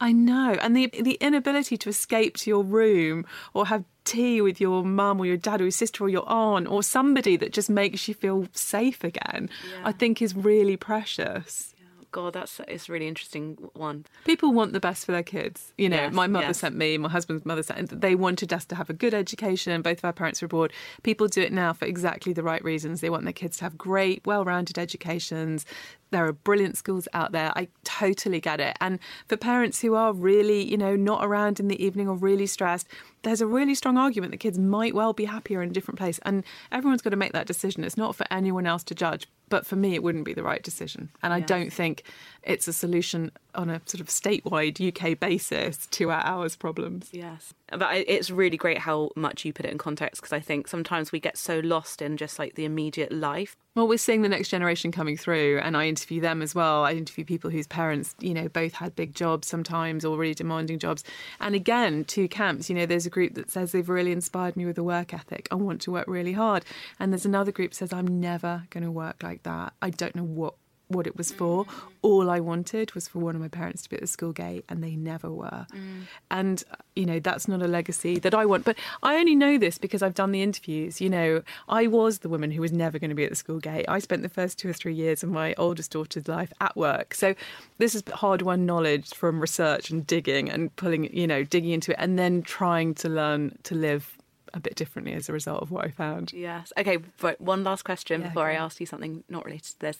I 0.00 0.12
know, 0.12 0.56
and 0.60 0.76
the 0.76 0.88
the 0.88 1.14
inability 1.20 1.76
to 1.78 1.88
escape 1.88 2.36
to 2.38 2.50
your 2.50 2.64
room 2.64 3.24
or 3.54 3.66
have 3.66 3.84
tea 4.04 4.40
with 4.40 4.60
your 4.60 4.84
mum 4.84 5.20
or 5.20 5.26
your 5.26 5.36
dad 5.36 5.60
or 5.60 5.64
your 5.64 5.70
sister 5.70 6.04
or 6.04 6.08
your 6.08 6.28
aunt 6.28 6.66
or 6.68 6.82
somebody 6.82 7.36
that 7.36 7.52
just 7.52 7.70
makes 7.70 8.08
you 8.08 8.14
feel 8.14 8.46
safe 8.52 9.04
again, 9.04 9.48
I 9.84 9.92
think 9.92 10.20
is 10.22 10.34
really 10.34 10.76
precious. 10.76 11.68
God, 12.10 12.34
that's 12.34 12.60
it's 12.68 12.90
a 12.90 12.92
really 12.92 13.08
interesting 13.08 13.56
one. 13.72 14.04
People 14.26 14.52
want 14.52 14.74
the 14.74 14.80
best 14.80 15.06
for 15.06 15.12
their 15.12 15.22
kids. 15.22 15.72
You 15.78 15.88
know, 15.88 15.96
Yes, 15.96 16.12
my 16.12 16.26
mother 16.26 16.48
yes. 16.48 16.58
sent 16.58 16.76
me, 16.76 16.98
my 16.98 17.08
husband's 17.08 17.46
mother 17.46 17.62
sent. 17.62 18.02
They 18.02 18.14
wanted 18.14 18.52
us 18.52 18.66
to 18.66 18.74
have 18.74 18.90
a 18.90 18.92
good 18.92 19.14
education. 19.14 19.80
Both 19.80 19.98
of 19.98 20.04
our 20.04 20.12
parents 20.12 20.42
were 20.42 20.46
abroad. 20.46 20.74
People 21.04 21.26
do 21.26 21.40
it 21.40 21.54
now 21.54 21.72
for 21.72 21.86
exactly 21.86 22.34
the 22.34 22.42
right 22.42 22.62
reasons. 22.62 23.00
They 23.00 23.08
want 23.08 23.24
their 23.24 23.32
kids 23.32 23.56
to 23.58 23.64
have 23.64 23.78
great, 23.78 24.26
well-rounded 24.26 24.76
educations. 24.78 25.64
There 26.12 26.24
are 26.26 26.32
brilliant 26.32 26.76
schools 26.76 27.08
out 27.12 27.32
there. 27.32 27.50
I 27.56 27.66
totally 27.84 28.38
get 28.40 28.60
it. 28.60 28.76
And 28.80 28.98
for 29.26 29.36
parents 29.36 29.80
who 29.80 29.94
are 29.94 30.12
really, 30.12 30.62
you 30.62 30.76
know, 30.76 30.94
not 30.94 31.24
around 31.24 31.58
in 31.58 31.68
the 31.68 31.82
evening 31.84 32.08
or 32.08 32.14
really 32.14 32.46
stressed, 32.46 32.86
there's 33.22 33.40
a 33.40 33.46
really 33.46 33.74
strong 33.74 33.96
argument 33.96 34.30
that 34.32 34.38
kids 34.38 34.58
might 34.58 34.94
well 34.94 35.12
be 35.12 35.24
happier 35.24 35.62
in 35.62 35.70
a 35.70 35.72
different 35.72 35.98
place. 35.98 36.20
And 36.22 36.44
everyone's 36.70 37.02
got 37.02 37.10
to 37.10 37.16
make 37.16 37.32
that 37.32 37.46
decision. 37.46 37.82
It's 37.82 37.96
not 37.96 38.14
for 38.14 38.26
anyone 38.30 38.66
else 38.66 38.84
to 38.84 38.94
judge. 38.94 39.26
But 39.48 39.66
for 39.66 39.76
me, 39.76 39.94
it 39.94 40.02
wouldn't 40.02 40.24
be 40.24 40.32
the 40.32 40.42
right 40.42 40.62
decision. 40.62 41.10
And 41.22 41.32
I 41.34 41.38
Yes. 41.38 41.48
don't 41.48 41.72
think 41.72 42.04
it's 42.42 42.68
a 42.68 42.72
solution 42.72 43.30
on 43.54 43.70
a 43.70 43.80
sort 43.86 44.00
of 44.00 44.08
statewide 44.08 44.80
UK 44.80 45.18
basis 45.18 45.86
to 45.86 46.10
our 46.10 46.24
hours 46.24 46.56
problems. 46.56 47.08
Yes, 47.12 47.54
but 47.70 47.96
it's 47.96 48.30
really 48.30 48.56
great 48.56 48.78
how 48.78 49.10
much 49.16 49.44
you 49.44 49.52
put 49.52 49.66
it 49.66 49.72
in 49.72 49.78
context 49.78 50.20
because 50.20 50.32
I 50.32 50.40
think 50.40 50.68
sometimes 50.68 51.12
we 51.12 51.20
get 51.20 51.38
so 51.38 51.60
lost 51.60 52.02
in 52.02 52.16
just 52.16 52.38
like 52.38 52.54
the 52.54 52.64
immediate 52.64 53.12
life. 53.12 53.56
Well, 53.74 53.88
we're 53.88 53.96
seeing 53.96 54.20
the 54.20 54.28
next 54.28 54.50
generation 54.50 54.92
coming 54.92 55.16
through, 55.16 55.58
and 55.62 55.78
I 55.78 55.86
interview 55.86 56.20
them 56.20 56.42
as 56.42 56.54
well. 56.54 56.84
I 56.84 56.92
interview 56.92 57.24
people 57.24 57.48
whose 57.48 57.66
parents, 57.66 58.14
you 58.20 58.34
know, 58.34 58.48
both 58.48 58.74
had 58.74 58.94
big 58.94 59.14
jobs 59.14 59.48
sometimes 59.48 60.04
or 60.04 60.18
really 60.18 60.34
demanding 60.34 60.78
jobs. 60.78 61.04
And 61.40 61.54
again, 61.54 62.04
two 62.04 62.28
camps. 62.28 62.68
You 62.68 62.76
know, 62.76 62.84
there's 62.84 63.06
a 63.06 63.10
group 63.10 63.34
that 63.34 63.50
says 63.50 63.72
they've 63.72 63.88
really 63.88 64.12
inspired 64.12 64.56
me 64.56 64.66
with 64.66 64.76
a 64.76 64.82
work 64.82 65.14
ethic. 65.14 65.48
I 65.50 65.54
want 65.54 65.80
to 65.82 65.90
work 65.90 66.06
really 66.06 66.34
hard. 66.34 66.66
And 67.00 67.12
there's 67.12 67.24
another 67.24 67.50
group 67.50 67.70
that 67.70 67.76
says 67.76 67.92
I'm 67.94 68.20
never 68.20 68.64
going 68.68 68.84
to 68.84 68.90
work 68.90 69.22
like 69.22 69.42
that. 69.44 69.72
I 69.80 69.88
don't 69.88 70.14
know 70.14 70.24
what 70.24 70.54
what 70.92 71.06
it 71.06 71.16
was 71.16 71.32
for. 71.32 71.64
Mm. 71.64 71.70
All 72.02 72.30
I 72.30 72.40
wanted 72.40 72.94
was 72.94 73.08
for 73.08 73.18
one 73.18 73.34
of 73.34 73.40
my 73.40 73.48
parents 73.48 73.82
to 73.82 73.90
be 73.90 73.96
at 73.96 74.02
the 74.02 74.06
school 74.06 74.32
gate, 74.32 74.64
and 74.68 74.82
they 74.82 74.96
never 74.96 75.30
were. 75.30 75.66
Mm. 75.72 76.02
And, 76.30 76.64
you 76.96 77.06
know, 77.06 77.18
that's 77.18 77.48
not 77.48 77.62
a 77.62 77.68
legacy 77.68 78.18
that 78.18 78.34
I 78.34 78.46
want. 78.46 78.64
But 78.64 78.76
I 79.02 79.16
only 79.16 79.34
know 79.34 79.58
this 79.58 79.78
because 79.78 80.02
I've 80.02 80.14
done 80.14 80.32
the 80.32 80.42
interviews. 80.42 81.00
You 81.00 81.10
know, 81.10 81.42
I 81.68 81.86
was 81.86 82.20
the 82.20 82.28
woman 82.28 82.50
who 82.50 82.60
was 82.60 82.72
never 82.72 82.98
going 82.98 83.10
to 83.10 83.16
be 83.16 83.24
at 83.24 83.30
the 83.30 83.36
school 83.36 83.58
gate. 83.58 83.86
I 83.88 83.98
spent 83.98 84.22
the 84.22 84.28
first 84.28 84.58
two 84.58 84.68
or 84.68 84.72
three 84.72 84.94
years 84.94 85.22
of 85.22 85.30
my 85.30 85.54
oldest 85.54 85.92
daughter's 85.92 86.28
life 86.28 86.52
at 86.60 86.76
work. 86.76 87.14
So 87.14 87.34
this 87.78 87.94
is 87.94 88.02
hard 88.12 88.42
won 88.42 88.66
knowledge 88.66 89.10
from 89.14 89.40
research 89.40 89.90
and 89.90 90.06
digging 90.06 90.48
and 90.50 90.74
pulling, 90.76 91.14
you 91.14 91.26
know, 91.26 91.44
digging 91.44 91.70
into 91.70 91.92
it 91.92 91.96
and 91.98 92.18
then 92.18 92.42
trying 92.42 92.94
to 92.94 93.08
learn 93.08 93.58
to 93.64 93.74
live 93.74 94.16
a 94.54 94.60
bit 94.60 94.74
differently 94.74 95.12
as 95.14 95.28
a 95.28 95.32
result 95.32 95.62
of 95.62 95.70
what 95.70 95.84
I 95.84 95.90
found. 95.90 96.32
Yes. 96.32 96.72
Okay, 96.76 96.98
but 97.20 97.40
one 97.40 97.64
last 97.64 97.84
question 97.84 98.20
Yeah, 98.20 98.28
before 98.28 98.48
I 98.48 98.54
ask 98.54 98.80
you 98.80 98.86
something 98.86 99.24
not 99.28 99.44
related 99.44 99.72
to 99.72 99.80
this. 99.80 99.98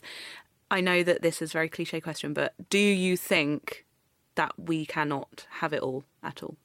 I 0.72 0.80
know 0.80 1.02
that 1.02 1.20
this 1.20 1.42
is 1.42 1.50
a 1.50 1.52
very 1.52 1.68
cliche 1.68 2.00
question, 2.00 2.32
but 2.32 2.54
do 2.70 2.78
you 2.78 3.14
think 3.14 3.84
that 4.36 4.58
we 4.58 4.86
cannot 4.86 5.46
have 5.60 5.74
it 5.74 5.82
all 5.82 6.04
at 6.22 6.42
all? 6.42 6.56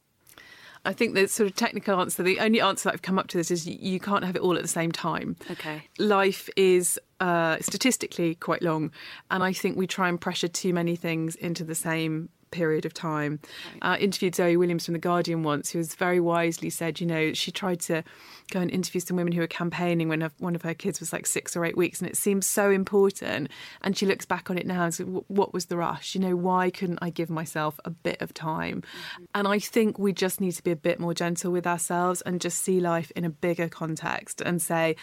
I 0.85 0.93
think 0.93 1.13
the 1.13 1.27
sort 1.27 1.49
of 1.49 1.57
technical 1.57 1.99
answer, 1.99 2.23
the 2.23 2.39
only 2.39 2.61
answer 2.61 2.85
that 2.85 2.93
I've 2.93 3.01
come 3.01 3.19
up 3.19 3.27
to 3.27 3.37
this 3.37 3.51
is 3.51 3.67
you 3.67 3.99
can't 3.99 4.23
have 4.23 4.37
it 4.37 4.41
all 4.41 4.55
at 4.55 4.61
the 4.61 4.69
same 4.69 4.93
time. 4.93 5.35
Okay. 5.51 5.83
Life 5.99 6.49
is 6.55 6.97
uh, 7.19 7.57
statistically 7.59 8.35
quite 8.35 8.61
long, 8.61 8.91
and 9.29 9.43
I 9.43 9.51
think 9.51 9.75
we 9.75 9.85
try 9.85 10.07
and 10.07 10.19
pressure 10.19 10.47
too 10.47 10.73
many 10.73 10.95
things 10.95 11.35
into 11.35 11.65
the 11.65 11.75
same 11.75 12.29
period 12.51 12.85
of 12.85 12.93
time. 12.93 13.39
I 13.81 13.95
uh, 13.95 13.97
interviewed 13.97 14.35
Zoe 14.35 14.57
Williams 14.57 14.85
from 14.85 14.93
The 14.93 14.99
Guardian 14.99 15.43
once, 15.43 15.71
who 15.71 15.79
has 15.79 15.95
very 15.95 16.19
wisely 16.19 16.69
said, 16.69 16.99
you 16.99 17.07
know, 17.07 17.33
she 17.33 17.51
tried 17.51 17.79
to 17.81 18.03
go 18.51 18.59
and 18.59 18.71
interview 18.71 19.01
some 19.01 19.17
women 19.17 19.33
who 19.33 19.41
were 19.41 19.47
campaigning 19.47 20.09
when 20.09 20.21
her, 20.21 20.31
one 20.39 20.55
of 20.55 20.61
her 20.61 20.73
kids 20.73 20.99
was 20.99 21.11
like 21.11 21.25
six 21.25 21.55
or 21.55 21.65
eight 21.65 21.77
weeks, 21.77 21.99
and 21.99 22.09
it 22.09 22.17
seems 22.17 22.45
so 22.45 22.71
important. 22.71 23.49
And 23.81 23.97
she 23.97 24.05
looks 24.05 24.25
back 24.25 24.49
on 24.49 24.57
it 24.57 24.65
now 24.65 24.83
and 24.83 24.93
says, 24.93 25.07
what 25.27 25.53
was 25.53 25.65
the 25.65 25.77
rush? 25.77 26.15
You 26.15 26.21
know, 26.21 26.35
why 26.35 26.69
couldn't 26.69 26.99
I 27.01 27.09
give 27.09 27.29
myself 27.29 27.79
a 27.85 27.89
bit 27.89 28.21
of 28.21 28.33
time? 28.33 28.81
Mm-hmm. 28.81 29.23
And 29.35 29.47
I 29.47 29.59
think 29.59 29.99
we 29.99 30.13
just 30.13 30.41
need 30.41 30.53
to 30.53 30.63
be 30.63 30.71
a 30.71 30.75
bit 30.75 30.99
more 30.99 31.13
gentle 31.13 31.51
with 31.51 31.67
ourselves 31.67 32.21
and 32.21 32.41
just 32.41 32.63
see 32.63 32.79
life 32.79 33.11
in 33.15 33.25
a 33.25 33.29
bigger 33.29 33.69
context 33.69 34.41
and 34.41 34.61
say, 34.61 34.95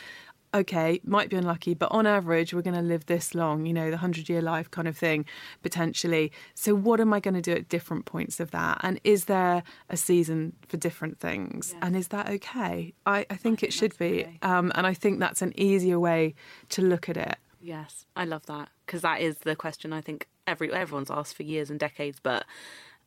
okay, 0.55 1.01
might 1.05 1.29
be 1.29 1.37
unlucky, 1.37 1.75
but 1.75 1.91
on 1.91 2.07
average, 2.07 2.55
we're 2.55 2.63
going 2.63 2.77
to 2.77 2.83
live 2.83 3.07
this 3.07 3.35
long, 3.35 3.67
you 3.67 3.73
know, 3.73 3.87
the 3.87 3.97
100 3.97 4.29
year 4.29 4.41
life 4.41 4.71
kind 4.71 4.89
of 4.89 4.97
thing, 4.97 5.25
potentially. 5.63 6.33
So, 6.55 6.75
what 6.75 7.01
am 7.01 7.13
I 7.13 7.21
going 7.21 7.35
to 7.35 7.43
do 7.43 7.53
at 7.53 7.69
different 7.69 8.05
points 8.05 8.41
of 8.41 8.51
that? 8.53 8.79
And 8.83 9.01
is 9.05 9.25
there 9.27 9.63
a 9.91 9.97
season 9.97 10.55
for 10.69 10.77
different 10.77 11.19
things? 11.19 11.75
And 11.83 11.97
is 11.97 12.09
that 12.09 12.29
okay? 12.31 12.95
I, 13.05 13.27
I 13.29 13.37
think 13.37 13.63
it 13.63 13.73
should 13.73 13.97
be. 13.99 14.23
okay. 14.23 14.39
Um, 14.43 14.73
and 14.75 14.87
I 14.87 14.95
think 14.95 15.19
that's 15.19 15.43
an 15.43 15.53
easier 15.59 15.99
way 15.99 16.35
to 16.71 16.83
look 16.83 17.09
at 17.09 17.17
it. 17.17 17.37
Yes, 17.61 18.07
I 18.15 18.25
love 18.25 18.47
that 18.47 18.69
because 18.85 19.01
that 19.03 19.21
is 19.21 19.39
the 19.39 19.57
question 19.57 19.93
I 19.93 20.03
think 20.03 20.29
every 20.47 20.71
everyone's 20.73 21.11
asked 21.11 21.35
for 21.35 21.45
years 21.45 21.71
and 21.71 21.81
decades. 21.81 22.19
But 22.23 22.45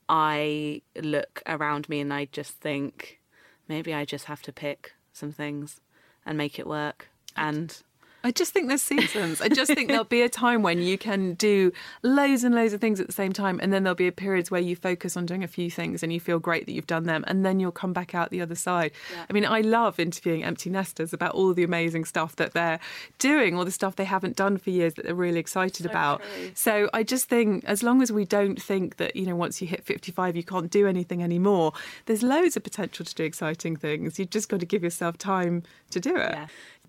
I 0.09 0.81
look 0.99 1.43
around 1.45 1.87
me 1.89 1.99
and 1.99 2.13
I 2.13 2.25
just 2.25 2.53
think 2.53 3.19
maybe 3.67 3.93
I 3.93 4.05
just 4.05 4.25
have 4.25 4.41
to 4.43 4.51
pick 4.51 4.93
some 5.13 5.31
things 5.31 5.81
and 6.25 6.37
make 6.37 6.59
it 6.59 6.67
work. 6.67 7.09
And 7.37 7.75
I 8.23 8.31
just 8.31 8.51
think 8.51 8.67
there's 8.67 8.81
seasons. 8.81 9.41
I 9.41 9.47
just 9.47 9.71
think 9.73 9.87
there'll 9.87 10.03
be 10.03 10.21
a 10.21 10.27
time 10.27 10.61
when 10.61 10.81
you 10.81 10.97
can 10.97 11.35
do 11.35 11.71
loads 12.03 12.43
and 12.43 12.53
loads 12.53 12.73
of 12.73 12.81
things 12.81 12.99
at 12.99 13.07
the 13.07 13.13
same 13.13 13.31
time, 13.31 13.57
and 13.61 13.71
then 13.71 13.83
there'll 13.83 13.95
be 13.95 14.09
periods 14.11 14.51
where 14.51 14.59
you 14.59 14.75
focus 14.75 15.15
on 15.15 15.25
doing 15.25 15.43
a 15.43 15.47
few 15.47 15.71
things 15.71 16.03
and 16.03 16.11
you 16.11 16.19
feel 16.19 16.37
great 16.39 16.65
that 16.65 16.73
you've 16.73 16.87
done 16.87 17.03
them, 17.03 17.23
and 17.27 17.45
then 17.45 17.59
you'll 17.59 17.71
come 17.71 17.93
back 17.93 18.13
out 18.13 18.29
the 18.29 18.41
other 18.41 18.55
side. 18.55 18.91
Yeah. 19.13 19.25
I 19.29 19.33
mean, 19.33 19.45
I 19.45 19.61
love 19.61 19.97
interviewing 19.97 20.43
empty 20.43 20.69
nesters 20.69 21.13
about 21.13 21.35
all 21.35 21.53
the 21.53 21.63
amazing 21.63 22.03
stuff 22.03 22.35
that 22.35 22.53
they're 22.53 22.79
doing, 23.17 23.55
all 23.55 23.63
the 23.63 23.71
stuff 23.71 23.95
they 23.95 24.03
haven't 24.03 24.35
done 24.35 24.57
for 24.57 24.71
years 24.71 24.95
that 24.95 25.05
they're 25.05 25.15
really 25.15 25.39
excited 25.39 25.85
about. 25.85 26.21
true. 26.21 26.51
So 26.53 26.89
I 26.93 27.03
just 27.03 27.29
think 27.29 27.63
as 27.65 27.81
long 27.81 28.01
as 28.01 28.11
we 28.11 28.25
don't 28.25 28.61
think 28.61 28.97
that, 28.97 29.15
you 29.15 29.25
know, 29.25 29.37
once 29.37 29.61
you 29.61 29.67
hit 29.67 29.85
55, 29.85 30.35
you 30.35 30.43
can't 30.43 30.69
do 30.69 30.85
anything 30.85 31.23
anymore, 31.23 31.71
there's 32.07 32.23
loads 32.23 32.57
of 32.57 32.63
potential 32.63 33.05
to 33.05 33.15
do 33.15 33.23
exciting 33.23 33.77
things. 33.77 34.19
You've 34.19 34.31
just 34.31 34.49
got 34.49 34.59
to 34.59 34.65
give 34.65 34.83
yourself 34.83 35.17
time 35.17 35.63
to 35.91 36.01
do 36.01 36.17
it. 36.17 36.31
yeah. 36.31 36.47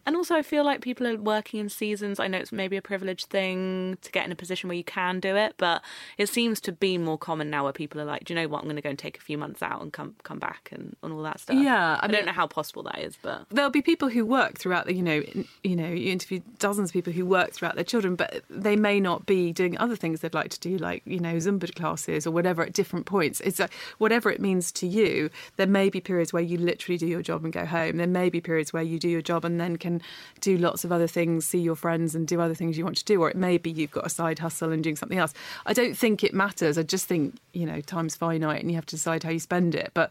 And 0.08 0.16
also, 0.16 0.34
I 0.34 0.40
feel 0.40 0.64
like 0.64 0.80
people 0.80 1.06
are 1.06 1.18
working 1.18 1.60
in 1.60 1.68
seasons. 1.68 2.18
I 2.18 2.28
know 2.28 2.38
it's 2.38 2.50
maybe 2.50 2.78
a 2.78 2.82
privileged 2.82 3.26
thing 3.26 3.98
to 4.00 4.10
get 4.10 4.24
in 4.24 4.32
a 4.32 4.34
position 4.34 4.66
where 4.66 4.76
you 4.76 4.82
can 4.82 5.20
do 5.20 5.36
it, 5.36 5.52
but 5.58 5.82
it 6.16 6.30
seems 6.30 6.62
to 6.62 6.72
be 6.72 6.96
more 6.96 7.18
common 7.18 7.50
now 7.50 7.64
where 7.64 7.74
people 7.74 8.00
are 8.00 8.06
like, 8.06 8.24
do 8.24 8.32
you 8.32 8.40
know 8.40 8.48
what? 8.48 8.60
I'm 8.60 8.64
going 8.64 8.76
to 8.76 8.82
go 8.82 8.88
and 8.88 8.98
take 8.98 9.18
a 9.18 9.20
few 9.20 9.36
months 9.36 9.62
out 9.62 9.82
and 9.82 9.92
come 9.92 10.14
come 10.22 10.38
back 10.38 10.70
and, 10.72 10.96
and 11.02 11.12
all 11.12 11.22
that 11.24 11.40
stuff. 11.40 11.58
Yeah, 11.58 11.98
I, 12.00 12.06
I 12.06 12.08
don't 12.08 12.24
know 12.24 12.32
how 12.32 12.46
possible 12.46 12.82
that 12.84 13.00
is, 13.00 13.18
but 13.20 13.50
there'll 13.50 13.70
be 13.70 13.82
people 13.82 14.08
who 14.08 14.24
work 14.24 14.56
throughout 14.56 14.86
the, 14.86 14.94
you 14.94 15.02
know, 15.02 15.22
you 15.62 15.76
know, 15.76 15.90
you 15.90 16.10
interview 16.10 16.40
dozens 16.58 16.88
of 16.88 16.94
people 16.94 17.12
who 17.12 17.26
work 17.26 17.52
throughout 17.52 17.74
their 17.74 17.84
children, 17.84 18.16
but 18.16 18.42
they 18.48 18.76
may 18.76 19.00
not 19.00 19.26
be 19.26 19.52
doing 19.52 19.76
other 19.76 19.94
things 19.94 20.22
they'd 20.22 20.32
like 20.32 20.48
to 20.52 20.60
do, 20.60 20.78
like 20.78 21.02
you 21.04 21.20
know, 21.20 21.34
Zumba 21.36 21.74
classes 21.74 22.26
or 22.26 22.30
whatever 22.30 22.62
at 22.62 22.72
different 22.72 23.04
points. 23.04 23.42
It's 23.42 23.58
like, 23.58 23.74
whatever 23.98 24.30
it 24.30 24.40
means 24.40 24.72
to 24.72 24.86
you. 24.86 25.28
There 25.58 25.66
may 25.66 25.90
be 25.90 26.00
periods 26.00 26.32
where 26.32 26.42
you 26.42 26.56
literally 26.56 26.96
do 26.96 27.06
your 27.06 27.20
job 27.20 27.44
and 27.44 27.52
go 27.52 27.66
home. 27.66 27.98
There 27.98 28.06
may 28.06 28.30
be 28.30 28.40
periods 28.40 28.72
where 28.72 28.82
you 28.82 28.98
do 28.98 29.10
your 29.10 29.20
job 29.20 29.44
and 29.44 29.60
then 29.60 29.76
can 29.76 29.97
do 30.40 30.56
lots 30.56 30.84
of 30.84 30.92
other 30.92 31.06
things, 31.06 31.46
see 31.46 31.60
your 31.60 31.76
friends 31.76 32.14
and 32.14 32.26
do 32.26 32.40
other 32.40 32.54
things 32.54 32.78
you 32.78 32.84
want 32.84 32.96
to 32.98 33.04
do. 33.04 33.20
Or 33.20 33.30
it 33.30 33.36
may 33.36 33.58
be 33.58 33.70
you've 33.70 33.90
got 33.90 34.06
a 34.06 34.10
side 34.10 34.38
hustle 34.38 34.72
and 34.72 34.82
doing 34.82 34.96
something 34.96 35.18
else. 35.18 35.34
I 35.66 35.72
don't 35.72 35.96
think 35.96 36.24
it 36.24 36.34
matters. 36.34 36.78
I 36.78 36.82
just 36.82 37.06
think, 37.06 37.36
you 37.52 37.66
know, 37.66 37.80
time's 37.80 38.16
finite 38.16 38.60
and 38.60 38.70
you 38.70 38.76
have 38.76 38.86
to 38.86 38.96
decide 38.96 39.22
how 39.22 39.30
you 39.30 39.40
spend 39.40 39.74
it. 39.74 39.90
But 39.94 40.10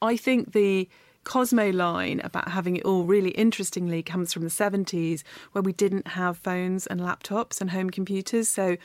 I 0.00 0.16
think 0.16 0.52
the 0.52 0.88
Cosmo 1.24 1.70
line 1.70 2.20
about 2.24 2.48
having 2.48 2.76
it 2.76 2.84
all 2.84 3.04
really 3.04 3.30
interestingly 3.30 4.02
comes 4.02 4.32
from 4.32 4.42
the 4.42 4.48
70s 4.48 5.22
where 5.52 5.62
we 5.62 5.72
didn't 5.72 6.08
have 6.08 6.38
phones 6.38 6.86
and 6.86 7.00
laptops 7.00 7.60
and 7.60 7.70
home 7.70 7.90
computers. 7.90 8.48
So 8.48 8.76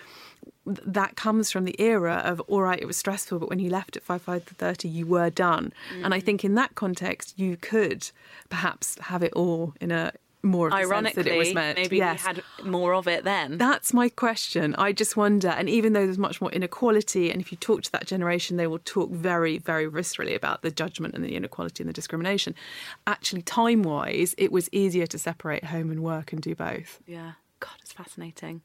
that 0.65 1.15
comes 1.15 1.51
from 1.51 1.65
the 1.65 1.79
era 1.81 2.21
of 2.25 2.39
all 2.41 2.61
right, 2.61 2.79
it 2.79 2.85
was 2.85 2.97
stressful, 2.97 3.39
but 3.39 3.49
when 3.49 3.59
you 3.59 3.69
left 3.69 3.95
at 3.95 4.03
five 4.03 4.21
five 4.21 4.43
thirty, 4.43 4.87
you 4.87 5.05
were 5.05 5.29
done. 5.29 5.73
Mm. 5.93 6.05
And 6.05 6.13
I 6.13 6.19
mm. 6.19 6.23
think 6.23 6.43
in 6.43 6.55
that 6.55 6.75
context, 6.75 7.39
you 7.39 7.57
could 7.57 8.09
perhaps 8.49 8.97
have 9.03 9.23
it 9.23 9.33
all 9.33 9.73
in 9.79 9.91
a 9.91 10.11
more 10.43 10.71
ironically 10.73 11.23
that 11.23 11.33
it 11.33 11.37
was 11.37 11.53
meant. 11.53 11.77
maybe 11.77 11.97
yes. 11.97 12.21
we 12.21 12.27
had 12.27 12.43
more 12.63 12.93
of 12.93 13.07
it 13.07 13.23
then. 13.23 13.57
That's 13.57 13.93
my 13.93 14.09
question. 14.09 14.75
I 14.75 14.91
just 14.91 15.17
wonder 15.17 15.49
and 15.49 15.69
even 15.69 15.93
though 15.93 16.05
there's 16.05 16.17
much 16.17 16.41
more 16.41 16.51
inequality 16.51 17.31
and 17.31 17.41
if 17.41 17.51
you 17.51 17.57
talk 17.57 17.81
to 17.83 17.91
that 17.91 18.05
generation 18.05 18.57
they 18.57 18.67
will 18.67 18.79
talk 18.79 19.11
very 19.11 19.57
very 19.57 19.87
viscerally 19.89 20.35
about 20.35 20.61
the 20.61 20.71
judgment 20.71 21.15
and 21.15 21.23
the 21.23 21.35
inequality 21.35 21.83
and 21.83 21.89
the 21.89 21.93
discrimination. 21.93 22.55
Actually 23.05 23.41
time 23.41 23.83
wise 23.83 24.35
it 24.37 24.51
was 24.51 24.69
easier 24.71 25.07
to 25.07 25.17
separate 25.17 25.65
home 25.65 25.89
and 25.89 26.03
work 26.03 26.31
and 26.31 26.41
do 26.41 26.55
both. 26.55 26.99
Yeah 27.05 27.33
god 27.59 27.75
it's 27.81 27.93
fascinating 27.93 28.61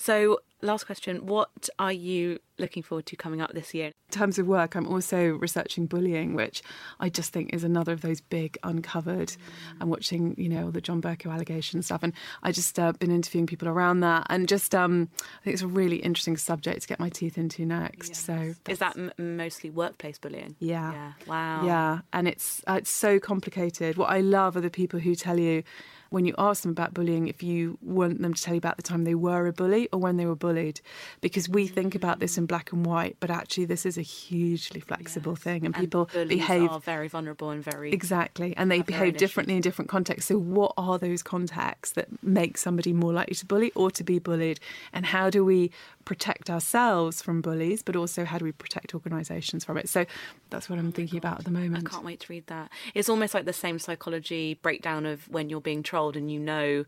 so, 0.00 0.40
last 0.62 0.86
question 0.86 1.26
What 1.26 1.68
are 1.78 1.92
you 1.92 2.38
looking 2.58 2.82
forward 2.82 3.04
to 3.04 3.16
coming 3.16 3.42
up 3.42 3.52
this 3.52 3.74
year? 3.74 3.88
In 3.88 3.92
terms 4.10 4.38
of 4.38 4.46
work, 4.46 4.74
I'm 4.74 4.86
also 4.86 5.32
researching 5.32 5.84
bullying, 5.84 6.32
which 6.32 6.62
I 6.98 7.10
just 7.10 7.34
think 7.34 7.52
is 7.52 7.64
another 7.64 7.92
of 7.92 8.00
those 8.00 8.22
big 8.22 8.56
uncovered. 8.62 9.28
Mm. 9.28 9.36
I'm 9.82 9.90
watching, 9.90 10.34
you 10.38 10.48
know, 10.48 10.64
all 10.64 10.70
the 10.70 10.80
John 10.80 11.02
Bercow 11.02 11.30
allegations 11.30 11.84
stuff, 11.84 12.02
and 12.02 12.14
I 12.42 12.50
just 12.50 12.78
uh, 12.78 12.92
been 12.92 13.10
interviewing 13.10 13.46
people 13.46 13.68
around 13.68 14.00
that, 14.00 14.26
and 14.30 14.48
just 14.48 14.74
um, 14.74 15.10
I 15.20 15.44
think 15.44 15.52
it's 15.52 15.62
a 15.62 15.66
really 15.66 15.96
interesting 15.96 16.38
subject 16.38 16.80
to 16.80 16.88
get 16.88 16.98
my 16.98 17.10
teeth 17.10 17.36
into 17.36 17.66
next. 17.66 18.08
Yes. 18.08 18.24
So, 18.24 18.54
is 18.70 18.78
that 18.78 18.96
m- 18.96 19.12
mostly 19.18 19.68
workplace 19.68 20.16
bullying? 20.16 20.56
Yeah. 20.60 20.92
yeah. 20.92 21.12
Wow. 21.26 21.66
Yeah, 21.66 21.98
and 22.14 22.26
it's 22.26 22.62
uh, 22.66 22.76
it's 22.78 22.90
so 22.90 23.20
complicated. 23.20 23.98
What 23.98 24.08
I 24.08 24.22
love 24.22 24.56
are 24.56 24.62
the 24.62 24.70
people 24.70 24.98
who 24.98 25.14
tell 25.14 25.38
you 25.38 25.62
when 26.10 26.24
you 26.24 26.34
ask 26.38 26.62
them 26.62 26.72
about 26.72 26.92
bullying 26.92 27.28
if 27.28 27.42
you 27.42 27.78
want 27.80 28.20
them 28.20 28.34
to 28.34 28.42
tell 28.42 28.54
you 28.54 28.58
about 28.58 28.76
the 28.76 28.82
time 28.82 29.04
they 29.04 29.14
were 29.14 29.46
a 29.46 29.52
bully 29.52 29.88
or 29.92 29.98
when 29.98 30.16
they 30.16 30.26
were 30.26 30.36
bullied. 30.36 30.80
Because 31.20 31.48
we 31.48 31.66
think 31.66 31.94
about 31.94 32.18
this 32.18 32.36
in 32.36 32.46
black 32.46 32.72
and 32.72 32.84
white, 32.84 33.16
but 33.20 33.30
actually 33.30 33.64
this 33.64 33.86
is 33.86 33.96
a 33.96 34.02
hugely 34.02 34.80
flexible 34.80 35.32
yes. 35.32 35.42
thing. 35.42 35.66
And, 35.66 35.74
and 35.74 35.76
people 35.76 36.10
behave 36.26 36.70
are 36.70 36.80
very 36.80 37.08
vulnerable 37.08 37.50
and 37.50 37.62
very 37.62 37.92
Exactly. 37.92 38.54
And 38.56 38.70
they 38.70 38.82
behave 38.82 39.16
differently 39.16 39.54
in 39.54 39.62
different 39.62 39.88
contexts. 39.88 40.28
So 40.28 40.38
what 40.38 40.72
are 40.76 40.98
those 40.98 41.22
contexts 41.22 41.94
that 41.94 42.08
make 42.22 42.58
somebody 42.58 42.92
more 42.92 43.12
likely 43.12 43.36
to 43.36 43.46
bully 43.46 43.72
or 43.74 43.90
to 43.92 44.04
be 44.04 44.18
bullied? 44.18 44.60
And 44.92 45.06
how 45.06 45.30
do 45.30 45.44
we 45.44 45.70
protect 46.10 46.50
ourselves 46.50 47.22
from 47.22 47.40
bullies, 47.40 47.84
but 47.84 47.94
also 47.94 48.24
how 48.24 48.36
do 48.36 48.44
we 48.44 48.50
protect 48.50 48.96
organisations 48.96 49.64
from 49.64 49.76
it? 49.76 49.88
So 49.88 50.06
that's 50.50 50.68
what 50.68 50.76
I'm 50.76 50.88
oh 50.88 50.90
thinking 50.90 51.18
about 51.18 51.38
at 51.38 51.44
the 51.44 51.52
moment. 51.52 51.86
I 51.86 51.88
can't 51.88 52.04
wait 52.04 52.18
to 52.20 52.32
read 52.32 52.48
that. 52.48 52.68
It's 52.94 53.08
almost 53.08 53.32
like 53.32 53.44
the 53.44 53.52
same 53.52 53.78
psychology 53.78 54.54
breakdown 54.54 55.06
of 55.06 55.28
when 55.28 55.48
you're 55.48 55.60
being 55.60 55.84
trolled 55.84 56.16
and 56.16 56.28
you 56.28 56.40
know 56.40 56.84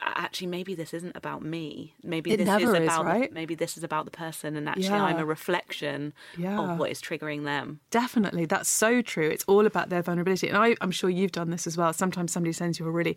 actually 0.00 0.46
maybe 0.46 0.74
this 0.74 0.94
isn't 0.94 1.14
about 1.14 1.42
me 1.42 1.94
maybe 2.02 2.32
it 2.32 2.38
this 2.38 2.62
is 2.62 2.70
about 2.70 3.04
right? 3.04 3.28
the, 3.28 3.34
maybe 3.34 3.54
this 3.54 3.76
is 3.76 3.84
about 3.84 4.04
the 4.04 4.10
person 4.10 4.56
and 4.56 4.68
actually 4.68 4.86
yeah. 4.86 5.04
i'm 5.04 5.18
a 5.18 5.24
reflection 5.24 6.12
yeah. 6.36 6.58
of 6.58 6.78
what 6.78 6.90
is 6.90 7.00
triggering 7.00 7.44
them 7.44 7.78
definitely 7.90 8.44
that's 8.44 8.68
so 8.68 9.00
true 9.02 9.28
it's 9.28 9.44
all 9.46 9.64
about 9.64 9.90
their 9.90 10.02
vulnerability 10.02 10.48
and 10.48 10.56
I, 10.56 10.74
i'm 10.80 10.90
sure 10.90 11.08
you've 11.08 11.30
done 11.30 11.50
this 11.50 11.68
as 11.68 11.76
well 11.76 11.92
sometimes 11.92 12.32
somebody 12.32 12.52
sends 12.52 12.80
you 12.80 12.86
a 12.88 12.90
really 12.90 13.16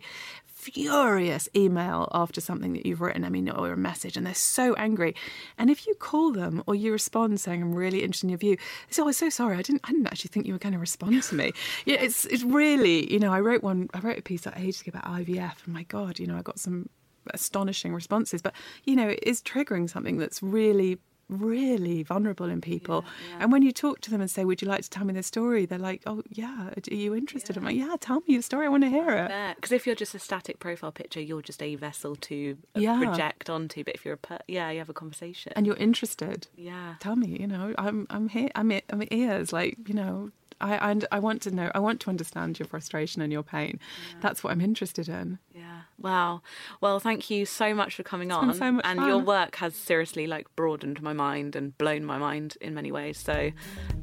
furious 0.72 1.48
email 1.54 2.08
after 2.12 2.40
something 2.40 2.72
that 2.72 2.86
you've 2.86 3.00
written, 3.00 3.24
I 3.24 3.28
mean, 3.28 3.48
or 3.48 3.72
a 3.72 3.76
message, 3.76 4.16
and 4.16 4.26
they're 4.26 4.34
so 4.34 4.74
angry. 4.74 5.14
And 5.58 5.70
if 5.70 5.86
you 5.86 5.94
call 5.94 6.32
them 6.32 6.62
or 6.66 6.74
you 6.74 6.92
respond 6.92 7.40
saying, 7.40 7.62
I'm 7.62 7.74
really 7.74 8.02
interested 8.02 8.26
in 8.26 8.30
your 8.30 8.38
view, 8.38 8.56
they 8.56 8.92
say, 8.92 9.02
Oh, 9.02 9.06
I'm 9.06 9.12
so 9.12 9.30
sorry, 9.30 9.56
I 9.56 9.62
didn't 9.62 9.82
I 9.84 9.92
didn't 9.92 10.06
actually 10.06 10.28
think 10.28 10.46
you 10.46 10.52
were 10.52 10.58
going 10.58 10.72
to 10.74 10.78
respond 10.78 11.22
to 11.22 11.34
me. 11.34 11.52
yeah, 11.84 11.96
it's 11.96 12.24
it's 12.26 12.42
really, 12.42 13.12
you 13.12 13.18
know, 13.18 13.32
I 13.32 13.40
wrote 13.40 13.62
one 13.62 13.88
I 13.94 14.00
wrote 14.00 14.18
a 14.18 14.22
piece 14.22 14.46
like 14.46 14.58
ages 14.58 14.80
ago 14.80 14.92
about 14.94 15.04
IVF, 15.04 15.64
and 15.64 15.74
my 15.74 15.84
God, 15.84 16.18
you 16.18 16.26
know, 16.26 16.36
I 16.36 16.42
got 16.42 16.58
some 16.58 16.88
astonishing 17.34 17.94
responses. 17.94 18.42
But, 18.42 18.54
you 18.84 18.96
know, 18.96 19.08
it 19.08 19.20
is 19.22 19.42
triggering 19.42 19.88
something 19.88 20.18
that's 20.18 20.42
really 20.42 20.98
really 21.28 22.02
vulnerable 22.02 22.48
in 22.48 22.60
people. 22.60 23.04
Yeah, 23.04 23.36
yeah. 23.36 23.42
And 23.42 23.52
when 23.52 23.62
you 23.62 23.72
talk 23.72 24.00
to 24.02 24.10
them 24.10 24.20
and 24.20 24.30
say, 24.30 24.44
Would 24.44 24.62
you 24.62 24.68
like 24.68 24.82
to 24.82 24.90
tell 24.90 25.04
me 25.04 25.14
the 25.14 25.22
story? 25.22 25.66
They're 25.66 25.78
like, 25.78 26.02
Oh, 26.06 26.22
yeah, 26.30 26.70
are 26.70 26.94
you 26.94 27.14
interested? 27.14 27.56
Yeah. 27.56 27.60
I'm 27.60 27.66
like, 27.66 27.76
Yeah, 27.76 27.96
tell 28.00 28.20
me 28.20 28.34
your 28.34 28.42
story. 28.42 28.66
I 28.66 28.68
want 28.68 28.84
to 28.84 28.90
hear 28.90 29.10
it. 29.10 29.56
Because 29.56 29.72
if 29.72 29.86
you're 29.86 29.96
just 29.96 30.14
a 30.14 30.18
static 30.18 30.58
profile 30.58 30.92
picture, 30.92 31.20
you're 31.20 31.42
just 31.42 31.62
a 31.62 31.74
vessel 31.74 32.16
to 32.16 32.56
uh, 32.74 32.80
project 32.80 33.50
onto. 33.50 33.84
But 33.84 33.94
if 33.94 34.04
you're 34.04 34.14
a, 34.14 34.18
per- 34.18 34.38
yeah, 34.48 34.70
you 34.70 34.78
have 34.78 34.88
a 34.88 34.94
conversation. 34.94 35.52
And 35.56 35.66
you're 35.66 35.76
interested. 35.76 36.48
Yeah. 36.56 36.94
Tell 37.00 37.16
me, 37.16 37.36
you 37.40 37.46
know, 37.46 37.74
I'm, 37.78 38.06
I'm 38.10 38.28
here, 38.28 38.50
I'm, 38.54 38.72
I'm 38.90 39.02
ears, 39.10 39.52
like, 39.52 39.78
you 39.86 39.94
know, 39.94 40.30
I, 40.60 40.90
I, 40.92 40.96
I 41.12 41.18
want 41.18 41.42
to 41.42 41.50
know, 41.50 41.70
I 41.74 41.80
want 41.80 42.00
to 42.00 42.10
understand 42.10 42.58
your 42.58 42.66
frustration 42.66 43.20
and 43.20 43.32
your 43.32 43.42
pain. 43.42 43.78
That's 44.20 44.42
what 44.42 44.52
I'm 44.52 44.60
interested 44.60 45.08
in. 45.08 45.38
Yeah. 45.54 45.75
Wow. 45.98 46.42
Well, 46.80 47.00
thank 47.00 47.30
you 47.30 47.46
so 47.46 47.74
much 47.74 47.94
for 47.94 48.02
coming 48.02 48.30
it's 48.30 48.36
on. 48.36 48.54
So 48.54 48.72
much 48.72 48.84
and 48.84 48.98
fun. 48.98 49.08
your 49.08 49.18
work 49.18 49.56
has 49.56 49.74
seriously 49.74 50.26
like 50.26 50.54
broadened 50.54 51.00
my 51.02 51.12
mind 51.12 51.56
and 51.56 51.76
blown 51.78 52.04
my 52.04 52.18
mind 52.18 52.56
in 52.60 52.74
many 52.74 52.92
ways. 52.92 53.18
So 53.18 53.50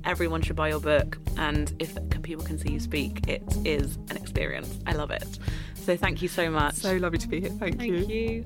everyone 0.04 0.42
should 0.42 0.56
buy 0.56 0.70
your 0.70 0.80
book. 0.80 1.18
And 1.38 1.74
if 1.80 1.96
people 2.24 2.44
can 2.44 2.58
see 2.58 2.72
you 2.72 2.80
speak, 2.80 3.28
it 3.28 3.44
is 3.64 3.98
an 4.10 4.18
experience. 4.18 4.80
I 4.88 4.94
love 4.94 5.12
it. 5.12 5.40
So 5.76 5.96
thank 5.96 6.22
you 6.22 6.28
so 6.28 6.50
much. 6.50 6.76
So 6.76 6.96
lovely 6.96 7.20
to 7.20 7.28
be 7.28 7.42
here. 7.42 7.50
Thank, 7.52 7.78
thank 7.78 7.92
you. 7.92 8.06
you. 8.06 8.46